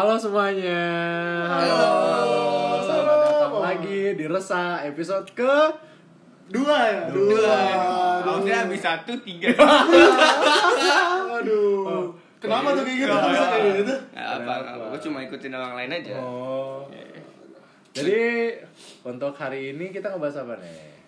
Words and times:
Halo 0.00 0.16
semuanya. 0.16 0.80
Halo. 1.44 1.92
Selamat 2.88 3.18
datang 3.20 3.60
lagi 3.60 4.16
di 4.16 4.24
Resa 4.24 4.80
episode 4.88 5.28
ke 5.36 5.52
Dua 6.48 6.78
ya? 6.88 7.12
Dua. 7.12 7.60
Harusnya 8.24 8.64
habis 8.64 8.80
satu 8.80 9.12
tiga. 9.20 9.52
Aduh. 11.36 12.16
Kenapa 12.40 12.80
tuh 12.80 12.88
kayak 12.88 12.96
gitu? 12.96 13.12
Bisa 13.12 13.44
kayak 13.52 13.72
gitu? 13.76 13.94
Apa, 14.16 14.52
gue 14.88 15.00
cuma 15.04 15.20
ikutin 15.20 15.52
orang 15.52 15.76
lain 15.76 15.92
aja. 15.92 16.16
Oh. 16.16 16.88
Jadi 17.92 18.56
untuk 19.04 19.36
hari 19.36 19.76
ini 19.76 19.92
kita 19.92 20.16
ngebahas 20.16 20.48
apa 20.48 20.64
nih? 20.64 20.99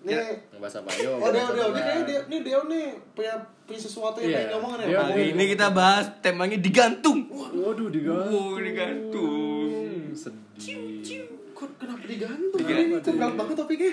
Nih, 0.00 0.16
Ngebahas 0.48 0.80
apa? 0.80 0.90
Yuk. 0.96 1.12
oh 1.14 1.28
Deo, 1.28 1.48
Deo, 1.50 1.66
ini 1.68 1.80
kayaknya 1.82 2.04
Deo, 2.06 2.22
nih 2.24 2.40
Deo 2.40 2.60
nih 2.66 2.84
punya 3.12 3.34
punya 3.62 3.76
sesuatu 3.78 4.16
yang 4.18 4.26
Iya. 4.26 4.38
pengen 4.38 4.52
ngomongin 4.54 4.78
ya. 4.86 4.98
Hari 5.02 5.24
ini 5.30 5.44
kita 5.46 5.66
bahas 5.70 6.06
temanya 6.18 6.56
digantung. 6.56 7.18
Waduh 7.28 7.88
digantung. 7.88 8.56
Wow, 8.56 8.56
digantung. 8.58 9.70
Sedih. 10.10 11.20
Kok 11.52 11.70
kenapa 11.76 12.04
digantung? 12.04 12.58
Ini 12.58 12.82
berat 12.96 13.34
banget 13.34 13.54
topiknya? 13.54 13.92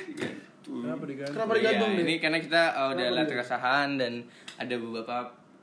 Kenapa 0.63 1.03
digantung? 1.03 1.35
Kenapa 1.35 1.51
digantung 1.53 1.89
Iya, 1.89 1.97
nih? 1.97 2.05
ini 2.05 2.15
karena 2.17 2.39
kita 2.39 2.61
uh, 2.73 2.87
udah 2.89 3.05
lihat 3.13 3.27
keresahan 3.27 3.87
dan 3.95 4.13
ada 4.55 4.75
beberapa 4.77 5.17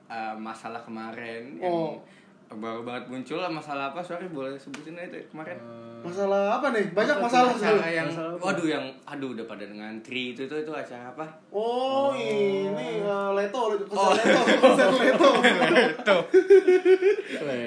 uh, 0.07 0.35
masalah 0.35 0.81
kemarin 0.81 1.57
yang 1.57 1.73
Oh. 1.73 2.05
Baru 2.47 2.81
banget 2.83 3.05
muncul 3.09 3.39
lah 3.39 3.49
masalah 3.49 3.91
apa 3.91 4.01
sorry 4.01 4.27
boleh 4.27 4.55
sebutin 4.55 4.95
aja 4.95 5.17
kemarin 5.25 5.57
Masalah 6.05 6.61
apa 6.61 6.69
nih? 6.69 6.93
Banyak 6.93 7.17
masalah 7.17 7.57
sebenarnya. 7.57 7.89
yang 7.97 8.09
Masalah 8.13 8.37
waduh 8.37 8.69
yang 8.69 8.85
aduh 9.05 9.33
udah 9.33 9.49
pada 9.49 9.65
ngantri 9.65 10.37
itu 10.37 10.45
itu 10.45 10.53
itu 10.55 10.69
acara 10.69 11.09
apa 11.09 11.25
Oh, 11.49 12.13
ini 12.13 13.01
uh, 13.01 13.33
Leto, 13.33 13.73
Leto, 13.73 13.89
Oh. 13.89 14.13
Leto, 14.13 14.41
konser 14.61 14.89
Leto. 14.93 16.17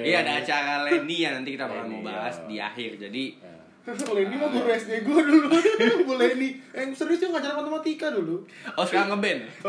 iya 0.00 0.22
ada 0.22 0.38
acara 0.38 0.86
Lenny 0.86 1.18
yang 1.18 1.34
nanti 1.34 1.50
kita 1.52 1.66
bakal 1.66 1.86
mau 1.88 1.98
bahas 2.00 2.38
ya. 2.38 2.46
di 2.46 2.56
akhir 2.60 2.90
jadi 3.00 3.24
Lenny 3.86 4.34
mah 4.34 4.48
guru 4.48 4.68
SD 4.68 5.00
gue 5.00 5.20
dulu. 5.22 5.46
Bu 6.06 6.14
Lenny. 6.14 6.60
Yang 6.70 6.98
serius 6.98 7.20
dia 7.20 7.28
ngajar 7.28 7.54
matematika 7.54 8.10
dulu. 8.10 8.44
oh 8.70 8.84
sekarang 8.84 9.12
ngeband 9.12 9.40
ya? 9.40 9.50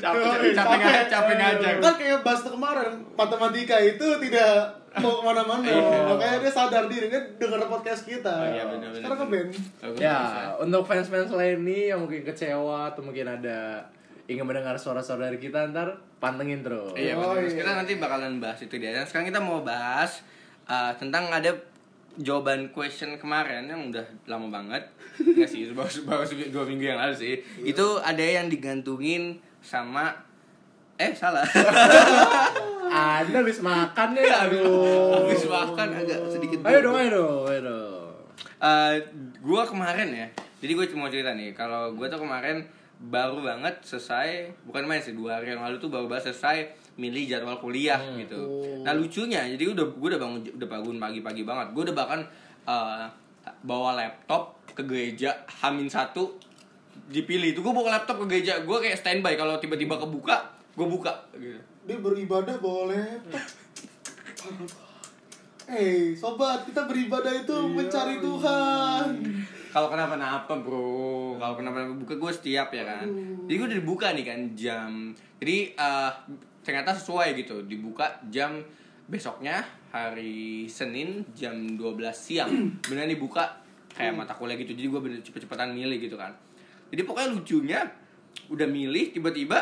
capek 0.00 0.24
capek 0.52 0.76
ngajak 0.78 1.04
capek 1.08 1.34
ngajak 1.36 1.72
Kan 1.80 1.94
kayak 1.96 2.18
bahas 2.22 2.40
kemarin, 2.42 2.92
matematika 3.12 3.76
itu 3.78 4.06
tidak 4.20 4.50
mau 4.94 5.10
ke 5.10 5.22
mana-mana. 5.22 5.66
Iya. 5.66 6.06
Makanya 6.06 6.36
dia 6.38 6.52
sadar 6.52 6.84
diri, 6.86 7.06
dia 7.08 7.20
denger 7.34 7.66
podcast 7.66 8.06
kita. 8.06 8.30
Oh, 8.30 8.46
iya, 8.46 8.62
benar-benar. 8.64 9.02
Sekarang 9.02 9.18
ke 9.18 9.26
band. 9.26 9.48
Bagus, 9.82 9.98
Ya, 9.98 10.18
bagus, 10.22 10.62
untuk 10.62 10.82
fans-fans 10.86 11.30
lainnya 11.30 11.92
yang 11.92 12.00
mungkin 12.00 12.22
kecewa 12.22 12.94
atau 12.94 13.02
mungkin 13.02 13.26
ada 13.26 13.84
ingin 14.24 14.46
mendengar 14.46 14.78
suara-suara 14.78 15.28
dari 15.28 15.36
kita 15.36 15.68
ntar 15.68 15.92
pantengin 16.16 16.62
terus. 16.62 16.94
Iya, 16.94 17.18
Oh, 17.18 17.34
iya. 17.34 17.50
kita 17.52 17.70
nanti 17.74 17.98
bakalan 17.98 18.38
bahas 18.38 18.62
itu 18.62 18.78
dia. 18.78 18.94
Dan 18.94 19.04
sekarang 19.04 19.28
kita 19.28 19.42
mau 19.42 19.60
bahas 19.60 20.22
uh, 20.68 20.92
tentang 20.96 21.30
ada 21.30 21.52
jawaban 22.14 22.70
question 22.70 23.18
kemarin 23.18 23.66
yang 23.66 23.90
udah 23.90 24.06
lama 24.30 24.48
banget. 24.50 24.82
Enggak 25.18 25.48
sih, 25.52 25.70
baru, 25.74 26.06
baru 26.06 26.24
dua 26.50 26.64
minggu 26.66 26.84
yang 26.94 26.98
lalu 27.00 27.14
sih. 27.14 27.34
Itu 27.62 27.98
ada 28.00 28.22
yang 28.22 28.46
digantungin 28.46 29.40
sama 29.64 30.14
eh 30.94 31.12
salah. 31.12 31.44
Anda 32.94 33.42
habis 33.42 33.58
makan 33.58 34.14
ya, 34.14 34.46
aduh. 34.46 35.26
Habis 35.26 35.50
makan 35.50 35.88
agak 35.98 36.20
sedikit. 36.30 36.62
Ayo 36.62 36.78
dong, 36.86 36.94
ayo 36.94 37.08
dong, 37.10 37.42
ayo 37.50 37.60
dong. 37.66 38.14
Gua 39.42 39.66
kemarin 39.66 40.14
ya 40.14 40.28
jadi 40.64 40.72
gue 40.80 40.86
cuma 40.96 41.12
cerita 41.12 41.36
nih 41.36 41.52
kalau 41.52 41.92
gue 41.92 42.08
tuh 42.08 42.16
kemarin 42.16 42.64
baru 42.96 43.44
banget 43.44 43.84
selesai 43.84 44.48
bukan 44.64 44.88
main 44.88 45.04
sih 45.04 45.12
dua 45.12 45.36
hari 45.36 45.52
yang 45.52 45.60
lalu 45.60 45.76
tuh 45.76 45.92
baru 45.92 46.08
banget 46.08 46.32
selesai 46.32 46.72
milih 46.94 47.26
jadwal 47.26 47.58
kuliah 47.58 47.98
gitu. 48.14 48.38
Nah 48.86 48.94
lucunya 48.94 49.42
jadi 49.50 49.74
udah 49.74 49.86
gue 49.90 50.08
udah 50.14 50.20
bangun 50.20 50.40
udah 50.60 50.68
bangun 50.68 50.96
pagi-pagi 51.02 51.42
banget. 51.42 51.66
Gue 51.74 51.82
udah 51.90 51.96
bahkan 51.96 52.20
eh, 52.66 53.04
bawa 53.66 53.98
laptop 53.98 54.62
ke 54.74 54.82
gereja 54.86 55.34
hamin 55.62 55.90
satu 55.90 56.38
dipilih 57.10 57.54
itu. 57.54 57.60
Gue 57.60 57.74
bawa 57.74 57.98
laptop 57.98 58.22
ke 58.24 58.38
gereja 58.38 58.62
gue 58.62 58.78
kayak 58.78 58.98
standby. 58.98 59.34
Kalau 59.34 59.58
tiba-tiba 59.58 59.98
kebuka 59.98 60.54
gue 60.74 60.86
buka 60.86 61.12
gitu. 61.38 61.58
Dia 61.84 61.98
beribadah 62.00 62.56
bawa 62.62 62.94
laptop. 62.94 63.42
Eh, 65.64 66.12
sobat, 66.12 66.68
kita 66.68 66.84
beribadah 66.84 67.32
itu 67.32 67.56
mencari 67.72 68.20
Tuhan. 68.20 69.08
kalau 69.74 69.88
kenapa-napa 69.90 70.60
bro. 70.60 71.34
Kalau 71.40 71.54
kenapa-napa 71.58 71.96
buka 71.98 72.14
gue 72.14 72.30
setiap 72.30 72.68
ya 72.70 72.84
kan. 72.86 73.08
Jadi 73.48 73.54
gue 73.58 73.66
udah 73.72 73.78
dibuka 73.80 74.06
nih 74.12 74.24
kan 74.28 74.40
jam. 74.54 74.90
Jadi 75.40 75.74
eh, 75.74 76.10
ternyata 76.64 76.96
sesuai 76.96 77.36
gitu. 77.36 77.62
Dibuka 77.68 78.08
jam 78.32 78.58
besoknya 79.04 79.60
hari 79.92 80.64
Senin 80.66 81.22
jam 81.36 81.54
12 81.76 81.84
siang. 82.10 82.50
Benar 82.88 83.06
dibuka 83.06 83.62
kayak 83.94 84.10
mata 84.10 84.34
kuliah 84.34 84.58
gitu 84.58 84.74
jadi 84.74 84.90
gue 84.90 85.00
bener 85.06 85.22
cepet-cepetan 85.22 85.70
milih 85.70 86.02
gitu 86.02 86.18
kan. 86.18 86.34
Jadi 86.90 87.06
pokoknya 87.06 87.30
lucunya 87.30 87.80
udah 88.50 88.66
milih 88.66 89.14
tiba-tiba 89.14 89.58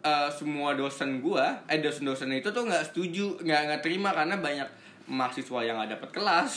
eh, 0.00 0.30
semua 0.32 0.72
dosen 0.72 1.20
gua 1.20 1.60
eh 1.68 1.78
dosen-dosen 1.78 2.32
itu 2.32 2.48
tuh 2.50 2.64
nggak 2.64 2.92
setuju 2.92 3.36
nggak 3.44 3.60
nggak 3.68 3.80
terima 3.84 4.10
karena 4.16 4.40
banyak 4.40 4.68
mahasiswa 5.06 5.60
yang 5.62 5.76
nggak 5.76 6.00
dapat 6.00 6.10
kelas. 6.16 6.52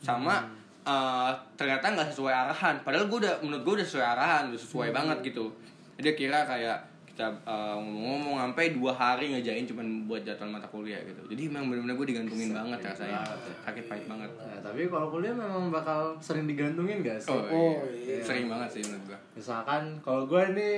Sama 0.00 0.48
eh, 0.82 1.30
ternyata 1.54 1.92
nggak 1.92 2.08
sesuai 2.16 2.32
arahan. 2.32 2.74
Padahal 2.82 3.06
gua 3.06 3.18
udah 3.28 3.34
menurut 3.44 3.62
gua 3.62 3.74
udah 3.80 3.86
sesuai 3.86 4.06
arahan 4.16 4.42
udah 4.50 4.60
sesuai 4.60 4.88
banget 4.90 5.18
gitu. 5.32 5.52
Dia 6.00 6.16
kira 6.16 6.48
kayak 6.48 6.91
kita 7.12 7.28
eh, 7.44 7.76
ngomong-ngomong 7.76 8.40
sampai 8.40 8.72
dua 8.72 8.88
hari 8.88 9.30
ngejain 9.30 9.68
cuman 9.68 9.84
buat 10.04 10.24
jadwal 10.24 10.48
mata 10.48 10.64
kuliah 10.66 10.96
gitu 11.02 11.20
jadi 11.28 11.44
memang 11.46 11.68
benar-benar 11.68 11.94
gue 11.94 12.06
digantungin 12.08 12.50
banget 12.50 12.78
rasanya 12.82 13.20
sakit 13.62 13.84
pahit 13.84 14.04
banget 14.06 14.30
Nah, 14.32 14.58
tapi 14.62 14.88
kalau 14.88 15.08
kuliah 15.08 15.30
memang 15.30 15.68
bakal 15.68 16.16
sering 16.18 16.48
digantungin 16.48 17.00
gak 17.00 17.20
sih? 17.20 17.28
oh, 17.28 17.44
Oh, 17.44 17.84
iya. 17.86 18.16
iya. 18.16 18.24
sering 18.24 18.48
banget 18.48 18.68
sih 18.70 18.82
menurut 18.82 19.04
gua 19.06 19.18
Misalkan 19.32 19.82
kalau 20.00 20.24
gue 20.24 20.42
nih 20.52 20.76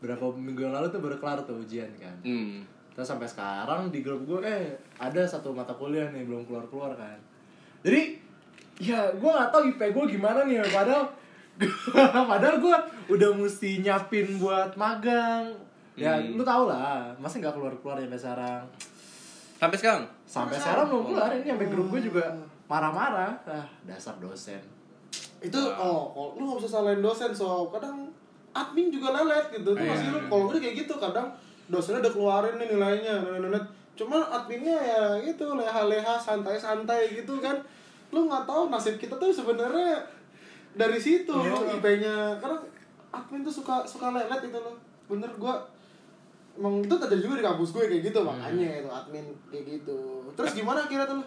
berapa 0.00 0.24
minggu 0.28 0.60
yang 0.60 0.74
lalu 0.74 0.88
tuh 0.88 0.98
baru 0.98 1.16
kelar 1.16 1.38
tuh 1.40 1.56
ujian 1.56 1.86
kan. 1.94 2.16
hmm. 2.20 2.66
Terus 2.90 3.06
sampai 3.06 3.24
sekarang 3.24 3.88
di 3.88 4.02
grup 4.02 4.26
gue 4.26 4.42
eh 4.42 4.74
ada 4.96 5.22
satu 5.22 5.54
mata 5.54 5.70
kuliah 5.70 6.10
nih 6.10 6.26
belum 6.26 6.42
keluar 6.44 6.66
keluar 6.66 6.92
kan. 6.92 7.14
Jadi 7.80 8.18
ya 8.76 9.06
gue 9.12 9.30
nggak 9.30 9.48
tahu 9.48 9.70
IP 9.70 9.80
gue 9.86 10.04
gimana 10.10 10.42
nih 10.42 10.58
padahal 10.66 11.06
padahal 12.30 12.56
gue 12.58 12.76
udah 13.12 13.30
mesti 13.36 13.84
nyapin 13.84 14.40
buat 14.40 14.72
magang. 14.74 15.52
Ya 15.98 16.16
Hmm. 16.16 16.40
lu 16.40 16.42
tau 16.46 16.64
lah, 16.64 17.12
masa 17.20 17.42
nggak 17.42 17.52
keluar 17.52 17.74
keluar 17.82 18.00
sampai 18.00 18.16
sekarang. 18.16 18.64
sampai 19.60 19.76
sekarang 19.76 20.02
Sampai 20.24 20.56
sekarang 20.56 20.86
belum 20.88 21.04
keluar 21.12 21.30
ini 21.36 21.46
sampai 21.52 21.68
grup 21.68 21.86
gue 21.92 22.00
juga 22.08 22.24
marah-marah. 22.64 23.36
Ah 23.44 23.66
dasar 23.84 24.16
dosen. 24.16 24.62
Itu 25.40 25.60
oh, 25.76 26.12
kalau 26.16 26.40
lu 26.40 26.42
gak 26.54 26.64
bisa 26.64 26.80
salahin 26.80 27.04
dosen, 27.04 27.32
so 27.36 27.68
kadang 27.68 28.08
admin 28.56 28.88
juga 28.88 29.12
lelet 29.12 29.52
gitu. 29.52 29.76
Tuh 29.76 29.84
masih 29.84 30.08
lu 30.16 30.18
kalau 30.32 30.48
gue 30.48 30.56
kayak 30.62 30.86
gitu 30.86 30.94
kadang 30.96 31.28
dosennya 31.68 32.00
udah 32.00 32.12
keluarin 32.12 32.54
nih 32.56 32.68
nilainya, 32.72 33.14
nenet 33.36 33.64
Cuman 34.00 34.24
adminnya 34.32 34.80
ya 34.80 35.04
gitu 35.20 35.44
leha-leha 35.60 36.16
santai-santai 36.16 37.20
gitu 37.20 37.36
kan. 37.44 37.60
Lu 38.08 38.24
nggak 38.24 38.48
tahu 38.48 38.72
nasib 38.72 38.96
kita 38.96 39.12
tuh 39.20 39.28
sebenarnya 39.28 40.00
dari 40.74 40.98
situ 40.98 41.34
IP-nya. 41.78 42.38
Kadang 42.38 42.62
admin 43.10 43.42
tuh 43.42 43.54
suka 43.54 43.82
suka 43.86 44.14
lelet 44.14 44.42
itu 44.46 44.58
loh. 44.58 44.76
Bener 45.10 45.30
gua 45.38 45.58
Emang 46.60 46.82
itu 46.82 46.92
terjadi 46.92 47.24
juga 47.24 47.40
di 47.40 47.46
kampus 47.46 47.72
gue 47.72 47.88
kayak 47.88 48.02
gitu 48.10 48.20
makanya 48.20 48.84
itu 48.84 48.90
admin 48.90 49.24
kayak 49.48 49.64
gitu. 49.80 50.28
Terus 50.34 50.52
gimana 50.52 50.84
akhirnya 50.84 51.06
tuh 51.06 51.16
lu? 51.22 51.24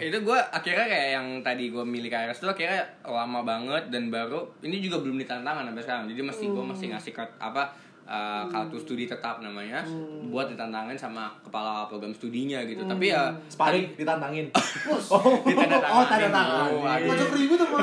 itu 0.00 0.18
gue 0.24 0.38
akhirnya 0.56 0.88
kayak 0.88 1.08
yang 1.20 1.28
tadi 1.44 1.68
gue 1.68 1.84
milih 1.84 2.08
KRS 2.08 2.40
tuh 2.40 2.48
akhirnya 2.48 2.80
lama 3.04 3.44
banget 3.44 3.92
dan 3.92 4.08
baru 4.08 4.48
ini 4.64 4.80
juga 4.80 5.04
belum 5.04 5.20
ditantangan 5.20 5.68
sampai 5.68 5.84
sekarang 5.84 6.04
jadi 6.08 6.22
masih 6.24 6.46
gue 6.48 6.64
masih 6.64 6.86
ngasih 6.96 7.12
apa 7.36 7.76
uh, 8.06 8.46
kartu 8.48 8.78
studi 8.78 9.04
tetap 9.04 9.42
namanya 9.42 9.82
buat 10.30 10.48
ditantangin 10.48 10.96
sama 10.96 11.28
kepala 11.42 11.90
program 11.90 12.14
studinya 12.14 12.62
gitu. 12.64 12.86
Tapi 12.86 13.12
ya 13.12 13.34
Sparring 13.50 13.92
ditantangin. 13.98 14.46
ditandatanganin 15.50 16.00
Oh, 16.00 16.04
tanda 16.06 16.28
tangan. 16.30 16.58
dulu, 16.70 16.78
aduh. 16.86 17.08
Ngajak 17.10 17.30
ribut 17.34 17.58
sama 17.62 17.78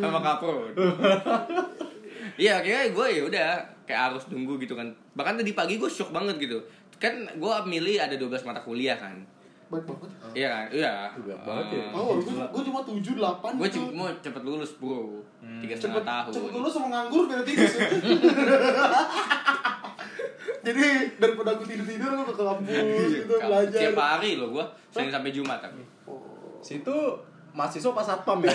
sama 0.00 0.18
kapro 0.24 0.54
iya 2.42 2.60
akhirnya 2.60 2.92
gue 2.92 3.06
ya 3.16 3.22
udah 3.24 3.48
kayak 3.88 4.00
harus 4.12 4.24
nunggu 4.32 4.60
gitu 4.60 4.74
kan. 4.76 4.88
Bahkan 5.16 5.40
tadi 5.40 5.52
pagi 5.52 5.76
gue 5.78 5.88
shock 5.88 6.10
banget 6.10 6.36
gitu. 6.40 6.58
Kan 6.96 7.28
gue 7.36 7.54
milih 7.68 8.00
ada 8.00 8.16
12 8.16 8.48
mata 8.48 8.60
kuliah 8.64 8.96
kan 8.96 9.35
baik 9.66 9.82
banget. 9.82 10.10
iya 10.30 10.46
kan 10.46 10.66
iya 10.70 10.94
banget 11.42 11.66
ya. 11.74 11.86
Oh, 11.90 12.22
gue, 12.22 12.38
gue 12.38 12.62
cuma 12.70 12.80
7 12.86 13.02
8 13.02 13.58
gue 13.58 13.68
cuma 13.74 13.86
mau 13.98 14.06
cepet 14.22 14.42
lulus 14.46 14.78
bro 14.78 15.18
tiga 15.58 15.74
cepet 15.74 16.02
setengah 16.02 16.06
tahun 16.06 16.32
cepet 16.38 16.52
lulus 16.54 16.72
sama 16.74 16.88
nganggur 16.94 17.26
biar 17.26 17.42
tiga 17.42 17.66
sih. 17.66 17.82
Jadi 20.66 20.86
daripada 21.22 21.54
aku 21.54 21.62
tidur 21.62 21.86
tidur 21.86 22.10
aku 22.10 22.34
ke 22.34 22.42
kampus 22.42 23.10
gitu 23.22 23.34
belajar. 23.38 23.78
Tiap 23.86 23.98
hari 23.98 24.30
loh 24.38 24.48
gue 24.54 24.64
Senin 24.90 25.14
sampai 25.14 25.30
Jumat 25.30 25.58
tapi 25.62 25.82
Situ 26.62 26.96
mahasiswa 27.54 27.94
pas 27.94 28.02
satpam 28.02 28.42
ya. 28.42 28.50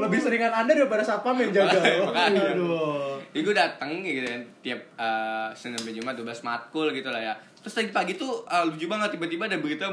Lebih 0.00 0.18
seringan 0.22 0.54
Anda 0.54 0.72
daripada 0.72 1.02
satpam 1.02 1.36
yang 1.36 1.50
jaga. 1.52 1.76
Makanya. 2.06 2.54
Aduh. 2.54 3.18
Jadi 3.30 3.42
gue 3.46 3.54
dateng 3.54 3.90
gitu 4.02 4.26
kan 4.26 4.42
Tiap 4.62 4.80
eh, 4.98 5.48
Senin 5.58 5.78
sampai 5.82 5.94
Jumat 5.98 6.14
12 6.14 6.46
matkul 6.46 6.86
gitu 6.94 7.10
lah 7.10 7.22
ya 7.22 7.34
terus 7.60 7.74
tadi 7.76 7.92
pagi 7.92 8.16
tuh 8.16 8.44
uh, 8.48 8.64
lucu 8.68 8.88
banget 8.88 9.16
tiba-tiba 9.16 9.44
ada 9.44 9.60
berita 9.60 9.86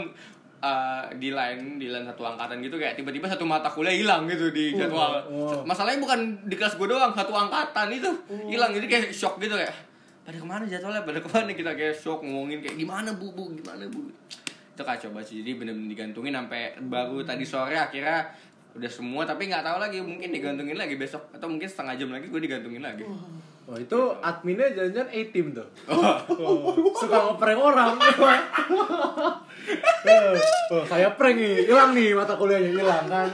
uh, 0.63 1.03
di 1.15 1.29
line 1.29 1.77
di 1.77 1.87
line 1.91 2.05
satu 2.07 2.23
angkatan 2.25 2.63
gitu 2.63 2.75
kayak 2.79 2.97
tiba-tiba 2.97 3.29
satu 3.29 3.45
mata 3.45 3.69
kuliah 3.69 3.93
hilang 3.93 4.25
gitu 4.25 4.49
di 4.49 4.73
jadwal. 4.73 5.21
oh. 5.29 5.61
masalahnya 5.67 6.01
bukan 6.01 6.19
di 6.47 6.55
kelas 6.57 6.79
gue 6.79 6.87
doang 6.87 7.13
satu 7.13 7.33
angkatan 7.33 7.87
itu 7.93 8.09
hilang. 8.49 8.71
Jadi 8.73 8.85
kayak 8.89 9.05
shock 9.13 9.37
gitu 9.41 9.53
kayak 9.55 9.73
pada 10.27 10.37
ke 10.43 10.47
mana 10.47 10.63
jadwalnya? 10.67 11.03
Pada 11.07 11.19
ke 11.23 11.29
mana? 11.31 11.51
Kita 11.55 11.71
kayak 11.75 11.95
shock 11.95 12.19
ngomongin 12.23 12.59
kayak 12.59 12.75
gimana 12.75 13.15
bu? 13.15 13.31
Bu 13.31 13.51
gimana 13.55 13.83
bu? 13.87 14.11
Itu 14.75 14.83
kacau 14.85 15.09
banget 15.09 15.41
jadi 15.41 15.51
bener-bener 15.57 15.89
digantungin 15.89 16.33
sampai 16.35 16.77
baru 16.85 17.25
tadi 17.25 17.43
sore 17.47 17.75
akhirnya 17.75 18.29
udah 18.77 18.91
semua 18.93 19.25
tapi 19.25 19.49
nggak 19.49 19.65
tahu 19.65 19.77
lagi 19.81 19.97
mungkin 20.05 20.29
digantungin 20.29 20.77
lagi 20.77 21.01
besok 21.01 21.33
atau 21.33 21.49
mungkin 21.49 21.65
setengah 21.65 21.97
jam 21.97 22.13
lagi 22.13 22.29
gue 22.29 22.37
digantungin 22.37 22.85
lagi 22.85 23.01
Oh 23.67 23.75
itu 23.75 23.99
adminnya 24.23 24.71
jangan-jangan 24.71 25.11
A-team 25.11 25.51
tuh. 25.51 25.67
Oh, 25.91 26.71
Suka 26.95 27.19
ngeprank 27.19 27.59
orang. 27.59 27.99
Eh, 30.07 30.31
oh, 30.71 30.83
Saya 30.87 31.11
prank 31.19 31.35
nih, 31.35 31.67
hilang 31.67 31.91
nih 31.91 32.15
mata 32.15 32.39
kuliahnya, 32.39 32.71
hilang 32.71 33.03
kan? 33.11 33.27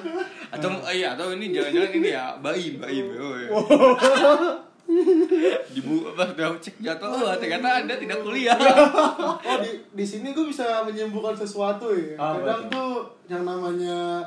Atau 0.50 0.74
oh 0.74 0.89
iya 0.89 1.13
atau 1.13 1.30
ini 1.38 1.53
jangan-jangan 1.53 1.91
ini 2.01 2.09
ya 2.09 2.33
bayi 2.41 2.81
bayi 2.81 3.06
oh, 3.13 3.38
iya. 3.38 3.50
dibu 5.74 6.06
apa 6.13 6.38
udah 6.38 6.53
cek 6.62 6.77
jatuh 6.83 7.09
oh 7.09 7.33
ternyata 7.38 7.86
anda 7.86 7.94
tidak 7.97 8.25
kuliah. 8.25 8.57
Oh 9.21 9.57
di 9.62 9.86
di 9.94 10.06
sini 10.06 10.33
gue 10.33 10.50
bisa 10.50 10.81
menyembuhkan 10.81 11.38
sesuatu 11.38 11.94
ya. 11.94 12.18
Apa 12.18 12.41
Kadang 12.41 12.62
tuh? 12.74 12.74
tuh 12.74 12.94
yang 13.29 13.45
namanya 13.45 14.21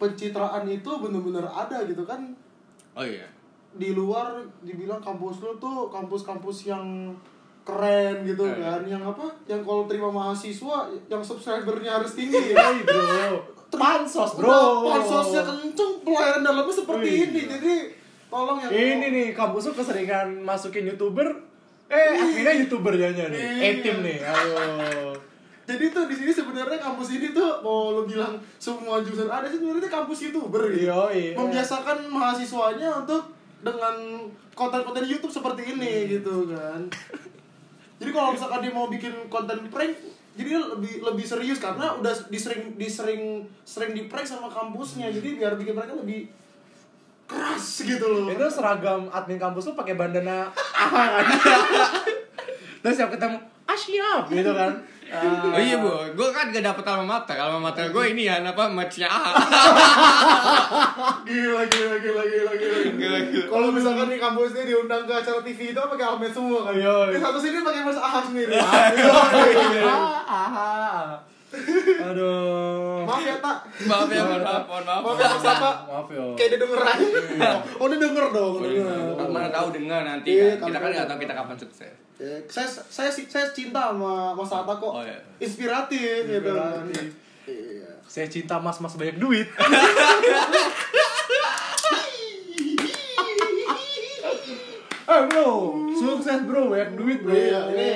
pencitraan 0.00 0.64
itu 0.64 0.88
bener-bener 0.88 1.44
ada 1.44 1.84
gitu 1.84 2.00
kan? 2.08 2.32
Oh 2.96 3.04
iya 3.04 3.41
di 3.72 3.90
luar 3.90 4.28
dibilang 4.60 4.98
kampus 4.98 5.40
lu 5.40 5.56
tuh 5.56 5.88
kampus-kampus 5.88 6.66
yang 6.66 7.12
keren 7.62 8.20
gitu 8.22 8.42
Eh. 8.42 8.58
kan 8.58 8.82
yang 8.82 9.00
apa 9.00 9.22
yang 9.46 9.62
kalau 9.62 9.86
terima 9.86 10.08
mahasiswa 10.08 10.76
yang 11.06 11.22
subscribernya 11.22 11.94
harus 11.94 12.12
tinggi 12.12 12.50
ya 12.50 12.58
Hey 12.68 12.82
bro, 12.82 13.38
pansos 13.70 14.34
bro 14.34 14.84
pansosnya 14.84 15.40
kenceng 15.40 16.02
pelayanan 16.02 16.42
dalamnya 16.42 16.74
seperti 16.74 17.06
Wih. 17.06 17.22
ini 17.24 17.40
jadi 17.46 17.74
tolong 18.26 18.58
yang 18.58 18.70
Ini 18.70 19.06
nih, 19.08 19.28
kampus 19.30 19.68
tuh 19.68 19.74
keseringan 19.74 20.40
masukin 20.40 20.86
youtuber 20.86 21.28
Eh, 21.86 22.16
akhirnya 22.16 22.56
youtuber 22.56 22.92
jadinya 22.92 23.28
nih, 23.28 23.36
Iya. 23.38 23.68
A-team 23.70 23.96
nih, 24.00 24.18
ayo 24.18 25.12
jadi 25.62 25.84
tuh 25.88 26.04
di 26.04 26.14
sini 26.14 26.28
sebenarnya 26.28 26.74
kampus 26.76 27.14
ini 27.14 27.30
tuh 27.30 27.62
mau 27.62 27.94
lo 27.94 28.02
bilang 28.02 28.34
semua 28.58 28.98
jurusan 28.98 29.30
ada 29.30 29.46
sih 29.46 29.56
sebenarnya 29.56 29.86
kampus 29.86 30.18
youtuber 30.26 30.66
gitu 30.66 30.84
Iya, 30.84 30.98
iya. 31.14 31.32
membiasakan 31.32 32.08
mahasiswanya 32.08 32.90
untuk 32.98 33.22
dengan 33.62 33.94
konten-konten 34.52 35.06
YouTube 35.06 35.32
seperti 35.32 35.62
Hmm. 35.64 35.72
ini 35.78 36.18
gitu 36.18 36.50
kan. 36.50 36.82
Jadi 38.02 38.10
kalau 38.10 38.34
misalkan 38.34 38.60
dia 38.66 38.74
mau 38.74 38.90
bikin 38.90 39.14
konten 39.30 39.70
prank 39.70 39.94
jadi 40.32 40.56
lebih 40.58 41.04
lebih 41.04 41.22
serius 41.28 41.60
karena 41.60 41.92
udah 41.92 42.10
disering 42.32 42.74
disering 42.80 43.46
sering 43.62 43.94
di 43.94 44.10
prank 44.10 44.26
sama 44.26 44.50
kampusnya. 44.50 45.06
Jadi 45.12 45.38
biar 45.38 45.54
bikin 45.54 45.76
mereka 45.76 45.94
lebih 45.94 46.26
keras 47.30 47.86
gitu 47.86 48.02
loh. 48.02 48.26
Itu 48.26 48.42
seragam 48.50 49.06
admin 49.12 49.38
kampus 49.38 49.70
tuh 49.70 49.76
pakai 49.78 49.94
bandana 49.94 50.50
kan 50.74 51.24
Terus 52.82 52.98
yang 52.98 53.12
ketemu, 53.14 53.38
ah 53.70 53.78
siap. 53.78 54.26
Gitu 54.26 54.50
kan 54.50 54.72
Ah. 55.12 55.52
oh 55.52 55.60
iya 55.60 55.76
bu. 55.76 55.92
Gue 56.16 56.28
kan 56.32 56.48
gak 56.48 56.64
dapet 56.64 56.84
alma 56.88 57.04
mater. 57.20 57.36
Alma 57.36 57.60
mater 57.68 57.92
gue 57.92 58.04
ini 58.16 58.24
ya 58.24 58.40
apa 58.40 58.64
matchnya 58.72 59.12
A. 59.12 59.20
Gila 61.28 61.62
gila 61.68 61.96
gila 62.00 62.22
gila 62.24 62.52
gila, 62.56 62.76
Gila, 62.96 63.18
gila. 63.28 63.44
kalau 63.52 63.68
misalkan 63.68 64.08
nih 64.08 64.18
kampusnya 64.18 64.64
diundang 64.64 65.04
ke 65.04 65.12
acara 65.12 65.40
TV 65.44 65.76
itu 65.76 65.80
pakai 65.80 66.04
helmet 66.08 66.32
semua 66.32 66.64
kan? 66.64 66.72
Iya. 66.74 66.96
Ini 67.12 67.18
satu 67.20 67.38
sini 67.38 67.60
pakai 67.60 67.80
mas 67.84 67.98
ahas 68.00 68.24
sendiri. 68.26 68.56
Ah, 69.82 70.24
AHA 70.48 70.72
Aduh 72.08 72.81
tak 73.42 73.56
maaf 73.84 74.06
ya 74.06 74.22
mohon 74.22 74.40
maaf 74.40 74.62
mohon 74.64 74.84
maaf. 74.84 75.02
Maaf 75.02 75.18
ya 75.18 75.26
mas 75.28 75.46
apa 75.50 75.70
Maaf 75.84 76.08
ya. 76.08 76.22
Kayak 76.32 76.48
dia 76.48 76.58
denger 76.58 76.80
aja 76.80 77.06
oh 77.74 77.86
dia 77.86 77.98
denger 77.98 78.24
dong 78.30 78.54
denger. 78.60 79.26
mana 79.26 79.48
tahu 79.50 79.66
dengar 79.70 80.00
nanti 80.02 80.28
Iya, 80.30 80.56
kan. 80.56 80.66
kita 80.70 80.78
kan 80.78 80.88
nggak 80.88 81.06
tahu 81.06 81.18
kita 81.18 81.34
kapan 81.34 81.56
sukses. 81.58 81.94
Ya, 82.16 82.34
saya 82.46 82.68
saya 82.70 83.10
saya 83.10 83.46
cinta 83.50 83.90
sama 83.90 84.30
Mas 84.32 84.48
Atta 84.48 84.74
kok. 84.74 84.92
Oh, 84.92 85.02
iya. 85.02 85.18
inspiratif 85.36 86.22
gitu 86.24 86.50
kan. 86.52 86.86
Iya. 87.44 87.90
Saya 88.04 88.26
cinta 88.28 88.54
mas-mas 88.56 88.94
banyak 88.94 89.16
duit. 89.16 89.48
Eh 95.04 95.22
bro, 95.28 95.48
sukses 95.92 96.40
bro, 96.46 96.70
banyak 96.70 96.94
duit 96.94 97.18
bro. 97.20 97.34
Iya, 97.34 97.60
ini 97.68 97.90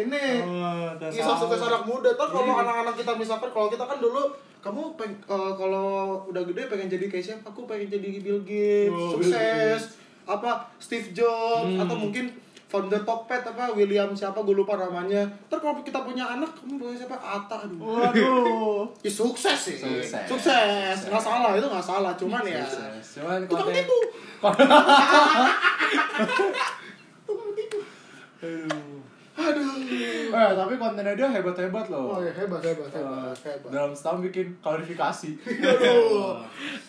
ini 0.00 0.24
Oh, 0.40 0.88
dasar. 0.94 1.14
kisah 1.14 1.34
sukses 1.36 1.62
anak 1.62 1.82
muda. 1.82 2.08
Ntar 2.10 2.26
kalau 2.26 2.54
anak-anak 2.56 2.94
kita 2.94 3.10
misalkan 3.12 3.48
kalau 3.48 3.66
kita 3.66 3.82
kan 3.82 3.98
dulu 3.98 4.22
kamu 4.58 4.80
peng, 4.94 5.12
eh, 5.14 5.52
kalau 5.54 6.18
udah 6.24 6.42
gede 6.44 6.66
pengen 6.66 6.88
jadi 6.88 7.04
kayak 7.06 7.24
siapa? 7.24 7.46
Aku 7.46 7.62
pengen 7.64 7.88
jadi 7.88 8.18
Bill 8.18 8.40
Gates, 8.42 8.90
Oh, 8.90 9.14
Bill 9.14 9.26
sukses. 9.26 9.82
Apa 10.24 10.64
Steve 10.76 11.08
Jobs 11.12 11.72
atau 11.78 11.94
mungkin 11.94 12.28
founder 12.68 13.00
Tokped 13.00 13.40
apa 13.46 13.72
William 13.72 14.12
siapa 14.12 14.38
gue 14.38 14.52
lupa 14.52 14.76
namanya. 14.76 15.24
Ntar 15.48 15.56
kalau 15.56 15.80
kita 15.80 16.02
punya 16.02 16.28
anak 16.28 16.52
kamu 16.52 16.76
punya 16.76 16.94
siapa? 16.94 17.16
Atta 17.16 17.56
aduh. 17.58 17.80
Waduh 17.80 18.84
Ya, 19.00 19.08
sukses 19.08 19.56
sih. 19.56 19.72
Sukses. 19.74 20.12
Sukses. 20.28 20.96
Nggak 21.06 21.18
salah 21.18 21.54
itu 21.54 21.64
nggak 21.64 21.82
salah. 21.82 22.12
Cuman 22.12 22.44
ya. 22.44 22.60
Sukses. 22.60 23.16
Cuman 23.16 23.40
Tukang 23.46 23.64
konten 23.64 23.80
tipu. 23.80 23.96
Aduh. 28.38 28.97
Aduh. 29.38 29.70
Eh, 30.28 30.50
tapi 30.52 30.74
kontennya 30.74 31.14
dia 31.14 31.30
hebat-hebat 31.30 31.86
loh 31.88 32.12
Oh 32.12 32.20
ya 32.20 32.34
hebat 32.34 32.58
hebat 32.58 32.90
hebat 32.90 33.30
Eh, 33.30 33.32
hebat. 33.46 33.70
Dalam 33.70 33.94
setahun 33.94 34.18
bikin 34.20 34.58
klarifikasi 34.58 35.30
Aduh. 35.40 36.42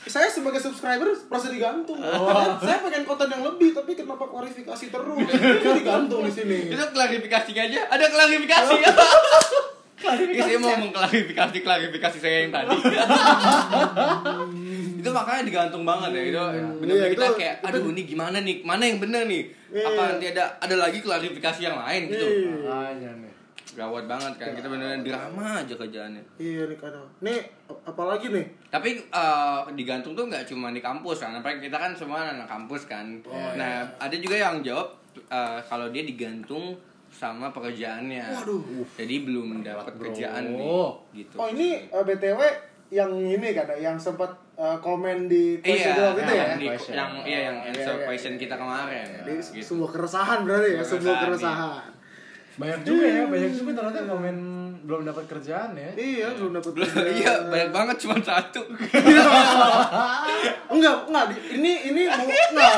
Saya 0.03 0.25
sebagai 0.27 0.57
subscriber 0.57 1.13
merasa 1.29 1.47
digantung. 1.47 2.01
Karena 2.01 2.57
saya 2.57 2.81
pengen 2.81 3.05
konten 3.05 3.29
yang 3.29 3.45
lebih, 3.45 3.71
tapi 3.71 3.93
kenapa 3.93 4.25
klarifikasi 4.25 4.85
terus? 4.89 5.17
Saya 5.61 5.73
digantung 5.73 6.25
di 6.25 6.33
sini. 6.33 6.57
itu 6.69 6.85
klarifikasi 6.89 7.51
aja 7.53 7.79
ada 7.87 8.05
klarifikasi 8.07 8.75
Iya, 9.99 10.41
saya 10.41 10.57
mau 10.57 10.79
mengklarifikasi 10.79 11.59
klarifikasi 11.59 12.17
saya 12.17 12.47
yang 12.47 12.55
tadi. 12.55 12.71
itu 14.99 15.09
makanya 15.15 15.43
digantung 15.47 15.83
banget 15.87 16.11
ya 16.11 16.21
itu. 16.27 16.43
Benar-benar 16.83 16.95
Iya, 16.99 17.07
kita 17.15 17.25
itu- 17.25 17.37
kayak, 17.39 17.55
aduh 17.63 17.81
ini 17.95 18.01
gimana 18.03 18.37
nih, 18.43 18.55
mana 18.67 18.83
yang 18.83 18.99
benar 18.99 19.23
nih? 19.23 19.43
Iya. 19.71 19.85
Apa 19.87 20.01
nanti 20.11 20.25
ada 20.35 20.43
ada 20.59 20.75
lagi 20.75 20.99
klarifikasi 20.99 21.59
yang 21.63 21.79
lain 21.79 22.01
gitu? 22.11 22.25
Iya. 22.27 22.51
Makanya 22.67 23.11
nih 23.23 23.33
Gawat 23.69 24.09
banget 24.09 24.33
kan, 24.41 24.49
kita 24.57 24.65
benar-benar 24.65 25.05
drama 25.05 25.61
aja 25.61 25.73
kerjaannya. 25.77 26.23
Iya 26.41 26.67
nih 26.67 26.77
kadang. 26.81 27.05
Nih 27.21 27.39
apalagi 27.85 28.33
nih? 28.33 28.45
Tapi 28.67 28.97
eh, 28.97 29.59
digantung 29.77 30.17
tuh 30.17 30.25
nggak 30.25 30.43
cuma 30.49 30.73
di 30.73 30.81
kampus 30.81 31.21
kan, 31.21 31.37
apalagi 31.37 31.69
kita 31.69 31.77
kan 31.77 31.93
semua 31.93 32.27
anak 32.27 32.49
kampus 32.49 32.89
kan. 32.89 33.05
nah 33.55 33.85
ada 34.01 34.15
juga 34.17 34.35
yang 34.35 34.59
jawab 34.65 34.97
eh, 35.15 35.59
kalau 35.63 35.87
dia 35.93 36.01
digantung 36.03 36.75
sama 37.13 37.53
pekerjaannya. 37.53 38.25
Waduh. 38.41 38.85
Jadi 38.97 39.15
belum 39.25 39.61
dapat 39.61 39.93
Bro. 39.97 40.11
kerjaan 40.11 40.43
nih, 40.49 40.89
gitu. 41.23 41.35
Oh 41.37 41.47
ini 41.49 41.85
eh, 41.89 42.03
btw 42.03 42.41
yang 42.89 43.11
ini 43.13 43.51
kan 43.51 43.67
yang 43.75 43.95
sempat 43.95 44.29
eh, 44.53 44.77
komen 44.77 45.25
di 45.25 45.57
Iya, 45.57 45.63
question 45.63 45.93
itu 45.93 46.01
ya. 46.25 46.43
yang, 46.43 46.51
di, 46.55 46.65
Question. 46.67 46.93
yang 46.93 47.11
iya 47.21 47.39
yang 47.45 47.55
Iya, 47.61 47.69
answer 47.71 47.95
iya, 47.95 48.05
question 48.05 48.33
iya. 48.33 48.39
kita 48.41 48.55
kemarin. 48.55 49.05
Jadi 49.19 49.31
gitu. 49.51 49.63
sebuah 49.69 49.89
keresahan 49.93 50.39
berarti 50.41 50.69
ya, 50.71 50.81
Sebuah 50.81 51.15
keresahan, 51.21 51.23
keresahan. 51.23 51.89
Banyak 52.59 52.79
juga 52.83 53.05
ya, 53.05 53.23
banyak 53.23 53.51
juga 53.53 53.71
ternyata 53.73 53.99
komen 54.05 54.37
belum 54.79 55.03
dapat 55.05 55.27
kerjaan 55.27 55.75
ya 55.75 55.91
Iya, 55.93 56.27
belum 56.33 56.51
dapat. 56.51 56.71
Belum, 56.73 56.89
kerjaan. 56.97 57.15
iya 57.15 57.33
banyak 57.45 57.69
banget 57.69 57.95
cuma 57.99 58.15
satu. 58.19 58.61
enggak, 60.69 60.95
enggak. 61.05 61.25
Ini 61.47 61.71
ini. 61.85 62.01
Enggak, 62.05 62.75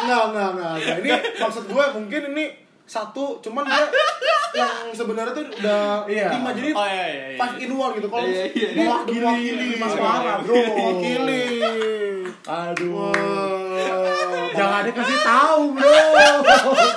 enggak, 0.00 0.22
enggak, 0.26 0.48
enggak. 0.52 0.74
Ini 1.00 1.10
maksud 1.36 1.64
gue 1.66 1.84
mungkin 1.92 2.20
ini 2.32 2.44
satu, 2.90 3.38
cuman 3.38 3.62
dia 3.70 3.86
yang 4.58 4.90
sebenarnya 4.90 5.30
tuh 5.30 5.46
udah 5.46 6.02
Iya. 6.10 6.26
lima 6.34 6.50
jadi 6.50 6.74
Oh, 6.74 6.82
iya, 6.82 7.06
iya, 7.06 7.26
iya. 7.30 7.38
five 7.38 7.54
in 7.62 7.70
one 7.70 7.94
gitu. 7.94 8.10
Kalau 8.10 8.26
Iya, 8.26 8.50
iya, 8.50 8.52
dia 8.74 8.82
Mewakili 8.82 9.22
mewakili 9.22 9.64
lima 9.78 9.86
Mas 9.86 9.94
suara, 9.94 10.18
Mara, 10.18 10.34
bro. 10.42 10.54
Mewakili. 10.58 11.46
Aduh 12.42 12.90
Wah. 12.90 13.14
Jangan 14.50 14.82
dikasih 14.90 15.18
tahu 15.22 15.62
bro 15.78 15.94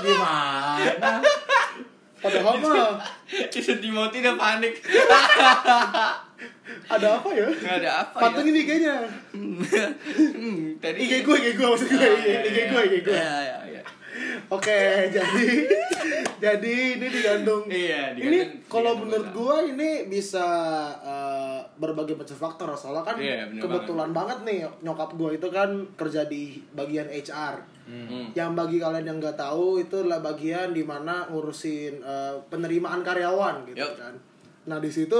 Gimana 0.01 1.21
Padahal 2.23 2.55
mah 2.57 2.97
Jason 3.51 3.77
Timothy 3.83 4.23
udah 4.23 4.35
panik. 4.39 4.79
ada 6.93 7.07
apa 7.19 7.29
ya? 7.35 7.47
Nggak 7.51 7.75
ada 7.83 7.89
apa 8.07 8.17
Pantengin 8.17 8.55
IG-nya. 8.55 8.95
hmm, 9.35 10.79
tadi 10.79 10.97
IG 11.03 11.13
gue, 11.21 11.35
IG 11.35 11.47
gue 11.59 11.67
maksud 11.67 11.87
gue, 11.91 12.09
IG 12.47 12.57
gue, 12.71 12.81
IG 12.81 12.95
gue. 13.03 13.15
Iya, 14.23 14.29
iya, 14.29 14.39
iya. 14.39 14.49
Oke, 14.49 14.81
jadi 15.09 15.45
jadi 16.39 16.73
ini 16.97 17.07
digantung. 17.09 17.63
Iya, 17.65 18.11
Ini 18.11 18.19
digantung- 18.19 18.63
kalau 18.65 18.91
digantung 18.91 19.03
menurut 19.03 19.27
gua 19.33 19.55
ini 19.61 19.89
bisa 20.05 20.47
eh, 20.97 21.59
berbagai 21.75 22.15
macam 22.15 22.37
faktor 22.39 22.67
soalnya 22.73 23.03
kan 23.03 23.15
Iya, 23.17 23.47
kebetulan 23.53 24.11
banget. 24.11 24.37
nih 24.43 24.59
nyokap 24.81 25.13
gue 25.13 25.29
itu 25.33 25.47
kan 25.49 25.69
kerja 25.93 26.25
di 26.25 26.43
bagian 26.71 27.07
HR 27.07 27.55
Hmm. 27.83 28.31
yang 28.31 28.53
bagi 28.53 28.79
kalian 28.79 29.03
yang 29.03 29.17
nggak 29.19 29.35
tahu 29.35 29.75
itu 29.77 29.91
adalah 29.99 30.23
bagian 30.23 30.71
di 30.71 30.81
mana 30.81 31.27
ngurusin 31.27 31.99
eh, 31.99 32.35
penerimaan 32.47 33.03
karyawan 33.03 33.67
gitu 33.67 33.83
Yup. 33.83 33.99
kan 33.99 34.15
nah 34.63 34.79
di 34.79 34.87
situ 34.87 35.19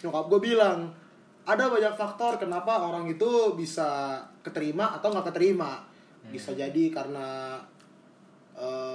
nyokap 0.00 0.26
gue 0.28 0.40
bilang 0.44 0.90
ada 1.42 1.64
banyak 1.64 1.94
faktor 1.94 2.34
kenapa 2.36 2.82
orang 2.82 3.06
itu 3.06 3.54
bisa 3.54 4.18
keterima 4.40 4.90
atau 4.92 5.10
nggak 5.10 5.30
keterima 5.30 5.78
bisa 6.24 6.50
jadi 6.52 6.84
karena 6.88 7.54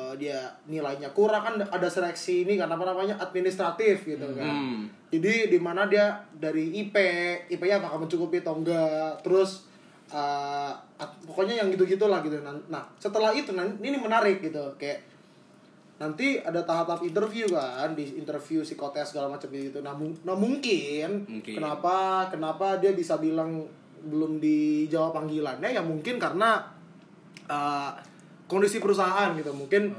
eh, 0.07 0.15
dia 0.17 0.39
nilainya 0.65 1.11
kurang 1.11 1.41
kan 1.41 1.55
ada 1.59 1.85
seleksi 1.85 2.43
ini 2.43 2.55
kan 2.55 2.67
apa 2.67 2.83
namanya 2.83 3.15
administratif 3.17 4.05
gitu 4.05 4.23
kan 4.31 4.47
Hmm. 4.47 4.81
jadi 5.09 5.47
di 5.47 5.57
mana 5.57 5.85
dia 5.85 6.07
dari 6.33 6.71
IP 6.77 6.95
IP-nya 7.49 7.77
apakah 7.77 7.99
mencukupi 7.99 8.39
atau 8.39 8.55
enggak 8.55 9.19
terus 9.21 9.67
at- 10.07 11.19
pokoknya 11.21 11.55
yang 11.57 11.67
gitu 11.67 11.83
gitulah 11.85 12.19
gitu 12.19 12.39
nah, 12.41 12.83
setelah 12.95 13.31
itu 13.31 13.51
nah, 13.51 13.63
ini 13.63 13.93
menarik 13.93 14.39
gitu 14.39 14.63
kayak 14.75 15.03
nanti 15.97 16.37
ada 16.37 16.61
tahap-tahap 16.61 17.01
interview 17.01 17.49
kan 17.49 17.91
di 17.91 18.15
interview 18.15 18.61
psikotes 18.61 19.11
segala 19.11 19.27
macam 19.29 19.49
gitu 19.49 19.81
nah, 19.81 19.91
mung- 19.91 20.15
nah 20.21 20.33
mungkin, 20.33 21.25
Mungkin. 21.25 21.53
kenapa 21.53 22.27
kenapa 22.29 22.77
dia 22.77 22.93
bisa 22.93 23.17
bilang 23.17 23.65
belum 23.99 24.37
dijawab 24.37 25.11
panggilannya 25.17 25.69
ya 25.69 25.81
mungkin 25.81 26.15
karena 26.15 26.61
eh, 27.43 27.91
kondisi 28.47 28.79
perusahaan 28.79 29.35
gitu. 29.35 29.51
Mungkin 29.51 29.91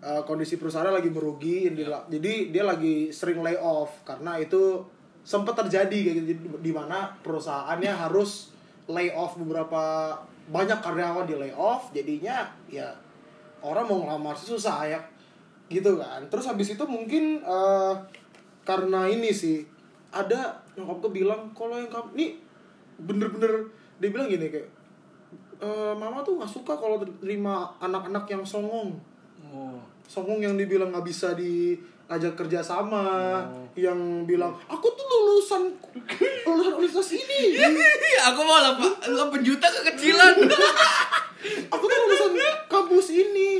uh, 0.00 0.22
kondisi 0.24 0.56
perusahaan 0.56 0.88
lagi 0.88 1.10
merugi 1.10 1.68
Ya. 1.68 1.72
dia- 1.74 2.06
jadi 2.18 2.32
dia 2.54 2.64
lagi 2.64 3.10
sering 3.10 3.42
lay 3.42 3.58
off 3.58 4.02
karena 4.06 4.38
itu 4.38 4.82
sempat 5.26 5.58
terjadi 5.66 5.90
kayak 5.90 6.16
gitu 6.30 6.42
di 6.62 6.70
mana 6.70 7.10
perusahaannya 7.20 7.90
harus 7.90 8.54
lay 8.86 9.10
off 9.10 9.34
beberapa 9.34 10.14
banyak 10.46 10.78
karyawan 10.78 11.26
di 11.26 11.34
lay 11.34 11.50
off. 11.52 11.90
Jadinya 11.90 12.46
ya 12.70 12.94
orang 13.60 13.90
mau 13.90 14.06
ngelamar 14.06 14.38
sih 14.38 14.54
susah 14.54 14.86
ya. 14.86 15.00
Gitu 15.66 15.98
kan. 15.98 16.22
Terus 16.30 16.46
habis 16.46 16.70
itu 16.70 16.84
mungkin 16.86 17.42
uh, 17.42 17.98
karena 18.62 19.10
ini 19.10 19.34
sih 19.34 19.66
ada 20.14 20.54
nyokap 20.78 21.02
gue 21.02 21.22
bilang 21.22 21.50
kalau 21.50 21.74
yang 21.78 21.90
kamu 21.90 22.08
ini 22.14 22.26
bener-bener 22.96 23.66
dia 23.98 24.08
bilang 24.08 24.28
gini 24.30 24.46
kayak 24.48 24.68
"E, 25.58 25.68
mama 25.92 26.20
tuh 26.20 26.36
nggak 26.36 26.48
suka 26.50 26.72
kalau 26.72 26.96
terima 27.20 27.54
anak-anak 27.78 28.24
yang 28.26 28.42
songong 28.42 28.92
Oh. 29.46 29.78
songong 30.04 30.40
yang 30.40 30.54
dibilang 30.54 30.90
nggak 30.90 31.02
bisa 31.02 31.32
diajak 31.32 32.34
kerja 32.34 32.60
sama 32.60 33.04
Oh. 33.42 33.64
yang 33.74 33.96
bilang 34.22 34.52
aku 34.66 34.86
tuh 34.90 35.06
lulusan 35.06 35.70
lulusan 36.42 36.72
universitas 36.74 37.14
ini 37.14 37.56
aku 38.28 38.40
malah 38.42 38.74
pak 38.74 38.94
penjuta 39.30 39.64
kekecilan 39.64 40.34
aku 41.72 41.84
tuh 41.84 41.98
lulusan 42.02 42.32
kampus 42.66 43.08
ini 43.12 43.50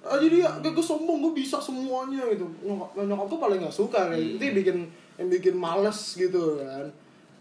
Ah, 0.00 0.16
jadi 0.16 0.40
ya 0.40 0.50
gue 0.58 0.80
sombong 0.80 1.20
gue 1.20 1.32
bisa 1.36 1.60
semuanya 1.60 2.24
gitu 2.32 2.48
nyokap 2.64 2.96
nyokap 2.96 3.26
tuh 3.28 3.36
paling 3.38 3.60
nggak 3.60 3.68
suka 3.70 4.08
kayak 4.08 4.16
Hmm. 4.16 4.32
itu 4.32 4.42
yang 4.48 4.56
bikin 4.56 4.76
yang 5.20 5.28
bikin 5.28 5.54
males 5.54 6.16
gitu 6.16 6.56
kan 6.56 6.88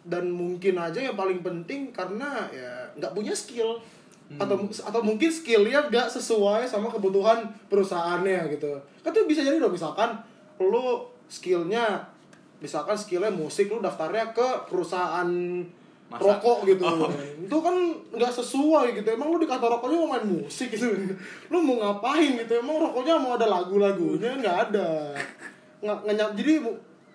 dan 0.06 0.32
mungkin 0.32 0.80
aja 0.80 1.00
yang 1.00 1.18
paling 1.18 1.44
penting 1.44 1.92
karena 1.92 2.48
ya 2.54 2.88
nggak 2.96 3.14
punya 3.16 3.36
skill. 3.36 3.80
Hmm. 4.30 4.38
atau 4.38 4.62
atau 4.70 5.02
mungkin 5.02 5.26
skillnya 5.26 5.90
nggak 5.90 6.06
sesuai 6.06 6.70
sama 6.70 6.86
kebutuhan 6.94 7.50
perusahaannya 7.66 8.54
gitu. 8.54 8.78
Kan 9.02 9.10
tuh 9.10 9.26
bisa 9.26 9.42
jadi 9.42 9.58
dong 9.58 9.74
misalkan 9.74 10.22
lo 10.62 11.10
skillnya 11.26 11.98
misalkan 12.62 12.94
skillnya 12.94 13.34
musik 13.34 13.74
lu 13.74 13.82
daftarnya 13.82 14.30
ke 14.30 14.70
perusahaan 14.70 15.26
Masak. 16.14 16.22
rokok 16.22 16.60
gitu. 16.70 16.86
Itu 17.50 17.58
kan 17.58 17.74
nggak 18.14 18.30
sesuai 18.30 19.02
gitu. 19.02 19.08
Emang 19.10 19.34
lu 19.34 19.42
di 19.42 19.50
kantor 19.50 19.82
rokoknya 19.82 19.98
mau 19.98 20.10
main 20.14 20.26
musik 20.30 20.74
gitu. 20.74 20.86
Lu 21.50 21.66
mau 21.66 21.82
ngapain 21.82 22.38
gitu? 22.38 22.54
Emang 22.62 22.78
rokoknya 22.86 23.18
mau 23.18 23.34
ada 23.34 23.50
lagu-lagunya? 23.50 24.38
Nggak 24.38 24.58
ada. 24.70 25.18
Nggak 25.82 26.38
jadi 26.38 26.54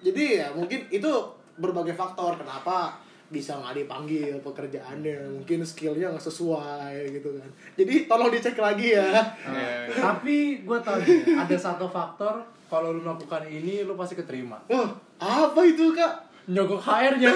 jadi 0.02 0.24
ya 0.42 0.46
mungkin 0.50 0.82
itu 0.90 1.12
berbagai 1.56 1.94
faktor 1.94 2.34
kenapa 2.34 2.96
bisa 3.24 3.56
nggak 3.56 3.74
dipanggil 3.80 4.36
pekerjaannya 4.38 5.26
mungkin 5.32 5.64
skillnya 5.64 6.12
nggak 6.12 6.22
sesuai 6.22 7.08
gitu 7.10 7.34
kan 7.34 7.48
jadi 7.74 8.04
tolong 8.04 8.30
dicek 8.30 8.54
lagi 8.54 8.94
ya 8.94 9.10
Iya. 9.44 9.90
Tapi 9.90 10.62
gue 10.62 10.78
tau 10.80 10.98
nih, 11.00 11.34
ada 11.34 11.56
satu 11.56 11.86
faktor 11.86 12.38
kalau 12.66 12.90
lu 12.90 13.00
melakukan 13.00 13.42
ini 13.44 13.82
lu 13.82 13.94
pasti 13.94 14.14
keterima. 14.14 14.58
wah 14.66 14.88
apa 15.18 15.60
itu 15.64 15.90
kak 15.90 16.26
Nyogok 16.44 16.76
HR-nya. 16.78 17.32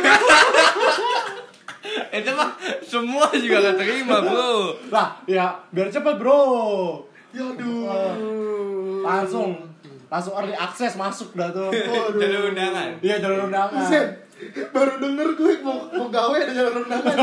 itu 2.13 2.31
mah 2.31 2.51
semua 2.85 3.25
juga 3.33 3.57
gak 3.63 3.79
terima 3.81 4.21
bro 4.21 4.77
lah, 4.91 5.17
ya 5.25 5.57
biar 5.71 5.89
cepet 5.89 6.15
bro. 6.19 7.01
ya 7.31 7.45
aduh 7.49 7.89
Langsung 9.01 9.57
langsung 10.09 10.35
early 10.35 10.53
access 10.53 10.93
masuk 10.95 11.33
dah 11.33 11.49
tuh. 11.49 11.69
Waduh. 11.93 12.17
jalur 12.17 12.51
undangan 12.51 12.89
Iya 12.99 13.17
jalur 13.19 13.47
undangan. 13.47 13.77
Buset, 13.79 14.07
baru 14.71 14.93
denger 14.99 15.29
gue 15.35 15.53
mau, 15.61 15.85
mau 15.87 16.09
gawe 16.09 16.37
ada 16.39 16.53
jalan 16.53 16.75
undangan 16.81 17.17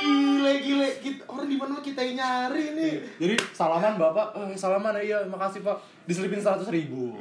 gile 0.00 0.52
gile 0.60 0.88
kita, 0.98 1.22
orang 1.26 1.44
di 1.44 1.56
mana 1.56 1.76
kita 1.78 2.00
yang 2.00 2.16
nyari 2.16 2.64
nih 2.72 2.92
Jadi 3.16 3.34
salaman 3.50 3.94
bapak, 3.96 4.32
eh, 4.38 4.54
salaman 4.54 4.96
ya 4.96 5.02
iya 5.02 5.18
makasih 5.24 5.60
pak. 5.60 5.76
Diselipin 6.04 6.38
seratus 6.38 6.68
ribu. 6.68 7.12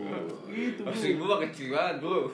Gitu. 0.48 0.82
Maksud 0.82 1.12
gue 1.14 1.26
mah 1.26 1.40
kecil 1.42 1.68
banget 1.70 1.96
bro 2.00 2.30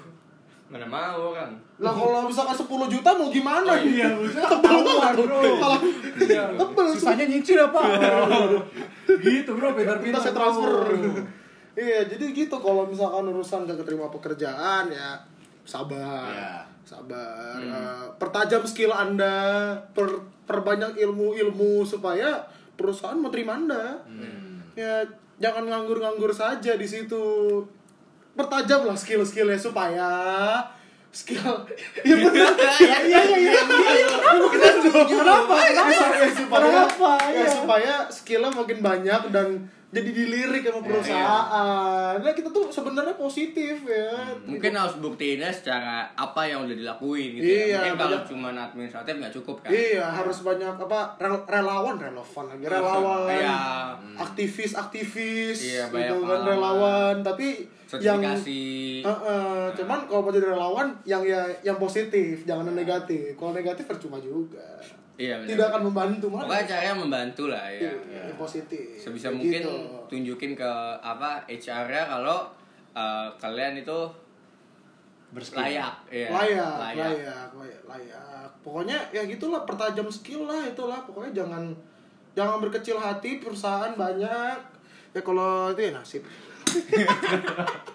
Mana 0.65 0.81
mau 0.83 1.29
kan 1.29 1.53
lah 1.75 1.91
kalau 1.91 2.25
misalkan 2.25 2.55
10 2.55 2.65
juta 2.89 3.09
mau 3.13 3.29
gimana 3.29 3.69
Oh, 3.69 3.77
iya, 3.77 4.07
maksudnya 4.09 4.47
ketahuan 4.49 5.13
bro. 5.13 5.39
Malah 5.61 5.79
Iya. 6.15 6.43
tebel 6.57 6.85
Susahnya 6.89 7.25
nyicil 7.27 7.59
ya 7.59 7.67
pak. 7.69 7.83
gitu 9.21 9.51
bro, 9.53 9.75
pintar-pintar. 9.75 10.01
kita 10.01 10.19
saya 10.21 10.33
transfer 10.33 10.71
bro. 10.89 11.21
Iya 11.75 11.99
jadi 12.03 12.25
gitu 12.29 12.55
kalau 12.55 12.83
misalkan 12.83 13.27
urusan 13.27 13.63
gak 13.63 13.77
keterima 13.77 14.07
pekerjaan 14.09 14.87
ya 14.87 15.19
sabar 15.61 16.27
Iya. 16.27 16.55
sabar 16.81 17.55
Hmm. 17.55 17.71
Eh, 17.71 18.05
pertajam 18.15 18.61
skill 18.63 18.89
anda 18.89 19.35
per, 19.89 20.07
perbanyak 20.43 20.95
ilmu 20.95 21.33
ilmu 21.35 21.81
supaya 21.81 22.45
perusahaan 22.73 23.15
mau 23.15 23.27
terima 23.27 23.55
anda 23.55 23.97
Hmm. 24.03 24.61
ya 24.73 25.01
jangan 25.35 25.65
nganggur-nganggur 25.65 26.29
saja 26.29 26.73
di 26.73 26.85
situ 26.85 27.59
pertajam 28.31 28.83
lah 28.83 28.93
skill-skillnya 28.93 29.55
supaya 29.55 30.09
skill 31.09 31.63
ya 32.07 32.15
benar 32.15 32.51
Iya, 32.77 32.97
iya 33.01 33.21
iya 33.25 33.51
iya 33.51 33.61
kenapa 34.53 35.07
kenapa 35.07 35.55
ya 35.65 35.83
supaya 36.29 36.67
Kenapa? 36.67 37.11
ya 37.25 37.31
Iya. 37.33 37.47
supaya 37.49 37.93
skillnya 38.07 38.51
makin 38.53 38.79
banyak 38.79 39.21
dan 39.29 39.47
jadi 39.93 40.09
dilirik 40.11 40.61
sama 40.63 40.81
perusahaan. 40.81 42.13
Nah 42.17 42.33
kita 42.33 42.49
tuh 42.49 42.67
sebenarnya 42.67 43.15
positif 43.15 43.85
ya. 43.85 44.11
Mungkin 44.43 44.71
harus 44.73 44.97
buktiinnya 44.97 45.49
secara 45.49 46.09
apa 46.13 46.41
yang 46.43 46.65
udah 46.65 46.75
dilakuin 46.75 47.37
gitu 47.37 47.45
Iya, 47.45 47.63
ya 47.65 47.77
Mungkin 47.79 47.95
kalau 47.99 48.19
cuma 48.25 48.49
administratif 48.51 49.13
gak 49.17 49.33
cukup 49.33 49.55
kan. 49.61 49.69
Iya, 49.71 50.05
harus 50.05 50.37
banyak 50.41 50.75
apa 50.75 50.99
rel- 51.17 51.45
relawan, 51.45 51.95
relevan 51.95 52.45
lagi. 52.49 52.63
Relawan, 52.65 53.27
Iya. 53.29 53.57
aktivis-aktivis, 54.15 55.57
Iya, 55.61 55.83
banyak 55.89 56.11
gitu 56.11 56.25
kan 56.25 56.39
relawan. 56.43 57.15
Tapi 57.21 57.47
yang 58.01 58.17
Sertifikasi. 58.19 58.63
Heeh, 59.05 59.61
cuman 59.77 59.99
kalau 60.09 60.25
mau 60.25 60.33
jadi 60.33 60.49
relawan 60.49 60.89
yang 61.05 61.21
ya 61.21 61.45
yang 61.61 61.77
positif, 61.77 62.41
jangan 62.43 62.65
yang 62.65 62.81
negatif. 62.81 63.37
Kalau 63.37 63.53
negatif 63.53 63.85
percuma 63.85 64.17
juga. 64.17 64.65
Iya 65.15 65.39
benar. 65.39 65.49
Tidak 65.55 65.65
akan 65.71 65.81
membantu 65.91 66.25
mana. 66.27 66.43
Pokoknya 66.43 66.65
caranya 66.67 66.95
membantu 66.99 67.43
lah 67.47 67.65
ya 67.71 67.87
Iya, 67.87 67.91
yang 68.27 68.37
positif. 68.39 68.83
Sebisa 68.99 69.31
Kayak 69.31 69.37
mungkin 69.39 69.61
gitu. 69.63 69.75
tunjukin 70.11 70.51
ke 70.59 70.71
apa 70.99 71.39
HR-nya 71.47 72.03
kalau 72.03 72.43
uh, 72.91 73.27
kalian 73.39 73.79
itu 73.79 73.99
Berskill. 75.31 75.63
layak 75.63 75.95
ya. 76.11 76.27
layak, 76.31 76.73
layak, 76.95 77.11
layak, 77.51 77.81
layak, 77.87 78.47
Pokoknya 78.59 78.99
ya 79.15 79.23
gitulah 79.23 79.63
pertajam 79.63 80.07
skill 80.11 80.47
lah 80.47 80.63
itulah. 80.67 80.99
Pokoknya 81.07 81.31
jangan 81.43 81.63
jangan 82.35 82.59
berkecil 82.59 82.99
hati 82.99 83.39
perusahaan 83.39 83.95
banyak. 83.95 84.57
Ya 85.15 85.21
kalau 85.23 85.71
itu 85.71 85.79
ya 85.79 85.91
nasib. 85.95 86.23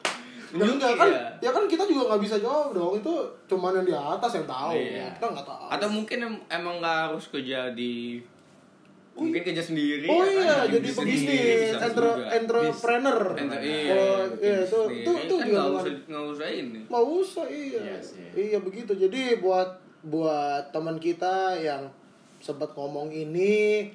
Ya 0.50 0.66
enggak 0.66 0.92
kan, 0.98 1.06
Iya. 1.06 1.22
ya 1.38 1.50
kan 1.54 1.64
kita 1.64 1.86
juga 1.86 2.10
nggak 2.10 2.22
bisa 2.26 2.36
jawab 2.36 2.74
dong. 2.74 2.98
Itu 2.98 3.14
cuman 3.46 3.78
yang 3.78 3.86
di 3.86 3.94
atas 3.94 4.30
yang 4.34 4.46
tahu. 4.46 4.74
Iya. 4.74 5.06
Kita 5.14 5.26
nggak 5.30 5.46
tahu. 5.46 5.66
Atau 5.70 5.88
mungkin 5.88 6.18
em- 6.20 6.42
emang 6.48 6.82
nggak 6.82 6.96
harus 7.06 7.30
kerja 7.30 7.70
di 7.70 8.18
mungkin 9.10 9.42
kerja 9.42 9.60
sendiri 9.60 10.06
Oh 10.08 10.22
ya 10.22 10.32
kan? 10.32 10.32
iya, 10.32 10.56
jadi 10.70 10.86
bisnis 10.86 10.96
pebisnis, 10.96 11.76
entre, 11.76 12.10
entrepreneur. 12.30 13.20
Enter- 13.36 13.60
iya, 13.60 13.84
iya 14.32 14.56
itu 14.64 14.80
itu 14.88 15.10
itu 15.12 15.34
kan 15.36 15.44
juga 15.44 15.60
nggak 15.60 15.76
usah 15.76 15.92
nggak 16.08 16.24
usah 16.30 16.46
ini 16.48 16.80
Mau 16.88 17.04
usah 17.20 17.44
iya. 17.44 17.80
Iya 17.84 17.98
sih. 18.00 18.26
Iya 18.32 18.58
begitu. 18.64 18.92
Jadi 18.96 19.36
buat 19.38 19.68
buat 20.00 20.72
teman 20.72 20.96
kita 20.96 21.52
yang 21.60 21.84
sempat 22.40 22.72
ngomong 22.72 23.12
ini 23.12 23.92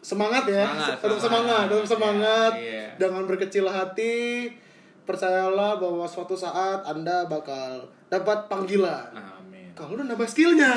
semangat 0.00 0.48
ya. 0.48 0.64
Semangat, 0.64 0.96
tetap 0.96 1.04
semangat. 1.04 1.20
semangat, 1.20 1.64
tetap 1.68 1.86
semangat. 1.86 2.52
Iya, 2.56 2.82
iya. 2.96 3.20
Berkecil 3.20 3.66
hati. 3.68 4.16
Percayalah 5.08 5.80
bahwa 5.80 6.04
suatu 6.04 6.34
saat 6.34 6.84
Anda 6.84 7.24
bakal 7.24 7.80
dapat 8.06 8.44
panggilan. 8.46 9.08
Amin. 9.10 9.72
kalau 9.72 9.94
udah 9.94 10.04
nambah 10.04 10.26
skillnya 10.26 10.68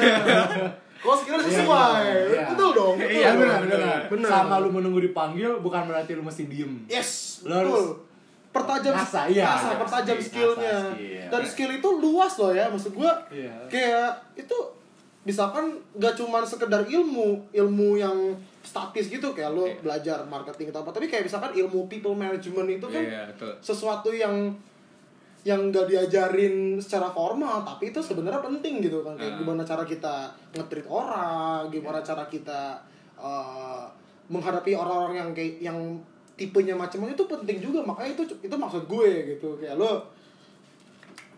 kalau 1.02 1.16
skillnya 1.16 1.42
sesuai 1.44 2.06
Iya. 2.30 2.46
betul 2.48 2.70
dong 2.72 2.96
betul 2.96 3.12
Iya, 3.12 3.20
Iya 3.20 3.30
benar, 3.34 3.60
benar, 3.62 3.98
benar. 4.08 4.30
Sama 4.30 4.56
lu 4.58 4.70
menunggu 4.70 5.02
dipanggil 5.02 5.58
bukan 5.58 5.84
berarti 5.86 6.14
lu 6.14 6.22
mesti 6.22 6.46
diem. 6.46 6.86
yes 6.88 7.42
harus 7.44 7.68
betul 7.92 8.08
pertajam 8.52 8.94
ngasah, 8.94 9.26
iya. 9.28 9.48
ngasah, 9.48 9.74
pertajam 9.78 10.16
Ngasah 10.16 10.28
skillnya 10.28 10.76
skill. 10.92 11.28
dan 11.28 11.42
skill 11.46 11.72
itu 11.74 11.90
luas 11.98 12.34
loh 12.38 12.52
ya 12.52 12.66
maksud 12.68 12.92
gua 12.94 13.12
Iya. 13.28 13.56
kayak 13.68 14.10
itu 14.38 14.58
misalkan 15.22 15.66
gak 15.96 16.14
cuman 16.14 16.44
sekedar 16.44 16.84
ilmu 16.84 17.42
ilmu 17.50 17.90
yang 17.96 18.18
statis 18.62 19.10
gitu 19.10 19.34
kayak 19.34 19.52
lo 19.52 19.66
Iya. 19.66 19.78
belajar 19.80 20.18
marketing 20.24 20.70
atau 20.70 20.82
apa. 20.82 20.92
Tapi 20.92 21.06
kayak 21.06 21.26
misalkan 21.26 21.52
ilmu 21.52 21.86
people 21.86 22.14
management 22.14 22.70
itu 22.72 22.86
kan 22.86 23.02
Iya, 23.02 23.22
betul. 23.34 23.54
sesuatu 23.60 24.10
yang 24.10 24.54
yang 25.42 25.74
gak 25.74 25.90
diajarin 25.90 26.78
secara 26.78 27.10
formal 27.10 27.66
tapi 27.66 27.90
itu 27.90 27.98
sebenarnya 27.98 28.38
penting 28.40 28.78
gitu 28.80 29.02
kan 29.02 29.18
kayak 29.18 29.34
Ah. 29.34 29.38
gimana 29.42 29.62
cara 29.62 29.82
kita 29.82 30.30
nge-treat 30.54 30.86
orang 30.86 31.66
gimana 31.68 31.98
cara 32.00 32.22
kita 32.26 32.78
uh, 33.18 33.82
menghadapi 34.30 34.72
orang-orang 34.72 35.18
yang 35.18 35.30
kayak 35.32 35.54
yang 35.60 35.78
tipenya 36.32 36.74
macam-macam 36.74 37.12
itu 37.12 37.26
penting 37.28 37.58
juga. 37.60 37.82
Makanya 37.82 38.14
itu 38.16 38.24
itu 38.40 38.56
maksud 38.56 38.86
gue 38.86 39.10
gitu. 39.34 39.58
Kayak 39.58 39.78
lo 39.78 40.06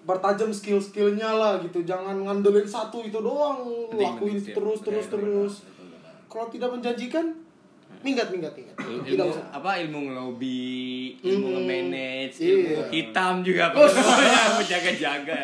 bertajam 0.04 0.52
skill-skillnya 0.52 1.32
lah 1.32 1.54
gitu. 1.60 1.80
Jangan 1.82 2.20
ngandelin 2.22 2.68
satu 2.68 3.00
itu 3.02 3.16
doang 3.18 3.64
Penting, 3.88 4.04
lakuin 4.04 4.36
penting, 4.38 4.52
terus 4.54 4.80
terus 4.80 5.06
Benar, 5.08 5.14
terus 5.16 5.54
kalau 6.34 6.50
tidak 6.50 6.66
menjanjikan 6.68 7.30
minggat 8.02 8.28
minggat 8.28 8.52
minggat 8.52 8.76
Il- 8.82 9.16
ilmu 9.16 9.30
usah 9.30 9.46
apa 9.54 9.78
ilmu 9.80 10.00
ngelobi 10.04 10.74
ilmu 11.22 11.46
Hmm. 11.46 11.56
nge-manage 11.62 12.36
Iya. 12.36 12.52
ilmu 12.52 12.76
hitam 12.90 13.34
juga 13.40 13.70
yang 14.34 14.54
menjaga-jaga 14.58 15.40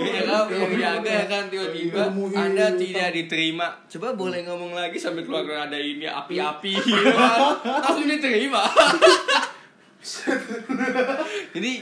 iya 0.00 0.20
kan 0.22 0.46
yang 0.48 0.72
jaga 0.72 1.10
ya 1.12 1.24
kan 1.26 1.44
tiba-tiba 1.48 2.00
Ilmu 2.06 2.30
anda 2.30 2.70
hitam. 2.70 2.78
tidak 2.78 3.08
diterima 3.12 3.66
coba 3.88 4.08
boleh 4.14 4.40
ngomong 4.42 4.72
lagi 4.72 4.96
sambil 4.96 5.20
keluar 5.22 5.42
ada 5.44 5.74
ini 5.74 6.06
api-api 6.06 6.72
gitu 6.86 7.10
kan 7.10 7.38
langsung 7.60 8.06
diterima 8.06 8.62
jadi 11.52 11.72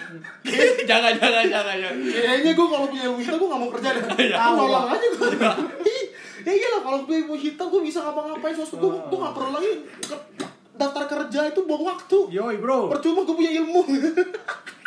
jangan 0.82 1.12
jangan 1.14 1.44
jangan 1.46 1.76
jangan 1.76 1.94
Kayaknya 2.04 2.52
gue 2.52 2.66
kalau 2.66 2.86
punya 2.86 3.04
ilmu 3.06 3.18
hitam 3.18 3.36
gue 3.38 3.48
gak 3.48 3.56
mau 3.58 3.70
kerja 3.70 3.88
deh. 3.90 4.04
Iya. 4.18 4.36
Nolong 4.50 4.86
aja 4.88 5.06
gue. 5.08 5.28
Ya 6.46 6.52
iyalah 6.52 6.80
kalau 6.84 6.96
punya 7.04 7.18
ilmu 7.24 7.36
hitam 7.36 7.66
gue 7.68 7.82
bisa 7.84 7.98
ngapa-ngapain 8.00 8.54
sesuatu 8.56 8.80
gue 8.80 8.90
gue 9.08 9.18
gak 9.20 9.34
perlu 9.36 9.50
lagi 9.52 9.72
daftar 10.80 11.04
kerja 11.04 11.40
itu 11.52 11.60
buang 11.68 11.84
waktu. 11.84 12.18
Yoi 12.32 12.56
bro. 12.56 12.88
Percuma 12.88 13.28
gue 13.28 13.36
punya 13.36 13.52
ilmu. 13.60 13.84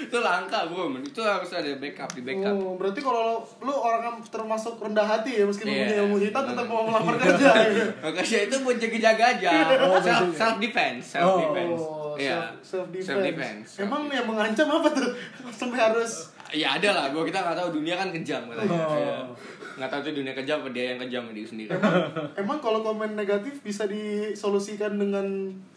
itu 0.00 0.16
langka 0.16 0.64
bro 0.66 0.86
men. 0.86 1.02
itu 1.02 1.20
harus 1.20 1.50
ada 1.50 1.68
backup 1.76 2.10
di 2.12 2.22
backup 2.22 2.52
Oh, 2.52 2.74
berarti 2.74 2.98
kalau 2.98 3.38
lu 3.58 3.70
orang 3.70 4.02
yang 4.02 4.16
termasuk 4.22 4.76
rendah 4.76 5.04
hati 5.04 5.38
ya 5.38 5.44
meskipun 5.44 5.68
Iya. 5.68 5.80
punya 5.84 5.96
ilmu 6.02 6.16
hitam 6.18 6.42
tetap 6.46 6.64
mau 6.64 6.82
melamar 6.82 7.14
kerja. 7.16 7.48
ya. 7.52 7.84
Makanya 8.04 8.38
itu 8.44 8.56
buat 8.60 8.76
jaga-jaga 8.76 9.24
aja. 9.36 9.50
Oh, 9.82 9.96
self, 9.96 10.06
betul. 10.24 10.28
self 10.34 10.56
defense, 10.58 11.04
self 11.10 11.34
defense. 11.38 11.80
Oh, 11.80 12.14
Iya. 12.14 12.34
self, 12.34 12.46
self 12.64 12.86
defense. 12.88 13.06
Self 13.06 13.20
defense. 13.22 13.68
Emang 13.78 14.02
yang 14.08 14.24
mengancam 14.24 14.66
apa 14.70 14.88
tuh? 14.90 15.08
Sampai 15.58 15.78
harus 15.78 16.12
Ya 16.50 16.74
ada 16.74 16.90
lah, 16.90 17.04
gua 17.14 17.22
kita 17.22 17.38
nggak 17.38 17.54
tahu 17.54 17.78
dunia 17.78 17.94
kan 17.94 18.10
kejam 18.10 18.42
katanya. 18.44 18.74
Oh. 18.74 18.90
Iya. 18.92 19.16
Nggak 19.78 19.86
tahu 19.86 20.00
tuh 20.02 20.14
dunia 20.18 20.34
kejam 20.34 20.58
apa 20.58 20.70
dia 20.74 20.84
yang 20.90 20.98
kejam 20.98 21.22
diri 21.30 21.46
sendiri. 21.46 21.70
Emang 22.34 22.58
kalau 22.58 22.82
komen 22.82 23.14
negatif 23.14 23.62
bisa 23.62 23.86
disolusikan 23.86 24.98
dengan 24.98 25.26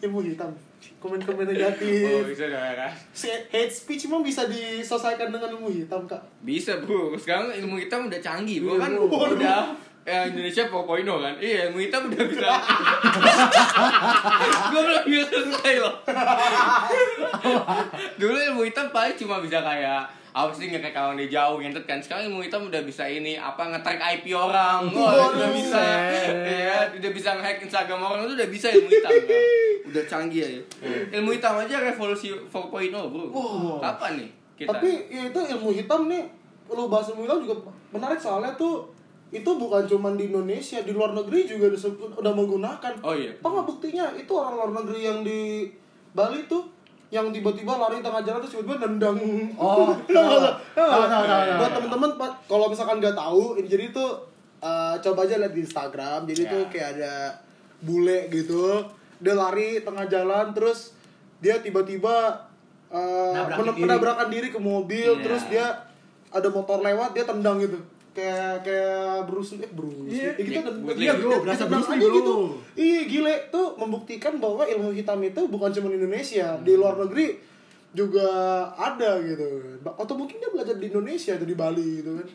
ilmu 0.00 0.20
hitam? 0.20 0.50
Komen-komen 0.98 1.46
negatif. 1.52 2.08
Oh 2.08 2.24
bisa 2.24 2.48
ya 2.48 2.74
kan? 2.76 2.92
Hate 3.52 3.72
speech 3.72 4.08
emang 4.08 4.24
bisa 4.24 4.48
diselesaikan 4.48 5.28
dengan 5.28 5.52
ilmu 5.56 5.68
hitam, 5.68 6.04
Kak? 6.08 6.20
Bisa 6.40 6.80
bro, 6.80 7.16
sekarang 7.16 7.52
ilmu 7.54 7.76
hitam 7.80 8.08
udah 8.08 8.20
canggih, 8.20 8.64
bro 8.64 8.80
kan 8.80 8.92
Waduh. 8.96 9.36
udah 9.36 9.60
ya 10.04 10.28
Indonesia 10.28 10.68
4.0 10.68 11.08
kan? 11.08 11.34
Iya, 11.40 11.72
ilmu 11.72 11.78
hitam 11.80 12.12
udah 12.12 12.24
bisa. 12.28 12.44
Gua 14.70 14.80
belum 14.84 15.04
bisa 15.08 15.24
selesai 15.32 15.74
loh. 15.80 15.94
Dulu 18.20 18.36
ilmu 18.52 18.62
hitam 18.68 18.92
paling 18.92 19.16
cuma 19.16 19.40
bisa 19.40 19.64
kayak 19.64 20.04
apa 20.34 20.50
sih 20.50 20.66
nge 20.66 20.82
kawan 20.90 21.14
dia 21.14 21.30
jauh 21.30 21.62
ngentet 21.62 21.86
kan 21.86 22.02
sekarang 22.02 22.26
ilmu 22.26 22.42
hitam 22.42 22.66
udah 22.66 22.82
bisa 22.82 23.06
ini 23.06 23.38
apa 23.38 23.70
nge-track 23.70 24.02
IP 24.18 24.34
orang 24.34 24.90
wah 24.90 25.30
udah 25.30 25.50
bisa 25.54 25.78
ya 26.42 26.90
udah 26.90 27.10
bisa 27.14 27.38
nge-hack 27.38 27.62
Instagram 27.62 28.02
orang 28.02 28.26
itu 28.26 28.34
udah 28.34 28.50
bisa 28.50 28.66
ilmu 28.74 28.90
hitam 28.90 29.14
kan? 29.14 29.42
udah 29.94 30.04
canggih 30.10 30.42
aja 30.42 30.60
ilmu 31.14 31.30
hitam 31.38 31.54
aja 31.54 31.76
revolusi 31.78 32.34
4.0 32.34 32.50
bro 32.90 33.24
Wow. 33.30 33.78
kapan 33.78 34.26
nih 34.26 34.30
kita 34.54 34.70
Tapi 34.70 34.90
ya 35.10 35.22
itu 35.26 35.40
ilmu 35.54 35.74
hitam 35.74 36.06
nih, 36.06 36.22
lu 36.70 36.86
bahas 36.86 37.10
ilmu 37.10 37.26
hitam 37.26 37.42
juga 37.42 37.54
menarik 37.90 38.18
soalnya 38.18 38.54
tuh 38.54 38.86
itu 39.34 39.50
bukan 39.50 39.82
cuma 39.82 40.14
di 40.14 40.30
Indonesia, 40.30 40.78
di 40.78 40.94
luar 40.94 41.10
negeri 41.10 41.42
juga 41.42 41.74
disebut 41.74 42.14
udah 42.14 42.30
menggunakan. 42.30 43.02
Oh 43.02 43.18
iya. 43.18 43.34
Apa 43.34 43.50
nggak 43.50 43.66
buktinya? 43.66 44.14
Itu 44.14 44.38
orang 44.38 44.54
luar 44.54 44.70
negeri 44.78 45.00
yang 45.02 45.26
di 45.26 45.66
Bali 46.14 46.46
tuh 46.46 46.70
yang 47.14 47.30
tiba-tiba 47.30 47.70
lari 47.72 48.02
tengah 48.02 48.20
jalan 48.20 48.42
terus 48.42 48.52
tiba-tiba 48.52 48.76
nendang. 48.82 49.14
Oh, 49.54 49.94
nggak? 49.94 50.10
Tahu 50.10 50.18
tahu, 50.18 50.38
nggak? 50.42 50.54
tahu, 51.06 51.24
tahu, 51.24 51.42
Buat 51.54 51.72
temen-temen 51.72 52.10
kalau 52.44 52.66
misalkan 52.66 52.96
nggak 52.98 53.14
tahu, 53.14 53.54
ini 53.54 53.68
jadi 53.68 53.86
tuh 53.88 54.10
eh, 54.58 54.94
coba 54.98 55.22
aja 55.22 55.38
lihat 55.38 55.52
di 55.52 55.62
Instagram. 55.62 56.26
Jadi 56.26 56.42
Ya. 56.42 56.50
tuh 56.50 56.62
kayak 56.68 56.88
ada 56.98 57.14
bule 57.78 58.26
gitu, 58.28 58.82
dia 59.16 59.34
lari 59.34 59.78
tengah 59.78 60.04
jalan 60.04 60.50
terus 60.50 60.90
dia 61.38 61.60
tiba-tiba 61.60 62.34
eh, 62.88 63.32
Nabrakin 63.32 63.58
men- 63.60 63.70
diri. 63.72 63.82
menabrakan 63.84 64.28
diri 64.28 64.48
ke 64.48 64.58
mobil, 64.58 65.10
Iya. 65.12 65.22
terus 65.22 65.42
dia 65.46 65.66
ada 66.28 66.48
motor 66.48 66.78
lewat, 66.80 67.12
dia 67.12 67.22
tendang 67.22 67.58
gitu. 67.58 67.78
Kayak 68.14 68.62
kayak 68.62 69.26
Bruce 69.26 69.58
Lee, 69.58 69.66
eh 69.66 69.70
Bruce 69.74 69.98
Lee. 69.98 70.14
Iya, 70.14 70.30
Ya 70.38 70.44
gitu 70.62 70.70
iya. 70.94 71.12
Bro, 71.18 71.42
berasa 71.42 71.66
Bruce 71.66 71.90
Lee, 71.90 71.98
bro. 71.98 72.14
gitu. 72.14 72.34
Iya 72.78 73.00
gile 73.04 73.34
tuh 73.50 73.74
membuktikan 73.74 74.38
bahwa 74.38 74.62
ilmu 74.62 74.94
hitam 74.94 75.18
itu 75.18 75.42
bukan 75.50 75.74
cuma 75.74 75.90
di 75.90 75.98
Indonesia, 75.98 76.54
di 76.62 76.72
luar 76.78 76.94
negeri 76.94 77.34
juga 77.90 78.26
ada 78.70 79.18
gitu. 79.18 79.46
Atau 79.82 80.14
mungkin 80.14 80.38
dia 80.38 80.50
belajar 80.50 80.74
di 80.74 80.86
Indonesia 80.86 81.34
atau 81.34 81.46
di 81.46 81.54
Bali 81.54 82.02
gitu 82.02 82.10
kan. 82.18 82.28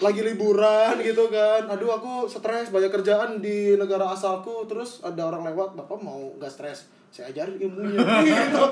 Lagi 0.00 0.20
liburan 0.20 0.96
gitu 1.00 1.28
kan. 1.28 1.68
Aduh 1.68 1.92
aku 1.92 2.24
stres 2.24 2.68
banyak 2.68 2.88
kerjaan 2.88 3.40
di 3.40 3.76
negara 3.76 4.08
asalku 4.08 4.64
terus 4.64 5.00
ada 5.00 5.24
orang 5.24 5.44
lewat, 5.48 5.76
"Bapak 5.76 6.00
mau 6.00 6.32
gak 6.36 6.48
stres? 6.48 6.88
Saya 7.08 7.28
ajarin 7.28 7.60
ilmunya." 7.60 8.00
gitu. 8.24 8.64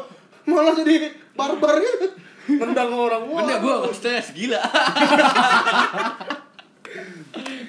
Malah 0.49 0.75
jadi 0.75 1.13
barbar 1.33 1.77
gitu. 1.77 2.09
Nendang 2.49 2.91
orang. 2.91 3.23
Wah, 3.25 3.39
Bener 3.41 3.59
gue 3.59 3.75
stres, 3.93 4.35
gila 4.35 4.59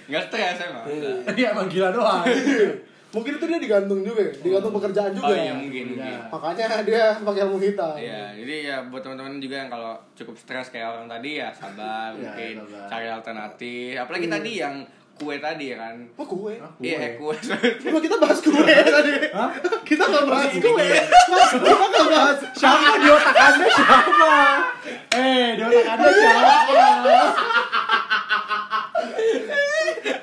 Gak 0.04 0.24
stres 0.28 0.58
emang 0.62 0.84
Iya 1.34 1.48
emang 1.54 1.68
gila 1.68 1.90
doang. 1.90 2.24
Mungkin 3.14 3.38
itu 3.38 3.46
dia 3.46 3.62
digantung 3.62 4.02
juga 4.02 4.26
ya, 4.26 4.34
digantung 4.42 4.74
pekerjaan 4.74 5.14
juga. 5.14 5.30
Oh 5.30 5.38
iya 5.38 5.54
mungkin, 5.54 5.94
mungkin 5.94 6.02
Iya. 6.02 6.18
Makanya 6.34 6.66
dia 6.82 7.04
pakai 7.14 7.42
ilmu 7.46 7.62
hitam. 7.62 7.94
Iya, 7.94 8.34
jadi 8.34 8.56
ya 8.66 8.78
buat 8.90 9.06
teman-teman 9.06 9.38
juga 9.38 9.56
yang 9.62 9.70
kalau 9.70 9.94
cukup 10.18 10.34
stres 10.34 10.74
kayak 10.74 10.90
orang 10.90 11.06
tadi 11.06 11.38
ya 11.38 11.54
sabar, 11.54 12.10
Iya, 12.10 12.26
mungkin 12.26 12.56
sabar. 12.66 12.90
cari 12.90 13.08
alternatif. 13.08 13.92
Apalagi 14.02 14.26
tadi 14.26 14.52
yang 14.58 14.76
kue 15.14 15.36
tadi 15.38 15.72
ya 15.72 15.78
kan. 15.78 15.96
Oh 16.16 16.26
kue. 16.26 16.58
Iya, 16.80 16.98
eh, 17.00 17.12
kue. 17.16 17.36
Cuma 17.80 17.98
kita 17.98 18.16
bahas 18.18 18.40
kue 18.40 18.60
tadi. 18.66 19.12
Kita 19.84 20.04
nggak 20.04 20.26
bahas 20.26 20.52
kue. 20.54 20.88
Mas, 21.30 21.52
kita 21.54 21.86
nggak 21.86 22.08
bahas. 22.10 22.38
Siapa 22.52 22.90
di 22.98 23.08
otak 23.08 23.36
anda 23.38 23.66
siapa? 23.70 24.34
Eh 25.14 25.48
di 25.54 25.62
otak 25.62 25.88
anda 25.90 26.10
siapa? 26.10 26.54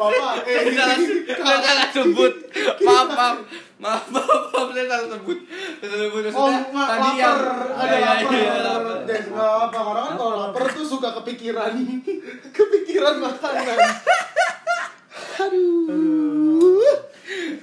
Bapak, 0.00 0.34
eh, 0.44 0.56
Saya 0.64 0.72
salah, 0.72 0.96
saya 1.28 1.58
salah 1.60 1.88
sebut. 1.92 2.32
Maaf, 2.80 3.08
maaf. 3.10 3.36
Maaf, 3.76 4.04
maaf, 4.08 4.42
maaf, 4.50 4.68
saya 4.72 4.86
salah 4.86 5.08
sebut. 5.10 5.38
Saya 5.76 5.88
salah 5.88 6.06
sebut. 6.08 6.22
Oh, 6.32 6.48
nggak 6.48 6.88
tadi 6.88 7.10
yang 7.14 7.36
lapar, 7.36 7.68
ada 7.76 7.84
Iya, 7.90 8.08
lapar. 8.08 8.32
iya, 8.32 8.54
lapar. 8.60 8.96
Nggak 9.04 9.50
apa, 9.60 9.78
karena 9.78 10.00
kan 10.02 10.14
kalau 10.16 10.34
lapar 10.38 10.62
tuh 10.70 10.86
suka 10.86 11.08
kepikiran, 11.20 11.72
kepikiran 12.56 13.14
makanan. 13.18 13.78
Aduh. 15.40 16.92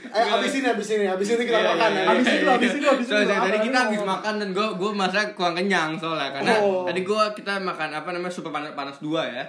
Eh, 0.08 0.26
abis 0.26 0.52
ini, 0.56 0.68
abis 0.68 0.88
ini, 0.92 1.06
abis 1.06 1.28
ini 1.30 1.44
kita 1.44 1.60
Iya, 1.60 1.68
makan. 1.70 1.90
ya. 1.90 1.96
iya, 1.96 2.08
Habis 2.08 2.26
iya, 2.26 2.34
itu, 2.34 2.42
iya. 2.42 2.54
habis 2.54 2.72
itu, 2.72 2.86
habis 2.88 3.06
itu. 3.06 3.14
Soalnya 3.14 3.38
tadi 3.40 3.58
kita 3.62 3.78
habis 3.80 4.02
makan 4.04 4.34
dan 4.38 4.50
gue 4.52 4.68
gue 4.74 4.92
masa 4.92 5.20
kurang 5.32 5.54
kenyang 5.54 5.92
soalnya 5.94 6.30
karena 6.32 6.54
Oh. 6.58 6.84
tadi 6.84 7.02
gue 7.02 7.22
kita 7.36 7.54
makan 7.60 7.90
apa 7.94 8.10
namanya 8.10 8.32
super 8.32 8.50
panas 8.50 8.72
panas 8.74 8.98
dua 8.98 9.22
ya. 9.24 9.44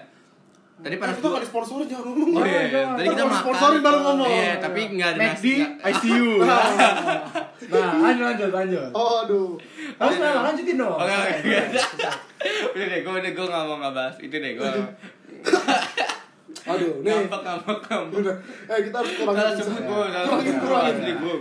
Tadi 0.78 0.94
panas 0.94 1.16
Kita 1.16 1.24
dua. 1.24 1.32
nggak 1.32 1.44
disponsorin 1.44 1.86
jangan 1.86 2.04
ngomong. 2.06 2.30
Oh 2.32 2.44
iya, 2.44 2.60
iya. 2.64 2.82
tadi 2.92 3.08
kita 3.08 3.22
makan. 3.22 3.32
disponsorin 3.32 3.80
baru 3.80 3.98
ngomong. 4.00 4.28
Iya, 4.28 4.52
tapi 4.58 4.80
nggak 4.92 5.10
ada 5.10 5.20
nasi. 5.24 5.52
ICU. 5.64 6.30
Nah 7.68 7.92
lanjut 8.00 8.24
lanjut 8.24 8.50
lanjut. 8.50 8.88
Oh, 8.92 9.20
aduh. 9.20 9.52
Harus 9.98 10.16
nah, 10.18 10.40
lanjutin 10.42 10.78
dong. 10.78 10.94
Oke, 10.94 11.10
oke. 11.12 11.58
Udah 12.72 12.86
deh, 12.86 12.98
gue 13.02 13.12
udah 13.12 13.32
gue 13.34 13.46
nggak 13.46 13.64
mau 13.64 13.76
nggak 13.76 13.92
bahas 13.92 14.16
itu 14.18 14.32
deh 14.32 14.52
gue. 14.54 14.70
Aduh, 16.48 16.92
nih. 17.00 17.12
Ngambek, 17.14 17.40
ngambek, 17.40 17.78
ngambek. 17.82 18.18
Udah. 18.18 18.37
Eh, 18.66 18.78
kita 18.84 18.96
harus 18.98 19.12
kurangin. 19.14 19.38
Salah 19.38 19.52
sebut 19.58 19.82
gue, 19.82 20.04
Kurangin, 20.26 20.56
kurangin. 20.58 20.96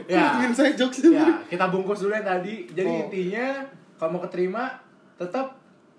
Ya. 0.06 0.26
Kurangin 0.30 0.52
saya 0.52 0.72
jokes 0.74 1.00
Ya 1.06 1.28
kita 1.44 1.66
bungkus 1.68 2.00
dulu 2.00 2.12
yang 2.12 2.26
tadi. 2.26 2.68
Jadi 2.70 2.88
Oh. 2.88 3.02
intinya 3.04 3.48
kalau 3.96 4.12
mau 4.14 4.22
keterima 4.22 4.64
tetap 5.16 5.58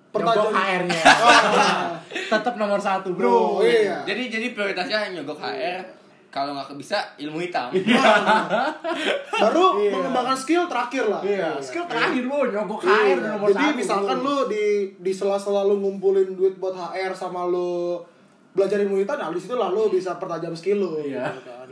Pertajam- 0.08 0.50
HR-nya. 0.50 1.02
Ah. 1.04 1.92
Tetap 2.32 2.54
nomor 2.54 2.78
satu, 2.78 3.12
Bro, 3.12 3.60
bro. 3.60 3.62
iya. 3.62 4.00
Jadi 4.02 4.28
jadi 4.28 4.46
prioritasnya 4.50 5.12
nyogok 5.12 5.36
HR 5.38 5.84
kalau 6.28 6.52
nggak 6.54 6.72
bisa 6.74 6.96
ilmu 7.18 7.36
hitam. 7.38 7.68
Baru 9.34 9.66
Iya. 9.78 9.90
mengembangkan 9.92 10.32
skill 10.34 10.64
terakhir 10.64 11.04
lah. 11.06 11.20
Iya, 11.20 11.56
skill 11.58 11.84
terakhir 11.84 12.24
bro, 12.24 12.40
nyogok 12.46 12.80
Iya. 12.82 12.96
HR 12.96 13.18
nomor 13.30 13.48
Jadi 13.50 13.64
satu. 13.66 13.76
misalkan 13.76 14.16
bro. 14.18 14.26
lu 14.26 14.36
di 14.46 14.64
di 14.96 15.12
sela-sela 15.12 15.62
lu 15.62 15.76
ngumpulin 15.78 16.32
duit 16.32 16.56
buat 16.56 16.72
HR 16.72 17.12
sama 17.12 17.44
lu 17.44 18.00
belajar 18.58 18.82
ilmu 18.82 18.98
hitam, 18.98 19.14
nah 19.14 19.30
di 19.30 19.38
situ 19.38 19.54
lah 19.54 19.70
lu 19.70 19.86
bisa 19.86 20.18
pertajam 20.18 20.50
skill 20.52 20.82
lu. 20.82 20.90
Iya. 20.98 21.30
gitu 21.30 21.42
kan. 21.46 21.70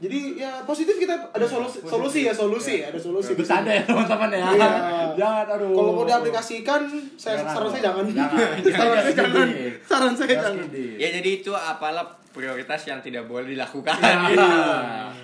Jadi 0.00 0.40
ya 0.40 0.64
positif 0.64 0.96
kita 0.96 1.12
ada 1.28 1.44
solusi, 1.44 1.84
solusi 1.84 2.24
ya 2.24 2.32
solusi 2.32 2.80
ada 2.80 2.96
solusi. 2.96 3.36
Bercanda 3.36 3.68
sini. 3.68 3.76
ya 3.76 3.82
teman-teman 3.84 4.28
ya. 4.32 4.44
Iya. 4.56 4.70
Jangan 5.12 5.46
aduh. 5.50 5.68
Kalau 5.76 5.92
mau 5.92 6.04
diaplikasikan, 6.08 6.80
saya 7.20 7.44
Jangan 7.44 7.52
saran 7.52 7.68
saya 7.68 7.82
jangan. 7.84 8.04
Jangan. 8.08 8.56
saran 8.80 8.96
saya 8.96 9.12
jangan. 9.12 9.48
Saran 9.84 10.12
saya 10.16 10.28
jangan. 10.40 10.66
Ya 10.96 11.08
jadi 11.20 11.30
itu 11.44 11.52
apalah 11.52 12.06
prioritas 12.30 12.80
yang 12.86 13.02
tidak 13.04 13.26
boleh 13.28 13.52
dilakukan 13.52 13.96
Ya. 14.00 14.24
gitu. 14.32 14.48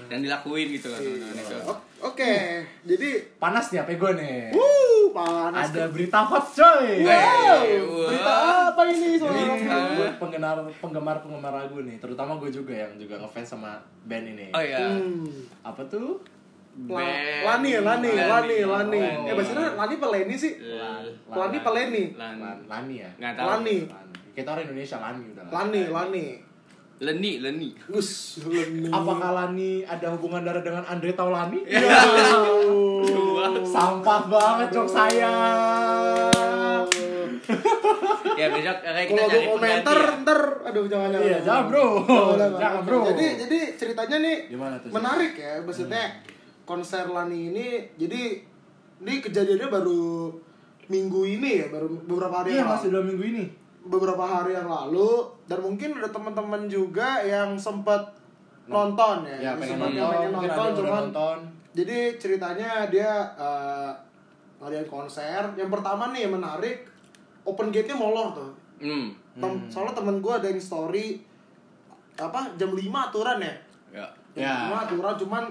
Dan 0.07 0.19
dilakuin 0.23 0.69
gitu 0.75 0.93
loh 0.93 1.01
teman-teman 1.01 1.77
Oke, 2.05 2.63
jadi 2.85 3.09
Panas 3.41 3.73
nih 3.73 3.81
HP 3.81 3.97
gue 3.97 4.13
nih. 4.21 4.53
Panas. 5.11 5.71
Ada 5.71 5.91
berita 5.91 6.19
hot 6.23 6.47
coy. 6.55 7.05
Wow, 7.05 7.61
berita 8.09 8.35
apa 8.73 8.83
ini 8.91 9.19
soalnya? 9.19 9.55
buat 9.97 10.15
penggemar 10.23 10.57
penggemar 10.79 11.17
penggemar 11.23 11.53
lagu 11.53 11.83
nih, 11.83 11.97
terutama 11.99 12.39
gue 12.39 12.51
juga 12.51 12.75
yang 12.75 12.95
juga 12.97 13.21
ngefans 13.21 13.59
sama 13.59 13.79
band 14.07 14.27
ini. 14.33 14.47
Oh 14.55 14.63
iya. 14.63 14.79
Hmm. 14.83 15.27
Apa 15.63 15.83
tuh? 15.87 16.23
Lani 16.77 17.69
ya, 17.73 17.81
Lani, 17.81 18.11
Lani, 18.13 18.57
Lani. 18.69 19.01
Lani. 19.01 19.01
Eh 19.25 19.33
bahasanya 19.33 19.81
Lani 19.81 19.95
apa 19.97 20.09
Leni 20.13 20.35
sih? 20.37 20.53
Lan- 20.61 21.09
Lani 21.33 21.57
apa 21.57 21.71
Leni? 21.73 22.05
Lani 22.69 22.95
ya. 23.01 23.11
Nggak 23.17 23.33
tahu. 23.33 23.47
Lani. 23.49 23.77
Lani. 23.89 24.13
Kita 24.37 24.49
orang 24.53 24.65
Indonesia 24.69 24.97
Lani 25.01 25.25
udah. 25.33 25.45
Lani, 25.49 25.83
Lani. 25.89 26.27
Leni, 26.97 27.33
Leni. 27.41 27.69
Gus, 27.89 28.41
Leni. 28.45 28.93
Apakah 28.93 29.33
Lani 29.33 29.85
ada 29.89 30.13
hubungan 30.17 30.45
darah 30.45 30.61
dengan 30.61 30.85
Andre 30.85 31.13
Taulani? 31.17 31.61
Ya. 31.65 31.81
Sampah 33.65 34.21
banget 34.27 34.69
cok 34.71 34.89
saya. 34.89 35.35
Ya 38.37 38.47
besok 38.53 38.77
kayak 38.79 39.07
kita 39.07 39.17
Kalau 39.17 39.31
cari 39.31 39.47
komentar, 39.49 39.97
pengganti 39.97 40.13
ya. 40.13 40.21
ntar, 40.21 40.41
aduh 40.63 40.85
jangan 40.85 41.09
jangan. 41.09 41.25
Iya, 41.25 41.39
jangan, 41.41 41.65
bro. 41.67 41.87
Jangan, 42.05 42.51
Jangan, 42.55 42.81
bro. 42.83 42.99
Jadi 43.07 43.27
jadi 43.39 43.59
ceritanya 43.75 44.17
nih 44.21 44.37
Gimana 44.51 44.75
tuh? 44.77 44.91
menarik 44.93 45.33
ya, 45.35 45.53
maksudnya 45.61 46.05
konser 46.63 47.07
Lani 47.07 47.41
ini, 47.49 47.67
jadi 47.97 48.23
ini 48.99 49.15
kejadiannya 49.21 49.69
baru 49.71 50.35
minggu 50.87 51.21
ini 51.25 51.51
ya, 51.61 51.67
baru 51.69 51.87
beberapa 52.05 52.43
hari 52.43 52.53
Iya 52.53 52.61
yang 52.61 52.69
masih 52.69 52.89
lalu. 52.89 52.95
dua 52.95 53.03
minggu 53.05 53.25
ini. 53.27 53.45
beberapa 53.87 54.25
hari 54.27 54.51
yang 54.53 54.67
lalu 54.67 55.11
dan 55.47 55.63
mungkin 55.63 55.95
ada 55.95 56.11
teman-teman 56.11 56.67
juga 56.67 57.23
yang 57.23 57.55
sempat 57.55 58.03
nonton 58.67 59.23
ya, 59.23 59.31
Ya 59.33 59.43
Yang 59.47 59.57
pengen 59.63 59.79
nonton, 59.79 60.11
pengen 60.11 60.33
nonton 60.35 60.69
cuman 60.75 60.91
nonton. 61.07 61.39
Jadi 61.77 62.17
ceritanya 62.17 62.89
dia 62.89 63.11
eh, 63.37 63.93
ngadain 64.57 64.87
konser 64.87 65.53
yang 65.53 65.69
pertama 65.69 66.09
nih 66.09 66.25
yang 66.25 66.35
menarik 66.35 66.89
open 67.43 67.69
gate-nya 67.69 67.95
molor 67.95 68.33
tuh 68.33 68.53
Hmm. 68.77 69.09
Tem- 69.35 69.65
soalnya 69.67 69.93
temen 69.95 70.19
gue 70.19 70.29
ada 70.31 70.45
yang 70.45 70.57
story 70.59 71.21
apa 72.15 72.53
jam 72.57 72.71
5 72.71 72.81
aturan 73.03 73.39
ya 73.39 73.55
Ya. 73.91 74.07
jam 74.35 74.43
Ya. 74.43 74.55
5 74.71 74.85
aturan 74.87 75.15
cuman 75.17 75.45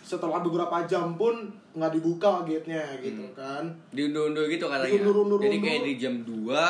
setelah 0.00 0.38
beberapa 0.40 0.82
jam 0.84 1.14
pun 1.14 1.46
nggak 1.70 1.92
dibuka 1.92 2.42
gate-nya 2.42 2.82
gitu 2.98 3.22
Hmm. 3.24 3.34
kan 3.36 3.64
Diundur-undur 3.90 4.46
gitu 4.46 4.66
katanya. 4.66 4.90
Diundur-undur-undur. 4.92 5.46
Jadi 5.46 5.58
kayak 5.60 5.82
di 5.84 5.94
jam 5.96 6.14
2 6.22 6.62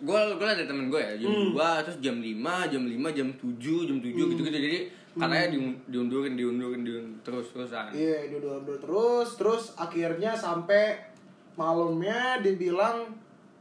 gue 0.00 0.18
gue 0.34 0.46
ada 0.48 0.64
temen 0.64 0.88
gue 0.88 0.98
ya 0.98 1.12
jam 1.18 1.28
Hmm. 1.30 1.52
2 1.52 1.84
terus 1.84 1.98
jam 2.00 2.16
5 2.18 2.66
jam 2.66 2.82
5 2.82 3.08
jam 3.10 3.28
7 3.30 3.84
jam 3.84 3.96
7 3.98 4.24
gitu 4.26 4.40
gitu 4.42 4.56
jadi 4.58 4.78
katanya 5.18 5.48
diun- 5.50 5.78
diundurin 5.84 6.34
diundurin 6.34 6.80
diundurin 6.80 7.08
terus 7.20 7.50
terusan 7.50 7.90
Iya, 7.90 8.16
dia 8.26 8.38
udah 8.38 8.52
ambil 8.56 8.76
terus, 8.78 9.28
terus 9.34 9.62
akhirnya 9.74 10.32
sampai 10.32 10.96
malamnya 11.54 12.38
dibilang 12.38 13.04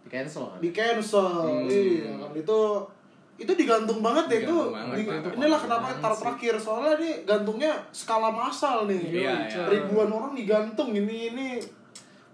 Di 0.01 0.09
cancel 0.09 0.47
kan? 0.47 0.59
di 0.61 0.69
cancel. 0.71 1.65
Iya, 1.65 2.13
kan 2.15 2.31
itu 2.31 2.59
itu 3.37 3.51
digantung 3.53 3.99
banget 3.99 4.25
ya 4.31 4.37
itu. 4.45 4.57
Banget, 4.71 4.95
Di- 4.97 5.35
inilah 5.35 5.59
kenapa 5.59 5.87
tar 5.97 6.13
terakhir 6.13 6.53
soalnya 6.55 6.93
nih 6.97 7.13
gantungnya 7.23 7.73
skala 7.91 8.29
massal 8.29 8.85
nih. 8.85 9.01
Iya, 9.21 9.33
iya. 9.45 9.63
Ribuan 9.67 10.09
orang 10.09 10.33
digantung 10.33 10.89
ini 10.89 11.33
ini 11.33 11.47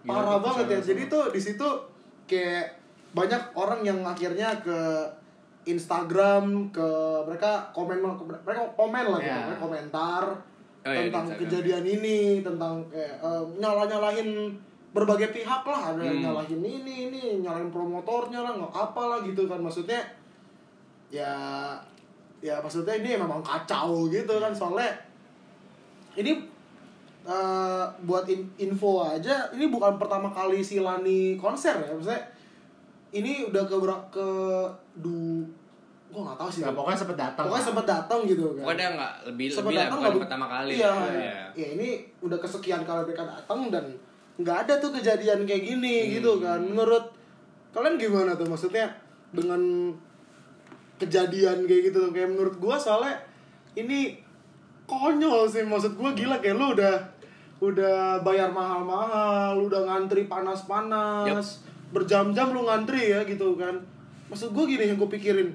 parah 0.03 0.37
Gila, 0.37 0.43
banget 0.43 0.65
ya. 0.69 0.79
Jadi 0.93 1.07
tuh 1.07 1.31
di 1.31 1.39
situ 1.39 1.67
kayak 2.23 2.71
banyak 3.11 3.41
orang 3.53 3.81
yang 3.81 3.99
akhirnya 4.01 4.51
ke 4.59 4.79
Instagram 5.65 6.43
ke 6.69 6.89
mereka 7.23 7.71
komen 7.71 7.97
mereka 8.43 8.61
komen 8.73 9.05
lah 9.07 9.17
gitu, 9.17 9.29
Iya. 9.29 9.45
mereka 9.45 9.61
komentar 9.61 10.23
Oh, 10.83 10.91
iya, 10.91 11.07
tentang 11.07 11.23
Instagram. 11.25 11.41
kejadian 11.47 11.83
ini 11.89 12.17
tentang 12.39 12.75
kayak 12.87 13.15
eh, 13.17 13.43
nyala-nyalahin 13.55 14.51
berbagai 14.91 15.31
pihak 15.31 15.63
lah 15.63 15.81
ada 15.89 16.03
Hmm. 16.03 16.21
nyalahin 16.21 16.59
ini 16.59 16.93
ini 17.07 17.21
nyalahin 17.39 17.67
promotornya 17.67 18.39
lah 18.39 18.53
nggak 18.53 18.69
apa 18.69 19.01
lah 19.07 19.19
gitu 19.21 19.47
kan 19.47 19.57
maksudnya 19.57 20.03
ya 21.09 21.33
ya 22.39 22.59
maksudnya 22.59 22.93
ini 22.95 23.15
memang 23.15 23.39
kacau 23.39 24.05
gitu 24.07 24.35
kan 24.37 24.51
soalnya 24.51 24.91
ini 26.13 26.35
eh, 27.23 27.83
buat 28.03 28.27
in- 28.27 28.51
info 28.59 28.99
aja 29.01 29.47
ini 29.49 29.65
bukan 29.67 29.95
pertama 29.95 30.27
kali 30.27 30.59
si 30.59 30.77
Lani 30.77 31.39
konser 31.39 31.79
ya 31.79 31.89
maksudnya 31.89 32.19
ini 33.13 33.45
udah 33.45 33.63
ke 33.63 33.77
ke 34.09 34.27
du 34.95 35.45
gua 36.09 36.21
nggak 36.27 36.37
tahu 36.39 36.49
sih. 36.51 36.61
Ya, 36.61 36.69
pokoknya 36.69 36.99
sempet 36.99 37.17
datang. 37.19 37.45
pokoknya 37.45 37.65
sempat 37.65 37.85
datang 37.87 38.19
gitu 38.23 38.45
kan. 38.51 38.63
Pokoknya 38.63 38.87
nggak 38.93 39.13
lebih 39.27 39.45
Sempat 39.47 39.63
lebih 39.63 39.73
lah 39.73 39.83
datang 39.83 39.97
bukan 39.97 40.09
nggak- 40.09 40.23
pertama 40.25 40.45
kali. 40.47 40.71
iya, 40.75 40.91
Iya. 41.09 41.37
ya 41.53 41.67
ini 41.73 41.87
udah 42.19 42.37
kesekian 42.37 42.81
kali 42.81 43.01
mereka 43.03 43.23
datang 43.23 43.59
dan 43.69 43.85
nggak 44.35 44.57
ada 44.59 44.73
tuh 44.77 44.91
kejadian 44.91 45.39
kayak 45.43 45.63
gini 45.63 45.95
Hmm. 45.99 46.11
gitu 46.15 46.31
kan. 46.39 46.59
Menurut 46.59 47.05
kalian 47.71 47.97
gimana 47.97 48.33
tuh? 48.33 48.45
Maksudnya 48.45 48.85
dengan 49.29 49.61
kejadian 50.97 51.65
kayak 51.65 51.81
gitu 51.87 51.97
tuh? 51.99 52.11
Kayak 52.11 52.29
menurut 52.31 52.55
gua 52.57 52.75
soalnya 52.75 53.17
ini 53.73 54.17
konyol 54.85 55.45
sih. 55.45 55.61
Maksud 55.61 55.93
gua 55.93 56.13
gila 56.13 56.37
kayak 56.37 56.55
lu 56.55 56.73
udah 56.73 56.95
udah 57.57 58.19
bayar 58.19 58.51
mahal-mahal 58.51 59.55
udah 59.57 59.81
ngantri 59.83 60.27
panas-panas 60.27 61.63
berjam-jam 61.93 62.49
lu 62.49 62.61
ngantri 62.63 63.07
ya 63.07 63.21
gitu 63.21 63.53
kan 63.53 63.77
maksud 64.25 64.49
gua 64.49 64.65
gini 64.65 64.83
yang 64.83 64.97
gue 64.97 65.09
pikirin 65.11 65.53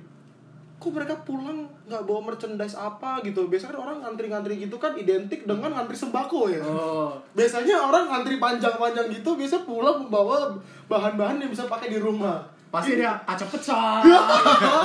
kok 0.78 0.88
mereka 0.88 1.18
pulang 1.20 1.66
nggak 1.84 2.06
bawa 2.06 2.22
merchandise 2.24 2.72
apa 2.72 3.18
gitu 3.20 3.44
biasanya 3.44 3.74
kan 3.74 3.80
orang 3.82 3.98
ngantri-ngantri 4.00 4.54
gitu 4.56 4.76
kan 4.76 4.94
identik 4.94 5.42
dengan 5.42 5.74
ngantri 5.74 5.92
sembako 5.92 6.46
ya 6.46 6.62
Oh, 6.62 7.10
biasanya 7.32 7.74
orang 7.76 8.06
ngantri 8.06 8.38
panjang-panjang 8.38 9.10
gitu 9.10 9.34
biasa 9.34 9.66
pulang 9.66 9.98
membawa 10.00 10.54
bahan-bahan 10.86 11.36
yang 11.36 11.50
bisa 11.50 11.66
pakai 11.66 11.90
di 11.90 11.98
rumah 11.98 12.38
pasti 12.68 12.94
dia 12.94 13.18
kaca 13.18 13.42
pecah. 13.48 14.04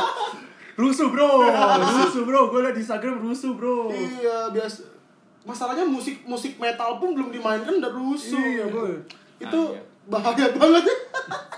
rusuh 0.73 1.07
bro, 1.07 1.45
rusuh 1.93 2.23
bro. 2.25 2.49
Gue 2.49 2.59
liat 2.61 2.73
di 2.73 2.81
Instagram 2.81 3.21
rusuh 3.21 3.53
bro. 3.53 3.93
iya 3.93 4.49
biasa 4.49 4.81
masalahnya 5.43 5.83
musik 5.83 6.23
musik 6.23 6.57
metal 6.57 6.97
pun 6.97 7.13
belum 7.13 7.29
dimainkan 7.29 7.77
udah 7.77 7.91
rusuh 7.91 8.39
Iya, 8.39 8.65
bro. 8.65 8.87
itu 9.37 9.59
Ah, 9.61 9.69
iya. 9.69 9.81
bahaya 10.09 10.47
banget 10.49 10.83
ya 10.83 10.95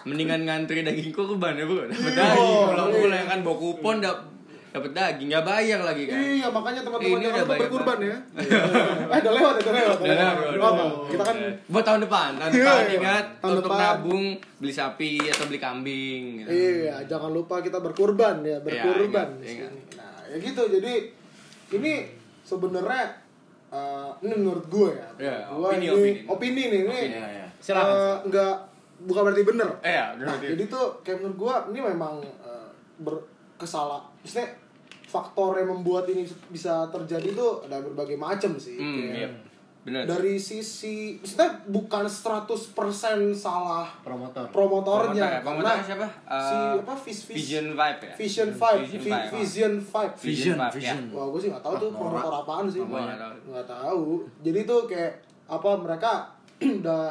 mendingan 0.05 0.41
ngantri 0.41 0.81
daging 0.81 1.09
kurban 1.09 1.53
ya 1.53 1.65
bro 1.65 1.83
dapat 1.83 1.97
Iya. 2.07 2.13
daging 2.15 2.37
pulang 2.63 2.87
Iya. 2.87 2.97
pulang 2.99 3.25
kan 3.25 3.39
bawa 3.41 3.55
kupon 3.57 3.95
dap- 3.99 4.25
dapat 4.71 4.91
daging 4.91 5.27
nggak 5.27 5.45
bayar 5.45 5.79
lagi 5.81 6.03
kan 6.03 6.19
iya 6.19 6.47
makanya 6.47 6.81
teman-teman 6.81 7.17
yang 7.17 7.33
udah 7.33 7.45
berkurban 7.49 7.97
ya 8.01 8.17
eh 8.35 8.45
udah 9.17 9.33
lewat 9.33 9.53
udah 9.57 9.73
lewat 9.73 9.97
Udah 9.97 10.15
lewat, 10.51 10.75
kita 11.07 11.23
kan 11.23 11.37
buat 11.65 11.83
tahun 11.83 12.01
depan 12.01 12.29
tahun 12.35 12.51
Iya, 12.51 12.59
depan 12.61 12.81
iya. 12.81 12.95
ingat 12.97 13.25
Tahun 13.35 13.51
untuk 13.53 13.65
depan. 13.65 13.79
nabung 13.81 14.25
beli 14.57 14.73
sapi 14.73 15.11
atau 15.25 15.45
beli 15.45 15.59
kambing 15.59 16.21
gitu. 16.37 16.49
Iya, 16.51 16.95
jangan 17.05 17.31
lupa 17.31 17.59
kita 17.59 17.79
berkurban 17.79 18.35
ya, 18.41 18.57
berkurban. 18.59 19.07
ingat, 19.07 19.29
di 19.37 19.47
ingat. 19.49 19.71
sini. 19.71 19.81
Nah, 19.95 20.19
ya 20.25 20.37
gitu. 20.37 20.61
Jadi 20.69 20.93
ini 21.73 21.93
sebenarnya 22.41 23.05
eh, 23.71 24.09
ini 24.21 24.33
menurut 24.35 24.65
gue 24.65 24.89
ya. 24.91 25.07
Iya, 25.17 25.35
Gua 25.49 25.67
opini, 25.69 25.79
ini, 25.81 25.89
opini. 25.89 26.19
opini 26.27 26.61
nih, 26.63 26.79
ini 26.81 26.89
Opini, 26.89 27.15
ya, 27.15 27.27
ya. 27.33 27.47
Eh, 27.73 28.15
nggak 28.25 28.55
bukan 28.97 29.21
berarti 29.23 29.43
bener. 29.43 29.69
eh 29.81 29.93
ya 29.93 30.15
Nah, 30.15 30.35
jadi 30.37 30.63
tuh 30.65 31.01
kayak 31.01 31.19
menurut 31.19 31.37
gue 31.37 31.53
ini 31.69 31.79
memang 31.85 32.15
eh, 32.21 32.69
berkesalah. 32.99 33.99
Maksudnya 34.19 34.47
faktor 35.05 35.55
yang 35.55 35.69
membuat 35.69 36.07
ini 36.07 36.23
bisa 36.47 36.87
terjadi 36.89 37.31
tuh 37.31 37.61
ada 37.61 37.79
berbagai 37.79 38.15
macam 38.15 38.55
sih. 38.55 38.75
hmm, 38.75 38.95
Kayak 39.05 39.15
iya. 39.17 39.29
benar 39.81 40.01
Dari 40.03 40.33
sisi, 40.35 40.95
maksudnya 41.15 41.45
bukan 41.67 42.03
100% 42.03 42.65
salah 43.31 43.85
Promotor. 44.01 44.49
promotornya. 44.49 45.39
Promotor- 45.39 45.43
promotornya 45.61 45.77
Karena 45.77 45.85
siapa? 45.85 46.07
si 46.41 46.55
Eh, 46.55 46.73
apa 46.79 46.93
Vis, 46.97 47.19
Vis, 47.21 47.35
Vision 47.37 47.65
Vibe 47.71 48.01
ya 48.01 48.13
Vision 48.15 48.49
Vibe, 48.51 48.81
Vision 48.81 48.97
Vi- 48.97 49.11
Vibe. 49.11 49.29
Vision 49.31 49.73
Vibe. 49.77 50.15
Vision, 50.17 50.57
Vibe, 50.57 50.73
Vision. 50.73 50.99
ya. 51.03 51.13
Wah, 51.13 51.25
gue 51.27 51.39
sih 51.39 51.49
nggak 51.49 51.63
tahu 51.63 51.75
tuh 51.77 51.89
promotor 51.91 52.33
apaan 52.35 52.65
sih. 52.65 52.81
Gua 52.81 52.99
nggak 53.03 53.19
tahu. 53.19 53.35
Nggak 53.47 53.67
tahu. 53.69 54.03
Jadi 54.41 54.59
tuh 54.63 54.81
kayak 54.85 55.13
apa 55.45 55.69
mereka 55.75 56.11
udah 56.81 57.03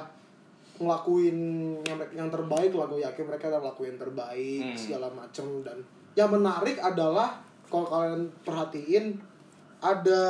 ngelakuin 0.74 1.38
yang, 1.80 1.98
yang 2.12 2.28
terbaik 2.28 2.70
lah 2.70 2.86
gue 2.86 3.00
yakin 3.00 3.24
mereka 3.24 3.46
udah 3.46 3.60
ngelakuin 3.60 3.90
yang 3.90 4.00
terbaik 4.00 4.62
Hmm. 4.64 4.76
segala 4.76 5.06
macem. 5.08 5.46
Dan 5.60 5.78
yang 6.12 6.28
menarik 6.28 6.76
adalah 6.76 7.38
kalau 7.66 7.86
kalian 7.86 8.22
perhatiin 8.42 9.14
ada 9.78 10.24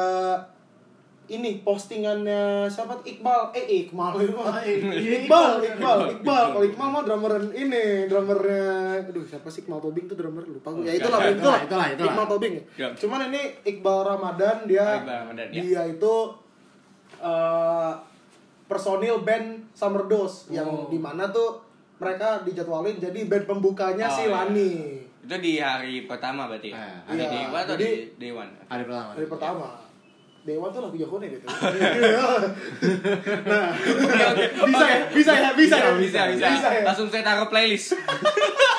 ini 1.25 1.65
postingannya 1.65 2.69
siapa? 2.69 3.01
Iqbal. 3.01 3.49
Eh 3.57 3.89
Iqbal 3.89 4.13
itu 4.21 4.37
mah. 4.37 4.61
Iqbal 4.61 5.65
Iqbal. 5.65 5.99
Iqbal 6.13 6.45
kalau 6.53 6.65
Iqbal 6.67 6.89
mah 6.91 7.03
drummer 7.03 7.33
ini 7.51 8.05
drummernya 8.05 8.65
aduh 9.03 9.25
siapa 9.25 9.49
sih? 9.49 9.65
Iqbal 9.65 9.81
Tobing 9.81 10.05
tuh 10.05 10.21
drummer 10.21 10.45
lupa 10.45 10.69
gue 10.71 10.85
ya 10.85 10.93
itulah 10.95 11.25
itulah, 11.25 11.33
itulah 11.33 11.59
itulah, 11.65 11.87
itulah. 11.97 12.13
Iqbal 12.13 12.27
Tobing. 12.29 12.55
Cuman 12.95 13.33
ini 13.33 13.43
Iqbal 13.65 13.99
Ramadan 14.07 14.57
dia 14.65 14.85
Oh, 14.85 15.01
Iqbal 15.01 15.17
Ramadan, 15.25 15.47
ya. 15.49 15.57
dia 15.59 15.83
itu 15.89 16.15
eh, 17.19 17.93
personil 18.65 19.21
band 19.21 19.47
Summer 19.71 20.05
Dose 20.05 20.49
yang 20.49 20.65
Oh. 20.65 20.87
di 20.87 20.97
mana 20.97 21.29
tuh 21.29 21.61
mereka 21.97 22.41
dijadwalin 22.41 22.97
jadi 22.97 23.21
band 23.25 23.45
pembukanya 23.47 24.07
Oh, 24.07 24.15
si 24.15 24.23
iya. 24.23 24.33
Lani 24.35 24.73
Itu 25.21 25.37
di 25.39 25.57
hari 25.57 26.05
pertama 26.05 26.45
berarti 26.47 26.69
ya? 26.69 26.77
Eh, 26.77 26.97
Hari 27.07 27.19
iya. 27.19 27.31
Dewa 27.31 27.59
atau 27.61 27.75
Jadi- 27.75 27.89
di 27.89 27.93
Dewan? 28.19 28.49
Hari 28.63 28.85
pertama. 28.85 29.11
hari 29.11 29.27
pertama 29.27 29.67
Dewa 30.43 30.69
tuh 30.69 30.81
lagu 30.83 30.93
jagonya 30.95 31.29
gitu 31.31 31.47
nah 33.45 33.73
Oke, 34.29 34.45
oke. 34.45 34.45
bisa 34.69 34.85
ya 34.85 34.99
bisa 35.09 35.33
ya 35.33 35.51
bisa 35.57 35.77
ya 35.79 35.91
Bisa, 35.97 36.23
bisa. 36.29 36.47
bisa 36.51 36.69
ya 36.71 36.83
Langsung 36.85 37.09
saya 37.09 37.23
taruh 37.23 37.49
playlist. 37.49 37.97
Kok 37.97 38.03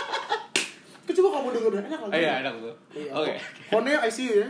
coba 1.25 1.35
kamu 1.35 1.47
denger 1.51 1.71
enak 1.81 1.99
lagu 1.99 2.05
Oh 2.07 2.15
iya, 2.15 2.31
ada 2.37 2.49
tuh. 2.53 2.75
Iya, 2.91 3.09
Oke. 3.11 3.33
Phone-nya 3.67 3.97
ICU 4.03 4.33
ya 4.35 4.47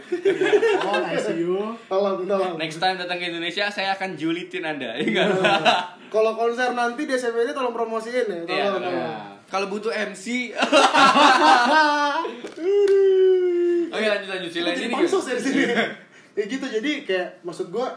Oh, 0.81 0.99
ICU. 1.07 1.55
tolong 1.85 2.15
tolong 2.21 2.53
Next 2.55 2.77
time 2.77 2.95
datang 2.95 3.15
ke 3.15 3.25
Indonesia, 3.27 3.65
saya 3.67 3.89
akan 3.91 4.13
julitin 4.13 4.63
Anda. 4.63 4.97
Ingat. 4.97 5.29
kalau 6.07 6.31
konser 6.33 6.71
nanti 6.71 7.03
di 7.03 7.13
SMP 7.13 7.41
nya 7.41 7.51
tolong 7.51 7.71
promosiin 7.71 8.25
ya 8.25 8.39
Iya, 8.45 8.65
tolong 8.69 8.83
tolong 8.83 9.13
Kalau 9.45 9.67
butuh 9.67 9.93
MC, 9.93 10.51
Oke 13.87 14.05
lanjut 14.05 14.29
lanjut 14.29 14.49
si 14.49 14.59
Lenny 14.59 14.75
Jadi 14.75 14.85
ini 14.85 14.95
pansos 14.97 15.25
ya 15.25 15.35
di 15.35 15.43
sini. 15.43 15.63
ya 16.35 16.43
gitu 16.43 16.65
jadi 16.67 16.91
kayak 17.01 17.27
maksud 17.41 17.69
gua 17.69 17.87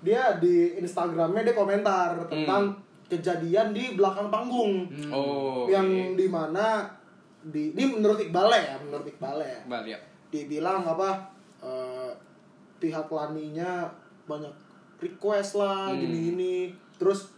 dia 0.00 0.36
di 0.38 0.72
Instagramnya 0.78 1.44
dia 1.44 1.52
komentar 1.52 2.16
tentang 2.26 2.72
kejadian 3.04 3.70
di 3.70 3.92
belakang 3.92 4.28
panggung 4.28 4.88
Oh, 5.10 5.66
yang 5.66 5.84
oke. 5.84 6.16
di 6.16 6.26
mana 6.26 6.88
di 7.44 7.70
ini 7.70 7.84
menurut 7.90 8.16
Iqbal 8.16 8.48
ya 8.50 8.74
menurut 8.80 9.04
Iqbal 9.04 9.38
ya 9.38 9.58
Bal, 9.64 9.84
ya. 9.84 9.98
dibilang 10.28 10.80
apa 10.82 11.20
eh, 11.60 12.10
pihak 12.76 13.06
laninya 13.06 13.84
banyak 14.24 14.52
request 14.98 15.56
lah 15.56 15.92
Hmm. 15.92 16.00
gini-gini 16.00 16.72
terus 16.96 17.28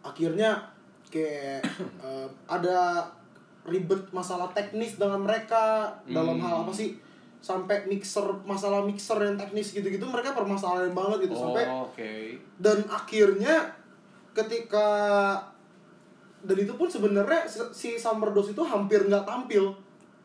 akhirnya 0.00 0.62
kayak 1.08 1.64
eh, 2.06 2.28
ada 2.46 3.04
ribet 3.68 4.00
masalah 4.10 4.48
teknis 4.50 4.96
dengan 4.96 5.20
mereka 5.20 5.90
dalam 6.06 6.38
Hmm. 6.38 6.44
hal 6.44 6.54
apa 6.64 6.72
sih 6.72 6.96
sampai 7.38 7.86
mixer 7.86 8.24
masalah 8.42 8.82
mixer 8.82 9.14
yang 9.18 9.34
teknis 9.34 9.70
gitu-gitu 9.70 10.02
mereka 10.02 10.34
permasalahan 10.34 10.90
banget 10.90 11.28
gitu 11.28 11.38
sampai 11.38 11.64
Oh, 11.66 11.86
oke. 11.86 12.12
dan 12.58 12.82
akhirnya 12.88 13.62
ketika 14.34 14.86
dan 16.38 16.56
itu 16.56 16.72
pun 16.72 16.86
sebenarnya 16.86 17.44
si- 17.48 17.98
Summer 17.98 18.30
Dose 18.30 18.52
itu 18.52 18.62
hampir 18.62 19.02
nggak 19.02 19.24
tampil. 19.24 19.74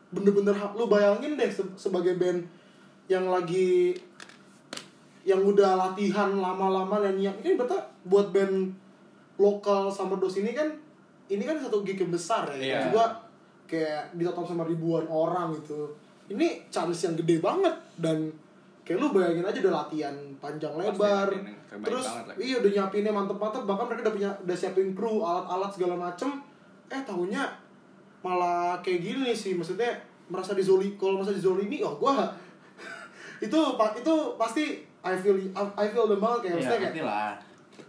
Bener-bener 0.10 0.54
lu 0.74 0.86
bayangin 0.86 1.34
deh 1.34 1.50
se- 1.50 1.74
sebagai 1.74 2.16
band 2.16 2.46
yang 3.08 3.26
lagi 3.26 3.98
yang 5.24 5.40
udah 5.40 5.74
latihan 5.74 6.36
lama-lama 6.36 7.00
dan 7.00 7.16
nyiap 7.16 7.40
ini 7.40 7.56
berarti 7.56 7.80
buat 8.04 8.30
band 8.30 8.76
lokal 9.40 9.88
Summer 9.88 10.20
Dose 10.20 10.44
ini 10.44 10.52
kan 10.52 10.68
ini 11.32 11.42
kan 11.42 11.58
satu 11.58 11.82
gig 11.82 11.98
yang 11.98 12.12
besar 12.12 12.46
ya. 12.54 12.60
Iya. 12.60 12.80
juga 12.92 13.04
kayak 13.66 14.14
ditonton 14.14 14.46
sama 14.46 14.68
ribuan 14.68 15.08
orang 15.08 15.56
gitu. 15.56 15.90
Ini 16.28 16.68
chance 16.68 17.04
yang 17.04 17.16
gede 17.16 17.40
banget 17.40 17.74
dan 17.98 18.30
kayak 18.84 19.00
lu 19.00 19.16
bayangin 19.16 19.48
aja 19.48 19.58
udah 19.64 19.74
latihan 19.84 20.16
panjang 20.44 20.76
lebar. 20.76 21.32
terus 21.80 22.06
iya 22.36 22.60
udah 22.60 22.72
nyiapinnya 22.72 23.12
mantep-mantep. 23.16 23.64
Bahkan 23.64 23.86
mereka 23.88 24.02
udah 24.08 24.14
punya 24.14 24.30
udah 24.44 24.58
siapin 24.60 24.92
kru 24.92 25.24
alat-alat 25.24 25.72
segala 25.72 25.96
macem. 25.96 26.30
Eh 26.92 27.02
tahunya 27.08 27.44
malah 28.20 28.80
kayak 28.84 29.00
gini 29.00 29.32
sih. 29.32 29.56
Maksudnya 29.56 29.96
merasa 30.28 30.52
dizoli 30.52 31.00
kalau 31.00 31.20
merasa 31.20 31.36
dizolimi 31.36 31.84
oh 31.84 31.96
gua 32.00 32.28
itu 33.46 33.60
itu 34.00 34.14
pasti 34.40 34.64
I 35.04 35.16
feel 35.20 35.36
I 35.56 35.88
feel 35.92 36.08
them 36.08 36.20
banget 36.24 36.48
kayak 36.48 36.56
maksudnya 36.60 36.80
Iya, 36.80 36.92
kayak 36.92 37.06
lah. 37.08 37.34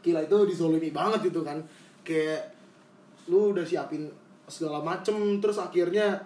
gila 0.03 0.21
itu 0.23 0.37
dizolimi 0.47 0.91
banget 0.95 1.21
itu 1.31 1.41
kan. 1.43 1.59
Kayak 2.07 2.55
lu 3.27 3.51
udah 3.57 3.67
siapin 3.67 4.07
segala 4.47 4.79
macem 4.85 5.41
terus 5.41 5.57
akhirnya 5.57 6.21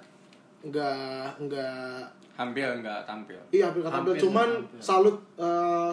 nggak 0.58 1.38
nggak 1.46 2.02
Hampir 2.38 2.62
nggak 2.78 3.02
tampil. 3.02 3.34
Iya, 3.50 3.66
hampir 3.68 3.82
kata 3.82 3.94
Hampir, 3.98 4.14
cuman 4.16 4.48
hampir. 4.48 4.78
salut 4.78 5.16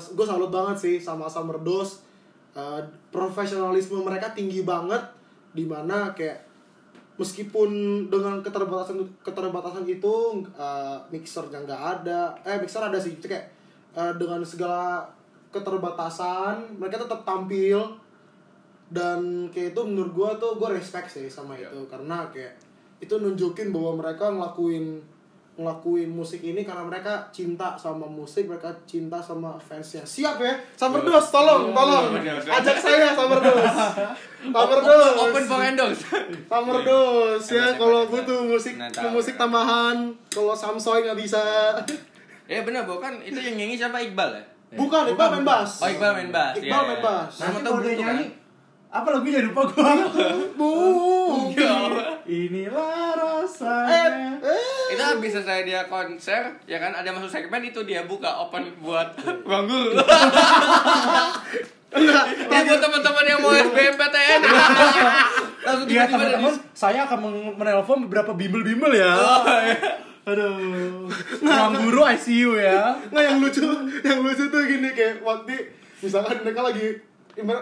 gue 0.05 0.25
salut 0.25 0.47
banget 0.47 0.77
sih 0.77 0.95
sama 0.97 1.25
Summer 1.25 1.57
Dose. 1.59 2.05
Eh, 2.53 2.81
profesionalisme 3.09 3.99
mereka 3.99 4.31
tinggi 4.31 4.63
banget 4.63 5.01
di 5.51 5.65
mana 5.65 6.13
kayak 6.13 6.39
meskipun 7.15 7.67
dengan 8.07 8.39
keterbatasan 8.39 8.95
keterbatasan 9.19 9.83
itu 9.83 10.15
eh, 10.53 10.97
mixernya 11.09 11.63
nggak 11.63 11.83
ada 11.99 12.31
eh 12.43 12.55
mixer 12.55 12.79
ada 12.79 12.95
sih 12.95 13.15
itu 13.15 13.25
kayak 13.25 13.43
eh, 13.91 14.13
dengan 14.15 14.39
segala 14.39 15.03
keterbatasan 15.49 16.75
mereka 16.75 17.01
tetap 17.01 17.23
tampil 17.23 17.79
dan 18.87 19.49
kayak 19.49 19.73
itu 19.73 19.81
menurut 19.81 20.11
gue 20.11 20.29
tuh 20.37 20.51
gue 20.55 20.69
respect 20.71 21.09
sih 21.09 21.25
sama 21.25 21.57
Iya. 21.57 21.71
itu 21.71 21.81
karena 21.89 22.27
kayak 22.29 22.53
itu 23.01 23.11
nunjukin 23.11 23.73
bahwa 23.73 23.99
mereka 23.99 24.29
ngelakuin 24.29 25.01
ngelakuin 25.55 26.11
musik 26.11 26.43
ini 26.43 26.67
karena 26.67 26.83
mereka 26.83 27.31
cinta 27.31 27.75
sama 27.75 28.03
musik 28.03 28.43
mereka 28.43 28.67
cinta 28.83 29.15
sama 29.17 29.55
fansnya 29.55 30.03
siap 30.03 30.35
ya 30.37 30.51
Summer 30.75 30.99
Dose 30.99 31.31
tolong 31.31 31.71
tolong 31.71 32.11
Iya, 32.19 32.35
iya. 32.35 32.51
ajak 32.59 32.75
saya 32.75 33.15
Summer 33.15 33.39
Dose 33.39 33.63
Summer 34.51 34.79
Dose 34.81 35.15
Open 35.17 35.43
for 35.47 35.59
endorse. 35.63 36.03
Summer 36.45 36.79
Dose 36.83 37.47
ya 37.49 37.71
kalau 37.73 38.03
butuh 38.05 38.43
musik 38.43 38.75
Nah, 38.75 38.91
musik 39.09 39.39
tambahan 39.39 40.11
kalau 40.27 40.51
Samsung 40.51 40.99
nggak 41.01 41.15
bisa 41.15 41.41
Ya 42.51 42.61
benar, 42.61 42.85
bukan 42.85 43.25
itu 43.25 43.39
yang 43.39 43.57
nyanyi 43.57 43.73
siapa 43.73 43.97
Iqbal 43.97 44.35
ya? 44.35 44.43
bukan 44.75 45.07
Iqbal 45.07 45.39
main 45.39 45.45
bass 45.47 45.79
Oh 45.79 45.87
Iqbal 45.87 46.11
main 46.13 46.29
bass. 46.29 46.53
Iqbal 46.59 46.67
iya, 46.67 46.77
main 46.83 46.99
iya. 46.99 47.05
bass. 47.05 47.31
Nanti 47.39 47.57
tuh 47.57 47.71
kalau 47.73 47.81
kan? 47.81 47.95
nyanyi, 47.95 48.25
apa 48.91 49.07
lagunya 49.09 49.39
lupa 49.41 49.61
gua. 49.65 49.93
bu 50.59 50.71
Inilah 52.25 52.91
eh, 53.01 53.11
rasanya. 53.17 54.05
eh. 54.41 54.55
Itu 54.55 54.64
habis 55.15 55.31
selesai 55.31 55.63
dia 55.63 55.81
konser, 55.85 56.41
ya 56.63 56.77
kan 56.77 56.91
ada 56.91 57.09
masuk 57.09 57.27
segmen 57.27 57.61
itu 57.61 57.79
dia 57.81 58.03
buka 58.03 58.27
open 58.39 58.75
buat 58.77 59.15
ruang 59.47 59.65
guru. 59.65 59.95
Ya 62.45 62.59
buat 62.61 62.81
teman-teman 62.81 63.23
yang 63.25 63.39
mau 63.39 63.51
SBMPTN. 63.51 64.39
Langsung 65.65 65.87
Iya 65.87 66.01
ada 66.01 66.11
teman-teman, 66.11 66.53
saya 66.71 66.99
akan 67.03 67.17
men- 67.19 67.55
menelpon 67.55 67.99
beberapa 68.05 68.31
bimbel-bimbel 68.31 68.91
ya. 68.91 69.11
Oh, 69.11 69.41
iya. 69.57 69.77
Aduh. 70.25 71.07
Ruang 71.39 71.73
guru 71.79 72.01
ICU 72.03 72.51
ya. 72.55 72.97
nggak 73.07 73.23
yang 73.23 73.37
lucu 73.39 73.61
yang 74.01 74.19
lucu 74.19 74.43
tuh 74.45 74.61
gini 74.61 74.89
kayak 74.91 75.21
waktu 75.21 75.69
misalkan 75.97 76.41
mereka 76.41 76.61
lagi 76.61 76.97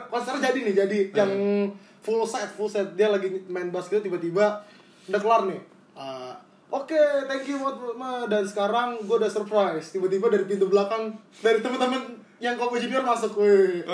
konser 0.08 0.36
jadi 0.38 0.60
nih 0.62 0.76
jadi 0.76 1.00
yang 1.14 1.32
full 2.00 2.24
set 2.24 2.48
full 2.50 2.66
set 2.66 2.88
dia 2.94 3.08
lagi 3.08 3.28
main 3.46 3.68
bass 3.68 3.88
gitu 3.88 4.00
tiba-tiba 4.02 4.64
udah 5.06 5.20
kelar 5.20 5.42
nih 5.46 5.60
Ah, 5.94 6.33
Oke, 6.74 6.98
thank 7.30 7.46
you 7.46 7.62
buat 7.62 7.78
Ma. 7.94 8.26
Dan 8.26 8.42
sekarang 8.50 8.98
gue 9.06 9.14
udah 9.14 9.30
surprise. 9.30 9.94
Tiba-tiba 9.94 10.34
dari 10.34 10.50
pintu 10.50 10.66
belakang 10.66 11.14
dari 11.38 11.62
teman-teman 11.62 12.18
yang 12.42 12.58
Kopo 12.58 12.82
Junior 12.82 13.06
masuk, 13.06 13.38
weh. 13.38 13.86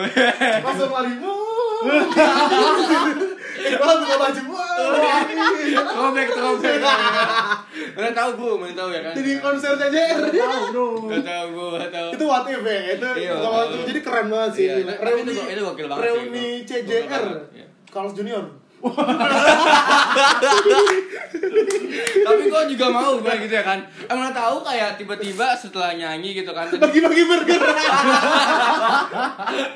Langsung 0.64 0.88
lari. 0.88 1.12
Wuh. 1.20 1.84
Iqbal 3.60 3.96
buka 4.00 4.16
baju. 4.16 4.42
Wah. 4.56 4.68
Throwback, 5.92 6.28
throwback. 6.32 6.80
Mana 8.00 8.10
tahu 8.16 8.30
bu, 8.40 8.48
mana 8.56 8.72
tahu 8.72 8.90
ya 8.96 9.02
kan? 9.04 9.12
Jadi 9.12 9.32
konser 9.44 9.76
CJR. 9.76 10.20
Tahu 10.32 10.64
dong. 10.72 11.02
Gak 11.12 11.24
tahu 11.28 11.64
gak 11.76 11.92
tahu. 11.92 12.10
itu 12.16 12.24
what 12.24 12.48
if 12.48 12.64
ya 12.64 12.80
itu 12.96 13.08
Iya, 13.28 13.32
itu 13.44 13.78
jadi 13.92 14.00
keren 14.00 14.28
banget 14.32 14.52
sih 14.56 14.66
Iya, 14.72 14.76
reuni 15.04 15.34
reuni. 15.76 16.48
CJR 16.64 17.24
iya. 17.52 17.66
Carlos 17.92 18.16
Junior 18.16 18.44
Tapi 22.24 22.42
kok 22.48 22.66
juga 22.72 22.88
mau 22.88 23.20
gue 23.20 23.34
gitu 23.44 23.54
ya 23.54 23.64
kan? 23.64 23.84
Emang 24.08 24.32
tahu 24.32 24.64
kayak 24.64 24.96
tiba-tiba 24.96 25.52
setelah 25.60 25.92
nyanyi 25.92 26.40
gitu 26.40 26.52
kan? 26.56 26.72
bagi-bagi 26.72 27.24
burger 27.28 27.60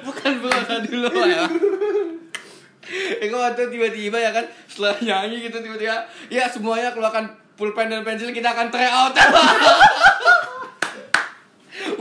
Bukan 0.08 0.32
tadi 0.64 0.88
dulu 0.88 1.12
ya. 1.28 1.44
Eko 3.24 3.40
waktu 3.40 3.72
tiba-tiba 3.72 4.20
ya 4.20 4.32
kan 4.36 4.46
setelah 4.68 4.96
nyanyi 5.00 5.48
gitu 5.48 5.60
tiba-tiba 5.64 6.04
ya 6.28 6.48
semuanya 6.52 6.92
keluarkan 6.92 7.32
pulpen 7.56 7.88
dan 7.92 8.04
pensil 8.04 8.32
kita 8.32 8.52
akan 8.52 8.68
try 8.72 8.88
out. 8.88 9.16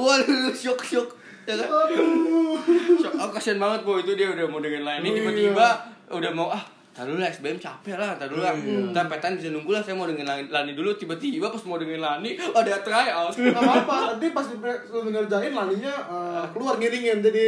Waduh, 0.02 0.50
syok 0.54 0.82
syok. 0.82 1.08
Ya 1.46 1.54
kan? 1.58 1.66
Aduh. 1.66 2.58
Shock, 3.02 3.14
oh, 3.18 3.30
kasian 3.34 3.58
banget 3.58 3.82
bu 3.82 3.98
itu 3.98 4.14
dia 4.14 4.30
udah 4.30 4.46
mau 4.46 4.62
dengan 4.62 4.86
lain 4.86 5.02
ini 5.02 5.18
tiba-tiba 5.18 5.66
udah 6.12 6.30
mau 6.30 6.48
ah 6.54 6.62
Tar 6.92 7.08
dulu 7.08 7.18
lah 7.18 7.26
SBM 7.26 7.56
capek 7.56 7.96
lah, 7.96 8.20
tar 8.20 8.28
dulu 8.28 8.44
lah. 8.44 8.52
Ntar 8.92 9.08
petan 9.08 9.40
bisa 9.40 9.48
nunggu 9.48 9.72
lah, 9.72 9.80
saya 9.80 9.96
mau 9.96 10.04
dengan 10.04 10.28
Lani, 10.28 10.44
Lani 10.46 10.72
dulu. 10.72 10.92
Tiba-tiba 10.92 11.48
pas 11.48 11.62
mau 11.64 11.80
dengan 11.80 11.98
Lani, 11.98 12.36
ada 12.52 12.74
tryout. 12.78 13.32
Gak 13.32 13.56
apa-apa, 13.56 13.96
nanti 14.12 14.28
pas 14.30 14.44
ngerjain 14.92 15.52
laninya 15.52 15.94
eh, 16.04 16.44
keluar 16.52 16.76
ngiringin 16.76 17.24
jadi 17.24 17.46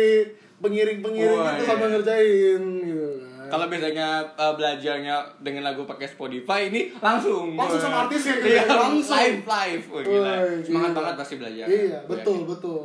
pengiring-pengiring 0.58 1.36
Wah, 1.36 1.52
gitu 1.52 1.60
iya. 1.60 1.68
sambil 1.68 1.88
ngerjain 1.92 2.62
gitu. 2.80 3.08
Kalau 3.44 3.68
biasanya 3.68 4.08
uh, 4.34 4.56
belajarnya 4.56 5.14
dengan 5.38 5.68
lagu 5.68 5.84
pakai 5.84 6.08
Spotify 6.08 6.72
ini 6.72 6.88
langsung 6.96 7.52
Langsung 7.52 7.76
sama 7.76 8.08
artisnya 8.08 8.40
gitu 8.40 8.48
Iya, 8.48 8.64
ya, 8.64 8.74
langsung. 8.88 9.12
live 9.14 9.42
live. 9.44 9.84
Wah, 9.92 10.00
gila. 10.00 10.24
Wah, 10.24 10.40
Semangat 10.64 10.90
gila. 10.90 10.98
banget 10.98 11.14
pasti 11.20 11.34
belajar. 11.36 11.66
Iya, 11.68 11.98
Gua 12.00 12.10
betul, 12.16 12.38
yakin. 12.40 12.48
betul. 12.48 12.80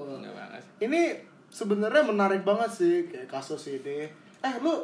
Ini 0.79 1.01
sebenarnya 1.49 2.03
menarik 2.03 2.41
banget 2.43 2.69
sih 2.69 3.07
kayak 3.07 3.31
kasus 3.31 3.71
ini. 3.71 4.11
Eh, 4.39 4.53
lu 4.59 4.83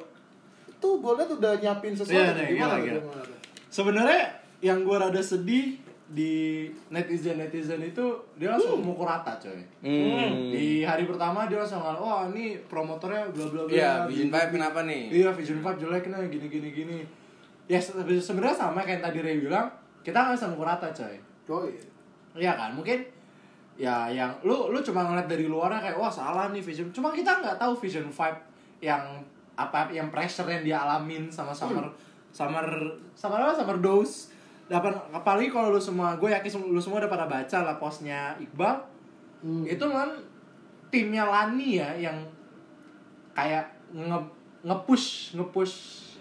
tuh 0.78 0.98
gue 0.98 1.12
liat 1.14 1.32
udah 1.32 1.54
nyiapin 1.56 1.92
sesuatu 1.92 2.16
Iya, 2.16 2.32
nih, 2.34 2.48
gimana, 2.52 2.76
gila, 2.76 2.78
gila. 2.80 3.00
gimana? 3.02 3.36
Sebenarnya 3.68 4.22
yang 4.60 4.80
gue 4.82 4.96
rada 4.96 5.20
sedih 5.20 5.76
di 6.06 6.34
netizen 6.88 7.36
netizen 7.36 7.82
itu 7.82 8.06
dia 8.36 8.54
langsung 8.54 8.78
mukul 8.80 9.04
rata 9.04 9.34
coy. 9.36 9.58
Hmm. 9.82 10.54
Di 10.54 10.82
hari 10.82 11.04
pertama 11.04 11.46
dia 11.46 11.58
langsung 11.58 11.82
ngomong, 11.82 11.98
wah 12.00 12.24
ini 12.30 12.62
promotornya 12.64 13.26
bla 13.28 13.46
bla 13.48 13.62
bla. 13.66 13.74
Iya, 13.74 13.92
Vision 14.06 14.30
Five 14.30 14.46
gini." 14.46 14.54
kenapa 14.54 14.80
nih? 14.86 15.02
Iya, 15.12 15.30
Vision 15.34 15.60
5 15.60 15.82
jelek 15.82 16.04
nih 16.06 16.30
gini 16.30 16.48
gini 16.48 16.70
gini. 16.72 16.98
Ya 17.66 17.82
se- 17.82 17.98
sebenarnya 17.98 18.54
sama 18.54 18.80
kayak 18.80 19.02
yang 19.02 19.04
tadi 19.04 19.20
Ray 19.20 19.42
bilang, 19.42 19.66
kita 20.02 20.14
nggak 20.16 20.38
bisa 20.38 20.48
mukul 20.48 20.64
rata 20.64 20.88
coy. 20.90 21.18
Oh 21.48 21.66
iya. 21.66 21.82
Iya 22.36 22.52
kan, 22.54 22.70
mungkin 22.72 23.02
ya 23.76 24.08
yang 24.08 24.32
lu 24.40 24.70
lu 24.70 24.80
cuma 24.80 25.04
ngeliat 25.04 25.26
dari 25.26 25.50
luarnya 25.50 25.82
kayak 25.82 25.98
wah 25.98 26.08
salah 26.08 26.48
nih 26.48 26.62
Vision. 26.62 26.94
Cuma 26.94 27.10
kita 27.10 27.42
nggak 27.42 27.58
tahu 27.58 27.74
Vision 27.76 28.06
5 28.08 28.14
yang 28.80 29.02
apa 29.56 29.88
yang 29.92 30.12
pressure 30.12 30.48
yang 30.52 30.64
dia 30.64 30.78
alamin 30.84 31.32
sama 31.32 31.56
summer 31.56 31.88
summer 32.36 32.68
summer 33.16 33.40
apa 33.40 33.56
summer 33.56 33.80
dose. 33.80 34.36
Dapat 34.66 34.98
apalagi 35.14 35.54
kalau 35.54 35.70
lu 35.70 35.80
semua, 35.80 36.18
gue 36.18 36.34
yakin 36.34 36.74
lu 36.74 36.82
semua 36.82 37.00
udah 37.00 37.12
pada 37.12 37.30
baca 37.30 37.58
lah 37.64 37.76
postnya 37.80 38.36
Iqbal. 38.42 38.76
Hmm. 39.46 39.64
Itu 39.64 39.88
kan 39.88 40.10
timnya 40.90 41.24
Lani 41.30 41.80
ya 41.80 41.90
yang 41.96 42.18
kayak 43.38 43.68
nge 43.94 44.20
nge-push 44.66 45.38
nge-push 45.38 45.76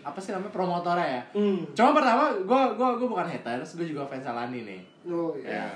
apa 0.05 0.21
sih 0.21 0.37
namanya 0.37 0.53
promotornya 0.53 1.09
ya. 1.09 1.23
Hmm. 1.33 1.65
Cuma 1.73 1.97
pertama 1.97 2.37
gue 2.37 2.63
gue 2.77 2.89
gue 3.01 3.09
bukan 3.09 3.25
haters, 3.27 3.81
gue 3.81 3.87
juga 3.89 4.05
fans 4.05 4.29
Lani 4.29 4.61
nih. 4.63 4.83
Oh 5.09 5.33
iya. 5.35 5.65
Ya. 5.65 5.69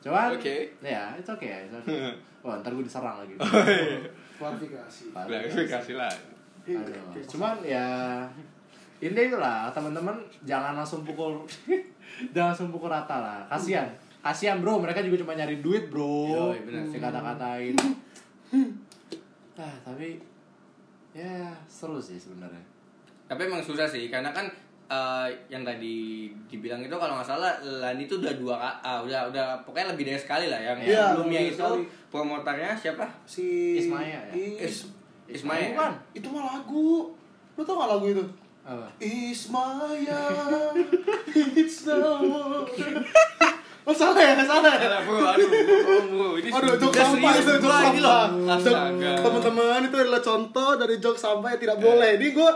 Cuman 0.00 0.32
Oke. 0.32 0.72
Ya, 0.80 1.12
it's 1.20 1.28
okay, 1.28 1.68
it's 1.68 1.76
okay. 1.84 2.16
Wah, 2.44 2.56
ntar 2.64 2.72
gue 2.72 2.80
diserang 2.80 3.20
lagi. 3.20 3.36
Klarifikasi. 4.40 5.12
Klarifikasi 5.12 5.92
lah. 5.92 6.08
Iya, 6.62 6.78
Aduh. 6.78 7.24
Cuman 7.26 7.56
ya 7.60 7.86
ini 9.00 9.16
itulah 9.16 9.72
teman-teman 9.72 10.12
jangan 10.42 10.76
langsung 10.76 11.00
pukul 11.02 11.40
jangan 12.34 12.52
langsung 12.52 12.68
pukul 12.68 12.88
rata 12.88 13.16
lah. 13.16 13.40
Kasihan. 13.48 13.88
Kasihan 14.20 14.60
bro, 14.60 14.76
mereka 14.76 15.00
juga 15.00 15.16
cuma 15.18 15.32
nyari 15.32 15.58
duit 15.58 15.88
bro. 15.88 16.28
Yoi, 16.52 16.60
bener. 16.62 16.84
Si 16.84 17.00
kata-katain. 17.00 17.72
ah, 19.56 19.74
tapi 19.80 20.20
ya 21.12 21.48
seru 21.64 21.96
sih 21.96 22.20
sebenarnya. 22.20 22.60
Tapi 23.24 23.46
emang 23.46 23.64
susah 23.64 23.88
sih, 23.88 24.12
karena 24.12 24.28
kan 24.30 24.44
eh, 24.86 25.26
yang 25.48 25.64
tadi 25.64 26.28
dibilang 26.44 26.82
itu 26.82 26.92
kalau 26.92 27.16
nggak 27.16 27.30
salah 27.30 27.56
Lani 27.62 28.04
itu 28.04 28.20
udah 28.20 28.34
dua 28.36 28.54
ah, 28.76 29.00
udah 29.00 29.32
udah 29.32 29.64
pokoknya 29.64 29.96
lebih 29.96 30.12
dari 30.12 30.20
sekali 30.20 30.52
lah 30.52 30.60
yang 30.60 30.76
Iya, 30.76 31.16
sebelumnya 31.16 31.40
itu 31.40 31.56
sekali. 31.56 31.82
promotornya 32.12 32.70
siapa? 32.76 33.06
Si 33.24 33.78
Ismaya 33.78 34.20
ya? 34.28 34.34
Is- 34.60 34.99
Ismail. 35.30 35.74
Bukan. 35.74 35.92
Itu 36.12 36.26
mah 36.28 36.44
lagu. 36.50 37.14
Lu 37.54 37.62
tau 37.62 37.74
gak 37.76 37.90
lagu 37.90 38.06
itu? 38.08 38.24
Apa? 38.60 38.86
Ismaya 39.00 40.22
It's 41.56 41.88
the 41.88 41.96
world 41.96 42.68
Oh 43.88 43.94
salah 43.96 44.20
ya? 44.20 44.36
Salah 44.44 44.76
ya? 44.76 45.00
Aduh, 45.00 45.48
bro, 45.48 45.96
bro, 46.06 46.28
ini 46.36 46.52
Aduh, 46.52 46.76
jok 46.76 46.92
sampah 46.92 47.32
itu, 47.32 47.52
jok 47.56 47.72
loh. 47.98 48.28
sampah. 48.60 49.16
Teman-teman 49.18 49.80
itu 49.88 49.96
adalah 49.96 50.20
contoh 50.20 50.70
dari 50.76 51.00
jok 51.00 51.16
sampah 51.16 51.56
yang 51.56 51.60
tidak 51.60 51.78
boleh. 51.80 52.20
Ini 52.20 52.28
gue 52.30 52.50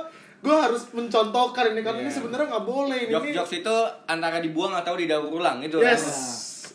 gue 0.45 0.53
harus 0.53 0.85
mencontohkan 0.93 1.73
ini 1.73 1.81
karena 1.81 2.05
ini 2.05 2.13
Iya. 2.13 2.17
sebenarnya 2.21 2.47
nggak 2.53 2.67
boleh 2.69 2.99
ini. 3.09 3.13
Jokes 3.17 3.33
jokes 3.33 3.53
itu 3.65 3.77
antara 4.05 4.45
dibuang 4.45 4.77
atau 4.77 4.93
didaur 4.95 5.25
ulang 5.27 5.65
itu. 5.65 5.81
Yes. 5.81 6.05
kan? 6.05 6.13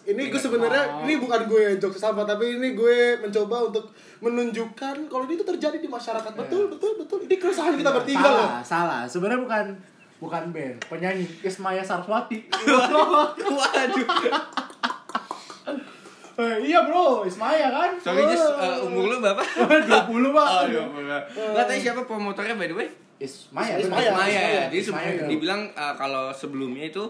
Ini 0.08 0.22
gue 0.32 0.42
sebenarnya 0.42 1.04
ini 1.04 1.20
bukan 1.20 1.50
gue 1.50 1.76
jok 1.82 1.94
sampah 1.96 2.24
tapi 2.24 2.56
ini 2.56 2.74
gue 2.74 3.20
mencoba 3.20 3.72
untuk 3.72 3.92
menunjukkan 4.24 4.96
kalau 5.12 5.24
ini 5.28 5.36
itu 5.36 5.46
terjadi 5.46 5.78
di 5.80 5.90
masyarakat. 5.90 6.32
Betul, 6.34 6.72
betul, 6.72 6.92
betul. 7.00 7.20
Ini 7.28 7.36
keresahan 7.36 7.76
kita 7.76 7.92
bertiga 7.92 8.28
loh. 8.28 8.48
salah, 8.48 8.62
salah. 8.64 9.02
Sebenarnya 9.06 9.42
bukan 9.44 9.66
bukan 10.20 10.44
band, 10.52 10.78
penyanyi 10.92 11.26
Ismaya 11.44 11.84
Saraswati. 11.84 12.44
Waduh. 13.60 14.08
Eh, 16.40 16.72
iya 16.72 16.88
bro, 16.88 17.28
Ismaya 17.28 17.68
kan? 17.68 17.92
Sorry 18.00 18.24
Jess, 18.32 18.40
eh, 18.40 18.80
umur 18.88 19.12
lu 19.12 19.16
berapa? 19.20 19.44
20 19.44 19.84
pak. 20.32 20.48
Oh, 20.48 20.64
iya, 20.72 20.84
bener. 20.88 21.22
Nggak 21.36 21.66
tahu 21.68 21.80
siapa 21.84 22.02
promotornya 22.08 22.56
by 22.56 22.68
the 22.72 22.76
way? 22.80 22.88
Ismaya, 23.20 23.76
Ismaya. 23.76 23.84
bener. 23.84 24.16
Ismaya 24.16 24.40
ya. 24.40 24.62
Jadi 24.72 24.78
Ismaya, 24.80 25.12
dibilang 25.28 25.68
uh, 25.76 25.92
kalau 26.00 26.32
sebelumnya 26.32 26.88
itu 26.88 27.04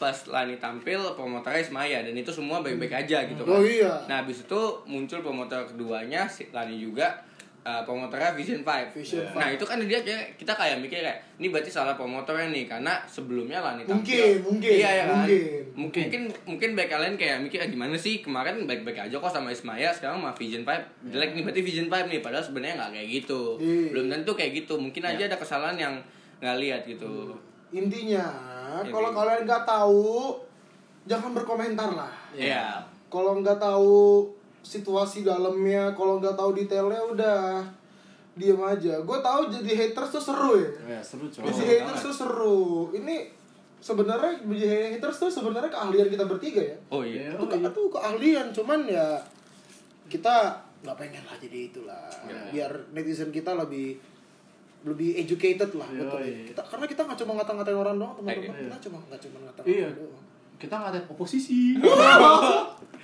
pas 0.00 0.16
Lani 0.24 0.56
tampil 0.56 0.96
promotornya 1.12 1.60
Ismaya 1.60 2.00
dan 2.00 2.16
itu 2.16 2.32
semua 2.32 2.64
baik-baik 2.64 3.04
aja 3.04 3.28
gitu 3.28 3.44
kan. 3.44 3.52
Oh 3.52 3.60
iya. 3.60 4.00
Nah, 4.08 4.24
habis 4.24 4.48
itu 4.48 4.60
muncul 4.88 5.20
promotor 5.20 5.68
keduanya 5.68 6.24
si 6.24 6.48
Lani 6.48 6.80
juga 6.80 7.20
uh, 7.60 7.84
promotornya 7.84 8.32
Vision 8.32 8.64
5. 8.64 8.96
Vision 8.96 9.20
Nah, 9.36 9.52
itu 9.52 9.60
kan 9.68 9.76
dia 9.84 10.00
kayak 10.00 10.40
kita 10.40 10.56
kayak 10.56 10.80
mikir 10.80 11.04
kayak 11.04 11.20
ini 11.36 11.52
berarti 11.52 11.68
salah 11.68 11.92
promotornya 11.92 12.48
nih 12.48 12.64
karena 12.64 13.04
sebelumnya 13.04 13.60
Lani 13.60 13.84
tampil. 13.84 14.00
Mungkin, 14.00 14.36
mungkin, 14.40 14.70
Iya, 14.72 14.90
ya 14.90 15.04
kan? 15.04 15.16
mungkin. 15.20 15.60
Mungkin 15.76 16.02
mungkin 16.08 16.22
mungkin 16.48 16.68
baik 16.72 16.90
kalian 16.90 17.14
kayak 17.20 17.36
mikir 17.44 17.60
ah, 17.60 17.68
gimana 17.68 17.96
sih 18.00 18.24
kemarin 18.24 18.64
baik-baik 18.64 19.04
aja 19.04 19.16
kok 19.20 19.28
sama 19.28 19.52
Ismaya 19.52 19.92
sekarang 19.92 20.24
sama 20.24 20.32
Vision 20.32 20.64
5 20.64 21.12
jelek 21.12 21.30
nih 21.36 21.42
berarti 21.44 21.60
Vision 21.60 21.88
5 21.92 22.08
nih 22.08 22.20
padahal 22.24 22.44
sebenarnya 22.44 22.74
nggak 22.80 22.92
kayak 22.96 23.08
gitu. 23.20 23.40
Iya. 23.60 23.88
Belum 23.92 24.06
tentu 24.08 24.32
kayak 24.32 24.52
gitu. 24.64 24.74
Mungkin 24.80 25.02
aja 25.04 25.28
ada 25.28 25.36
kesalahan 25.36 25.76
yang 25.76 25.94
nggak 26.40 26.56
lihat 26.56 26.82
gitu. 26.88 27.36
Intinya, 27.70 28.26
Intinya. 28.78 28.92
kalau 28.92 29.10
kalian 29.12 29.42
nggak 29.42 29.64
tahu, 29.64 30.06
jangan 31.04 31.30
berkomentar 31.32 31.90
lah. 31.90 32.12
Iya. 32.30 32.78
Kalau 33.06 33.38
nggak 33.38 33.58
tahu 33.58 34.28
situasi 34.60 35.22
dalamnya, 35.22 35.90
kalau 35.92 36.18
nggak 36.18 36.34
tahu 36.34 36.52
detailnya 36.52 37.00
udah 37.00 37.40
diam 38.32 38.60
aja. 38.60 39.00
Gue 39.00 39.18
tahu 39.18 39.50
jadi 39.50 39.72
haters 39.76 40.10
tuh 40.10 40.22
seru 40.22 40.54
ya. 40.54 40.70
Ya, 40.88 41.00
seru 41.00 41.26
coy. 41.26 41.42
Jadi 41.42 41.50
Oh, 41.50 41.66
haters 41.66 42.02
tuh 42.02 42.14
seru. 42.16 42.60
Ini 42.92 43.16
sebenarnya 43.80 44.38
jadi 44.40 44.94
haters 44.94 45.16
tuh 45.18 45.28
sebenarnya 45.28 45.68
keahlian 45.68 46.06
kita 46.06 46.24
bertiga 46.24 46.62
ya. 46.62 46.76
Oh 46.88 47.02
iya. 47.02 47.32
Itu, 47.32 47.44
ke- 47.44 47.58
itu 47.58 47.82
keahlian, 47.90 48.46
cuman 48.50 48.80
ya 48.86 49.18
kita 50.06 50.54
nggak 50.80 50.96
pengen 50.96 51.22
lah 51.22 51.36
jadi 51.36 51.58
itulah. 51.66 52.08
Iya. 52.24 52.40
Biar 52.50 52.72
netizen 52.92 53.28
kita 53.28 53.52
lebih 53.52 53.98
lebih 54.80 55.12
educated 55.14 55.70
lah 55.76 55.84
Iya, 55.88 56.00
betul. 56.02 56.20
iya. 56.24 56.40
Kita 56.48 56.60
karena 56.64 56.86
kita 56.88 57.00
nggak 57.04 57.18
cuma 57.20 57.32
ngata-ngatain 57.36 57.76
orang 57.76 57.96
doang 57.96 58.14
teman-teman. 58.16 58.54
Iya. 58.56 58.64
Kita 58.64 58.78
cuma 58.88 58.96
nggak 59.04 59.20
cuma 59.20 59.36
ngata 59.44 59.60
Iya. 59.68 59.88
doang. 59.92 60.22
Kita 60.56 60.74
ngatain 60.76 61.04
oposisi. 61.08 61.60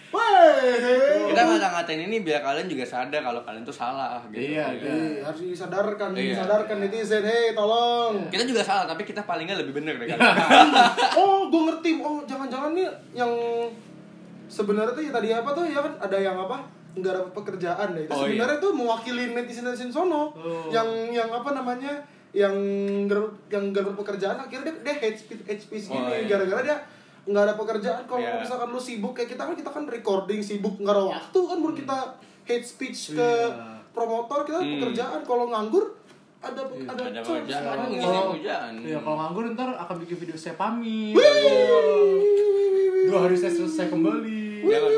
Wey. 0.07 1.29
Kita 1.33 1.41
nggak 1.43 1.73
ngatain 1.73 2.01
ini 2.07 2.17
biar 2.23 2.41
kalian 2.41 2.67
juga 2.67 2.85
sadar 2.87 3.21
kalau 3.21 3.43
kalian 3.43 3.61
tuh 3.61 3.75
salah 3.75 4.23
gitu. 4.31 4.55
Iya, 4.55 4.65
iya. 4.73 4.89
Eh, 4.89 5.15
harus 5.21 5.41
disadarkan, 5.43 6.15
Iya. 6.15 6.33
disadarkan 6.33 6.77
netizen, 6.79 7.25
hei 7.27 7.53
tolong. 7.53 8.25
Kita 8.31 8.47
juga 8.47 8.63
salah 8.63 8.87
tapi 8.87 9.03
kita 9.03 9.21
palingnya 9.21 9.59
lebih 9.59 9.77
bener 9.77 9.99
deh 9.99 10.07
kan. 10.07 10.19
oh, 11.21 11.51
gue 11.51 11.63
ngerti. 11.67 11.91
Oh, 11.99 12.23
jangan-jangan 12.25 12.73
nih 12.73 12.87
yang 13.13 13.29
sebenarnya 14.47 14.95
tuh 14.95 15.03
ya 15.03 15.13
tadi 15.13 15.29
apa 15.35 15.51
tuh 15.53 15.65
ya 15.67 15.81
kan 15.83 15.93
ada 15.99 16.17
yang 16.17 16.39
apa? 16.39 16.57
Nggak 16.97 17.13
dapat 17.15 17.33
pekerjaan 17.35 17.89
deh. 17.93 18.03
Itu 18.03 18.11
Oh, 18.11 18.25
sebenarnya 18.25 18.59
tuh 18.59 18.73
mewakili 18.73 19.25
netizen-netizen 19.31 19.89
sono. 19.89 20.33
Oh. 20.33 20.67
Yang 20.69 20.89
yang 21.13 21.29
apa 21.29 21.53
namanya? 21.53 21.93
Yang 22.33 22.55
nggak 23.05 23.21
yang 23.49 23.65
nggak 23.71 23.83
dapat 23.85 23.97
pekerjaan 23.99 24.37
akhirnya 24.39 24.65
dia, 24.67 24.75
dia 24.83 24.95
hate 24.99 25.19
speech, 25.19 25.43
hate 25.43 25.63
speech 25.63 25.87
Oh, 25.87 25.95
gini 25.95 26.09
iya. 26.19 26.27
gara-gara 26.27 26.61
dia 26.63 26.77
nggak 27.23 27.43
ada 27.43 27.55
pekerjaan 27.55 28.03
kalau 28.05 28.23
Iya. 28.23 28.39
misalkan 28.39 28.69
lu 28.69 28.79
sibuk 28.79 29.13
kayak 29.13 29.29
kita 29.29 29.43
kan 29.43 29.55
kita 29.55 29.67
kan 29.69 29.85
recording 29.85 30.41
sibuk 30.41 30.77
nggak 30.77 30.95
ada 30.95 31.05
waktu 31.11 31.39
kan 31.43 31.57
baru 31.59 31.75
kita 31.75 31.97
hate 32.45 32.63
speech 32.65 33.01
ke 33.11 33.29
Iya. 33.43 33.83
promotor 33.91 34.43
kita 34.43 34.59
Hmm. 34.59 34.73
pekerjaan 34.75 35.21
kalau 35.23 35.49
nganggur 35.49 35.97
ada 36.39 36.63
Iya, 36.63 36.87
ada, 36.87 37.03
ada 37.03 37.11
chance. 37.11 37.27
pekerjaan, 37.27 37.65
Ada 37.67 37.85
chance. 37.91 38.27
pekerjaan. 38.31 38.73
Iya, 38.79 38.99
kalau 39.01 39.17
nganggur 39.19 39.45
ntar 39.51 39.69
akan 39.75 39.97
bikin 39.99 40.17
video 40.19 40.37
saya 40.37 40.55
pamit. 40.55 41.17
Dua 43.03 43.19
hari 43.23 43.35
saya 43.35 43.53
selesai 43.53 43.87
kembali. 43.89 44.63
Jangan 44.63 44.93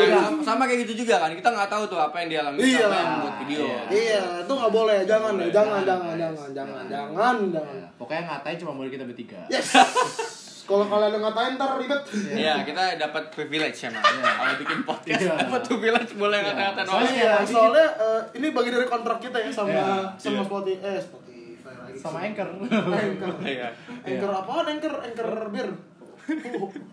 Udah. 0.00 0.22
sama, 0.22 0.40
sama 0.40 0.62
kayak 0.64 0.80
gitu 0.82 0.94
juga 1.00 1.14
kan. 1.18 1.30
Kita 1.30 1.48
nggak 1.48 1.68
tahu 1.68 1.82
tuh 1.86 1.98
apa 1.98 2.16
yang 2.18 2.28
dialami 2.30 2.58
Iya. 2.60 2.78
sama 2.80 2.94
yang 2.94 3.10
buat 3.18 3.36
video. 3.40 3.60
Iya. 3.60 3.80
Iya, 3.88 4.22
itu 4.40 4.52
nggak 4.54 4.72
boleh. 4.72 4.98
Jangan, 5.02 5.32
boleh. 5.34 5.48
jangan, 5.48 5.80
jangan, 5.80 6.14
Jangan, 6.14 6.14
jangan, 6.14 6.48
jangan, 6.54 6.84
jangan, 6.86 7.36
jangan. 7.48 7.66
Ya, 7.74 7.86
pokoknya 7.94 8.22
ngatain 8.24 8.56
cuma 8.58 8.72
boleh 8.74 8.90
kita 8.90 9.04
bertiga. 9.04 9.40
Yes. 9.48 9.68
Kalau 10.68 10.84
kalian 10.84 11.16
ngatain 11.16 11.56
ntar 11.56 11.70
ribet. 11.76 12.02
Iya, 12.28 12.54
kita 12.60 12.82
dapat 12.98 13.22
privilege 13.30 13.78
emang. 13.82 14.04
Kalau 14.04 14.54
bikin 14.58 14.78
podcast 14.84 15.16
Iya. 15.18 15.32
dapat 15.40 15.62
privilege 15.64 16.12
boleh 16.14 16.38
ngata-ngatain 16.38 16.84
orang. 16.84 16.92
Soalnya- 17.00 17.16
Iya, 17.16 17.34
soalnya 17.42 17.86
eh, 17.96 18.20
ini 18.36 18.46
bagian 18.50 18.74
dari 18.74 18.84
kontrak 18.86 19.16
kita 19.18 19.38
ya 19.38 19.48
sama 19.48 19.68
Iya. 19.70 19.84
sama 20.14 20.34
Iya. 20.34 20.44
Spotify 20.44 20.84
eh 20.86 21.00
Spotify 21.00 21.72
lagi. 21.74 21.96
sama 21.96 22.18
anchor 22.20 22.48
Anchor. 22.60 23.32
Iya. 23.42 23.68
Anchor 24.04 24.30
apaan? 24.30 24.64
Anchor 24.68 24.94
Anchor 25.00 25.28
bir. 25.48 25.68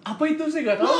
Apa 0.06 0.24
itu 0.26 0.44
sih 0.48 0.62
nggak 0.62 0.78
tahu 0.78 0.96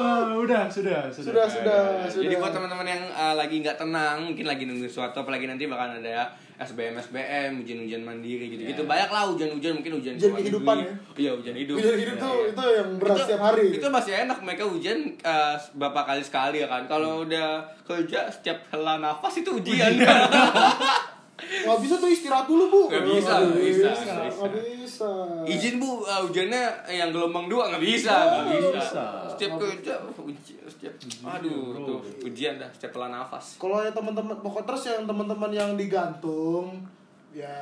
Ah, 0.00 0.32
udah 0.32 0.64
sudah 0.64 1.12
Sudah, 1.12 1.44
sudah, 1.44 2.08
sudah. 2.08 2.24
Jadi 2.24 2.40
buat 2.40 2.56
teman-teman 2.56 2.88
yang 2.88 3.04
uh, 3.12 3.36
lagi 3.36 3.60
nggak 3.60 3.76
tenang, 3.76 4.32
mungkin 4.32 4.48
lagi 4.48 4.64
nunggu 4.64 4.88
sesuatu, 4.88 5.20
apalagi 5.20 5.44
nanti 5.44 5.68
bakal 5.68 5.92
ada 5.92 6.00
ya 6.00 6.24
SBM 6.56 6.96
SBM, 6.96 7.60
ujian-ujian 7.60 8.00
mandiri 8.00 8.48
gitu-gitu. 8.48 8.88
Banyak 8.88 9.12
lah 9.12 9.28
ujian-ujian, 9.28 9.76
mungkin 9.76 10.00
ujian 10.00 10.16
Ujian 10.16 10.32
kehidupan 10.32 10.76
negeri. 10.80 11.20
Iya, 11.20 11.30
ujian 11.36 11.52
hidup. 11.52 11.76
Ujian 11.76 11.98
hidup 12.00 12.16
tuh 12.16 12.32
itu 12.48 12.64
yang 12.64 12.88
berat 12.96 13.12
Itu- 13.12 13.24
setiap 13.28 13.42
hari. 13.44 13.66
Itu 13.76 13.86
masih 13.92 14.12
enak 14.24 14.38
mereka 14.40 14.64
ujian 14.64 14.98
uh, 15.20 15.56
beberapa 15.76 16.00
kali 16.06 16.22
sekali 16.24 16.64
ya 16.64 16.68
kan. 16.72 16.88
Kalau 16.88 17.28
udah 17.28 17.48
kerja 17.84 18.32
setiap 18.32 18.72
hela 18.72 18.96
nafas 18.96 19.36
itu 19.36 19.52
ujian. 19.52 20.00
Nggak 21.40 21.78
bisa 21.80 21.94
tuh 21.96 22.08
istirahat 22.08 22.44
dulu 22.44 22.64
bu. 22.66 22.82
Nggak 22.86 23.04
bisa, 23.06 23.34
Nggak 23.40 23.60
bisa, 23.60 23.90
nggak. 23.92 25.46
Izin 25.46 25.76
bu, 25.76 26.02
uh, 26.02 26.20
ujiannya 26.22 26.62
yang 26.88 27.10
gelombang 27.10 27.46
dua 27.46 27.68
nggak 27.68 27.82
bisa, 27.82 28.12
nggak 28.12 28.46
bisa. 28.50 28.70
bisa. 28.74 29.04
Setiap 29.28 29.52
kerja 29.56 29.94
ujian, 30.18 30.62
setiap, 30.64 30.94
aduh, 31.22 31.80
tuh 31.80 31.98
ujian 32.22 32.56
dah 32.56 32.68
setiap 32.70 32.92
hela 32.94 33.08
nafas. 33.10 33.56
Kalau 33.56 33.78
ya 33.78 33.90
teman-teman 33.90 34.36
pokok 34.36 34.64
terus 34.64 34.82
yang 34.86 35.04
teman-teman 35.04 35.50
yang 35.50 35.70
digantung 35.74 36.84
ya 37.30 37.56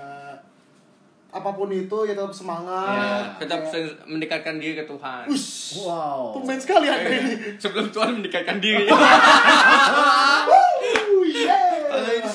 apa 1.29 1.53
pun 1.53 1.69
itu 1.69 1.93
ya 2.03 2.17
tetap 2.17 2.27
Ya, 2.27 2.35
semangat. 2.35 3.37
tetap 3.37 3.61
Ya. 3.67 3.85
mendekatkan 4.03 4.57
diri 4.57 4.75
ke 4.75 4.89
Tuhan. 4.89 5.29
Ush, 5.29 5.77
wow 5.79 6.33
tumben 6.33 6.57
sekali 6.57 6.89
anda 6.89 7.05
Eh, 7.05 7.21
ini. 7.21 7.35
Sebelum 7.55 7.93
Tuhan 7.93 8.17
mendekatkan 8.17 8.57
diri. 8.59 8.89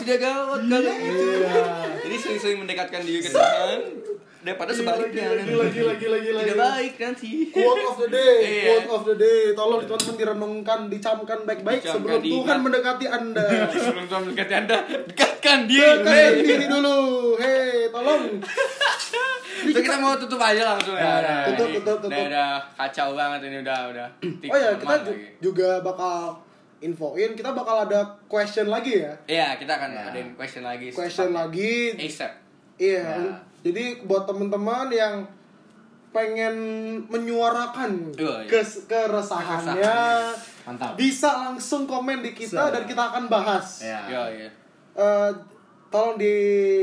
Uh, 0.04 0.10
yeah. 0.10 0.20
Kalau 0.20 0.43
ini 0.43 0.60
sudah 0.60 0.60
gawat 0.60 0.62
kalau 0.62 0.93
gitu. 0.93 1.26
Iya. 1.34 1.64
Jadi 1.97 2.16
sering-sering 2.18 2.58
mendekatkan 2.60 3.01
diri 3.01 3.20
ke 3.20 3.30
Tuhan 3.30 3.80
daripada 4.43 4.72
sebaliknya. 4.72 5.24
Gila, 5.39 5.66
gila, 5.66 5.93
gila, 5.95 6.18
gila, 6.20 6.39
Tidak 6.41 6.60
baik 6.60 6.93
nanti. 6.97 7.30
Quote 7.47 7.84
of 7.86 7.95
the 7.97 8.10
day, 8.10 8.36
Iya. 8.38 8.64
quote 8.68 8.89
of 8.91 9.04
the 9.06 9.16
day. 9.16 9.41
Tolong 9.54 9.80
teman-teman 9.82 10.16
direnungkan, 10.18 10.80
dicamkan 10.89 11.39
baik-baik 11.43 11.80
Dicamkan, 11.80 11.95
sebelum 11.95 12.20
diingat. 12.20 12.36
Tuhan 12.36 12.58
mendekati 12.60 13.06
Anda. 13.08 13.45
Sebelum 13.84 14.06
Tuhan 14.06 14.22
mendekati 14.26 14.54
Anda, 14.54 14.78
dekatkan 15.08 15.60
diri. 15.64 15.88
Dekatkan 15.97 16.43
diri 16.43 16.66
dulu. 16.68 16.97
Hei, 17.38 17.88
tolong. 17.89 18.24
So 19.64 19.80
kita 19.80 19.95
mau 19.95 20.12
tutup 20.20 20.36
aja 20.38 20.76
langsung 20.76 20.91
ya. 20.91 21.24
Ya, 21.24 21.47
tutup, 21.47 21.80
tutup, 21.80 21.97
tutup. 22.04 22.12
Udah, 22.12 22.28
udah 22.28 22.51
kacau 22.76 23.16
banget 23.16 23.47
ini 23.47 23.64
udah 23.64 23.80
udah. 23.95 24.08
Oh 24.43 24.58
ya, 24.60 24.76
kita 24.76 24.76
Tiktokan 24.76 24.99
ju- 24.99 25.16
lagi. 25.16 25.26
juga 25.39 25.70
bakal 25.80 26.43
infoin, 26.84 27.32
kita 27.32 27.50
bakal 27.50 27.84
ada 27.84 28.00
question 28.26 28.68
lagi 28.68 29.00
ya. 29.00 29.14
Iya, 29.26 29.48
kita 29.56 29.72
akan 29.74 29.90
Ya. 29.90 30.04
adain 30.10 30.30
question 30.34 30.62
lagi. 30.62 30.88
Question 30.90 31.32
lagi. 31.32 31.96
ASAP. 31.96 32.32
Iya. 32.76 33.02
Ya. 33.02 33.34
Jadi 33.64 34.04
buat 34.04 34.24
teman-teman 34.24 34.88
yang 34.88 35.24
pengen 36.10 36.56
menyuarakan 37.08 38.14
Oh, 38.14 38.38
iya. 38.38 38.46
kes- 38.46 38.86
keresahannya, 38.86 39.82
Keresahannya. 39.82 39.98
mantap 40.64 40.94
bisa 40.94 41.30
langsung 41.42 41.84
komen 41.84 42.22
di 42.22 42.32
kita 42.32 42.60
Bisa. 42.60 42.70
dan 42.70 42.84
kita 42.86 43.04
akan 43.10 43.24
bahas. 43.26 43.82
ya 43.82 44.06
Yo, 44.06 44.22
iya. 44.30 44.50
Eh, 44.94 45.32
tolong 45.90 46.14
di 46.16 46.36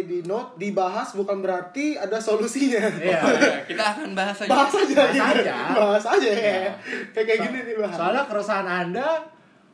di 0.04 0.18
note 0.22 0.54
dibahas 0.56 1.14
bukan 1.14 1.38
berarti 1.38 1.94
ada 1.94 2.18
solusinya. 2.18 2.82
Iya. 2.98 3.22
Kita 3.64 3.84
akan 3.94 4.10
bahas 4.12 4.38
aja. 4.40 4.50
Bahas 4.50 4.72
aja. 4.72 4.94
Bahas 4.96 5.14
gitu. 5.14 5.22
aja. 5.46 5.54
Bahas 5.72 6.04
aja 6.08 6.26
ya. 6.28 6.42
Iya. 6.42 6.70
Kayak 7.10 7.26
kayak 7.28 7.40
gini 7.44 7.58
nih 7.64 7.74
bahas. 7.76 7.94
soalnya 7.94 8.22
keresahan 8.24 8.66
anda 8.66 9.08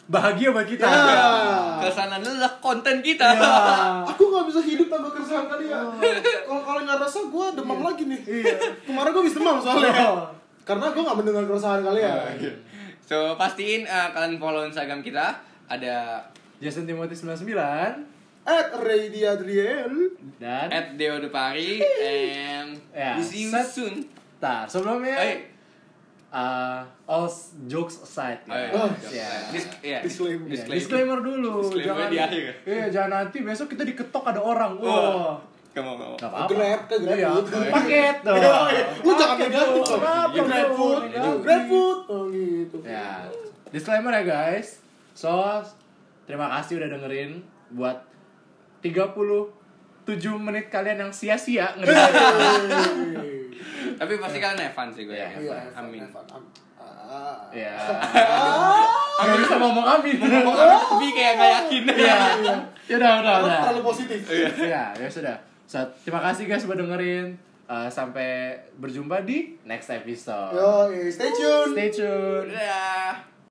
bahagia 0.06 0.48
buat 0.50 0.64
kita 0.64 0.86
Ya. 0.86 1.26
Ke 1.78 1.88
sana 1.90 2.16
adalah 2.16 2.52
konten 2.58 3.02
kita. 3.02 3.26
Ya. 3.26 3.52
Aku 4.14 4.30
nggak 4.30 4.46
bisa 4.46 4.60
hidup 4.60 4.86
tanpa 4.86 5.10
keresahan 5.10 5.46
kalian. 5.46 5.84
Kalau 6.46 6.62
kalau 6.62 6.80
nggak 6.82 6.98
rasa 6.98 7.18
gue 7.26 7.46
demam 7.52 7.80
lagi 7.80 8.02
nih. 8.06 8.20
Iya. 8.22 8.54
Kemarin 8.84 9.10
gue 9.10 9.24
bisa 9.24 9.36
demam 9.38 9.58
soalnya. 9.58 9.92
Oh. 10.06 10.30
Karena 10.62 10.90
gue 10.90 11.02
nggak 11.02 11.16
mendengar 11.16 11.44
keresahan 11.44 11.82
kalian. 11.82 12.38
So 13.02 13.34
pastiin 13.34 13.86
uh, 13.86 14.10
kalian 14.10 14.36
follow 14.36 14.62
Instagram 14.62 14.98
kita 14.98 15.38
ada 15.66 16.26
Justin 16.58 16.86
Timothy 16.86 17.14
99 17.14 17.46
At 18.46 18.70
Ray 18.78 19.10
Adriel. 19.20 20.14
dan 20.38 20.70
at 20.70 20.94
Deo 20.94 21.18
Depari 21.18 21.82
and 21.98 22.78
Ya, 22.90 23.14
we 23.14 23.22
see 23.22 23.46
you 23.46 23.54
soon. 23.62 24.06
Tar, 24.36 24.66
sebelumnya 24.66 25.18
Eh, 25.18 25.55
uh, 26.36 26.84
all 27.08 27.24
jokes 27.64 28.04
aside 28.04 28.44
oh, 28.44 28.52
iya. 28.52 28.68
Oh, 28.70 28.88
ya. 29.08 29.30
Dis- 29.48 29.72
iya. 29.80 29.98
Disclaimer. 30.04 30.44
Ya, 30.46 30.64
disclaimer 30.68 31.18
dulu 31.18 31.64
Disclaimer 31.64 31.88
jangan 31.88 32.06
di 32.12 32.18
akhir. 32.20 32.52
iya 32.68 32.84
jangan 32.92 33.10
nanti 33.16 33.38
besok 33.40 33.72
kita 33.72 33.82
diketok 33.82 34.24
ada 34.26 34.38
orang 34.38 34.76
Wah. 34.76 34.92
wah 34.92 35.36
Kamu 35.72 35.92
mau. 35.92 36.16
Gak 36.16 36.32
apa-apa 36.32 36.48
Grab, 36.48 36.80
ke 36.88 36.96
Grab 36.98 37.16
Iya, 37.16 37.30
paket 37.76 38.16
dong 38.22 38.36
Iya, 38.36 38.56
iya. 38.70 38.84
Lu 38.96 39.12
jangan 39.12 39.36
negatif 39.36 39.82
dong. 39.82 40.00
Iya, 40.32 40.42
Grab 40.42 40.68
food. 40.72 41.00
Grab 41.44 41.62
food. 41.66 41.98
Oh 42.06 42.22
gitu. 42.28 42.76
ya 42.80 43.28
disclaimer 43.66 44.14
ya 44.14 44.24
guys 44.24 44.80
so 45.12 45.28
terima 46.24 46.48
kasih 46.48 46.80
udah 46.80 46.88
dengerin 46.88 47.44
buat 47.70 47.98
37 48.80 49.52
menit 50.38 50.70
kalian 50.70 51.02
yang 51.02 51.12
sia-sia 51.12 51.74
ngedengerin. 51.74 53.26
Tapi 53.96 54.12
pasti 54.16 54.38
kalian 54.38 54.60
have 54.60 54.74
fun 54.76 54.88
sih 54.92 55.02
gue. 55.04 55.16
Iya, 55.16 55.28
yakin. 55.32 55.40
Iya, 55.48 55.60
Amin. 55.76 56.00
Evan, 56.04 56.24
Evan. 56.24 56.42
Ah. 56.76 57.38
ya 57.56 57.72
nggak 59.16 59.38
bisa 59.42 59.56
ngomong 59.56 59.86
amin 59.86 60.16
Ngomong 60.20 60.56
amin 60.58 60.80
tapi 60.86 61.06
kayak 61.10 61.32
nggak 61.34 61.50
yakin. 61.56 61.82
Iya. 62.04 62.14
Ya 62.86 62.94
udah, 63.02 63.12
udah, 63.18 63.34
Lu 63.42 63.46
udah. 63.50 63.60
terlalu 63.66 63.82
positif. 63.82 64.20
Ya, 64.62 64.94
ya 64.94 65.08
sudah. 65.10 65.36
So, 65.66 65.82
terima 66.06 66.22
kasih 66.22 66.46
guys 66.46 66.62
udah 66.62 66.78
dengerin. 66.78 67.34
Uh, 67.66 67.90
sampai 67.90 68.54
berjumpa 68.78 69.26
di 69.26 69.58
next 69.66 69.90
episode. 69.90 70.54
Yo, 70.54 70.86
stay 71.10 71.34
tune. 71.34 71.74
Stay 71.74 71.90
tune. 71.90 72.46
Udah. 72.46 73.35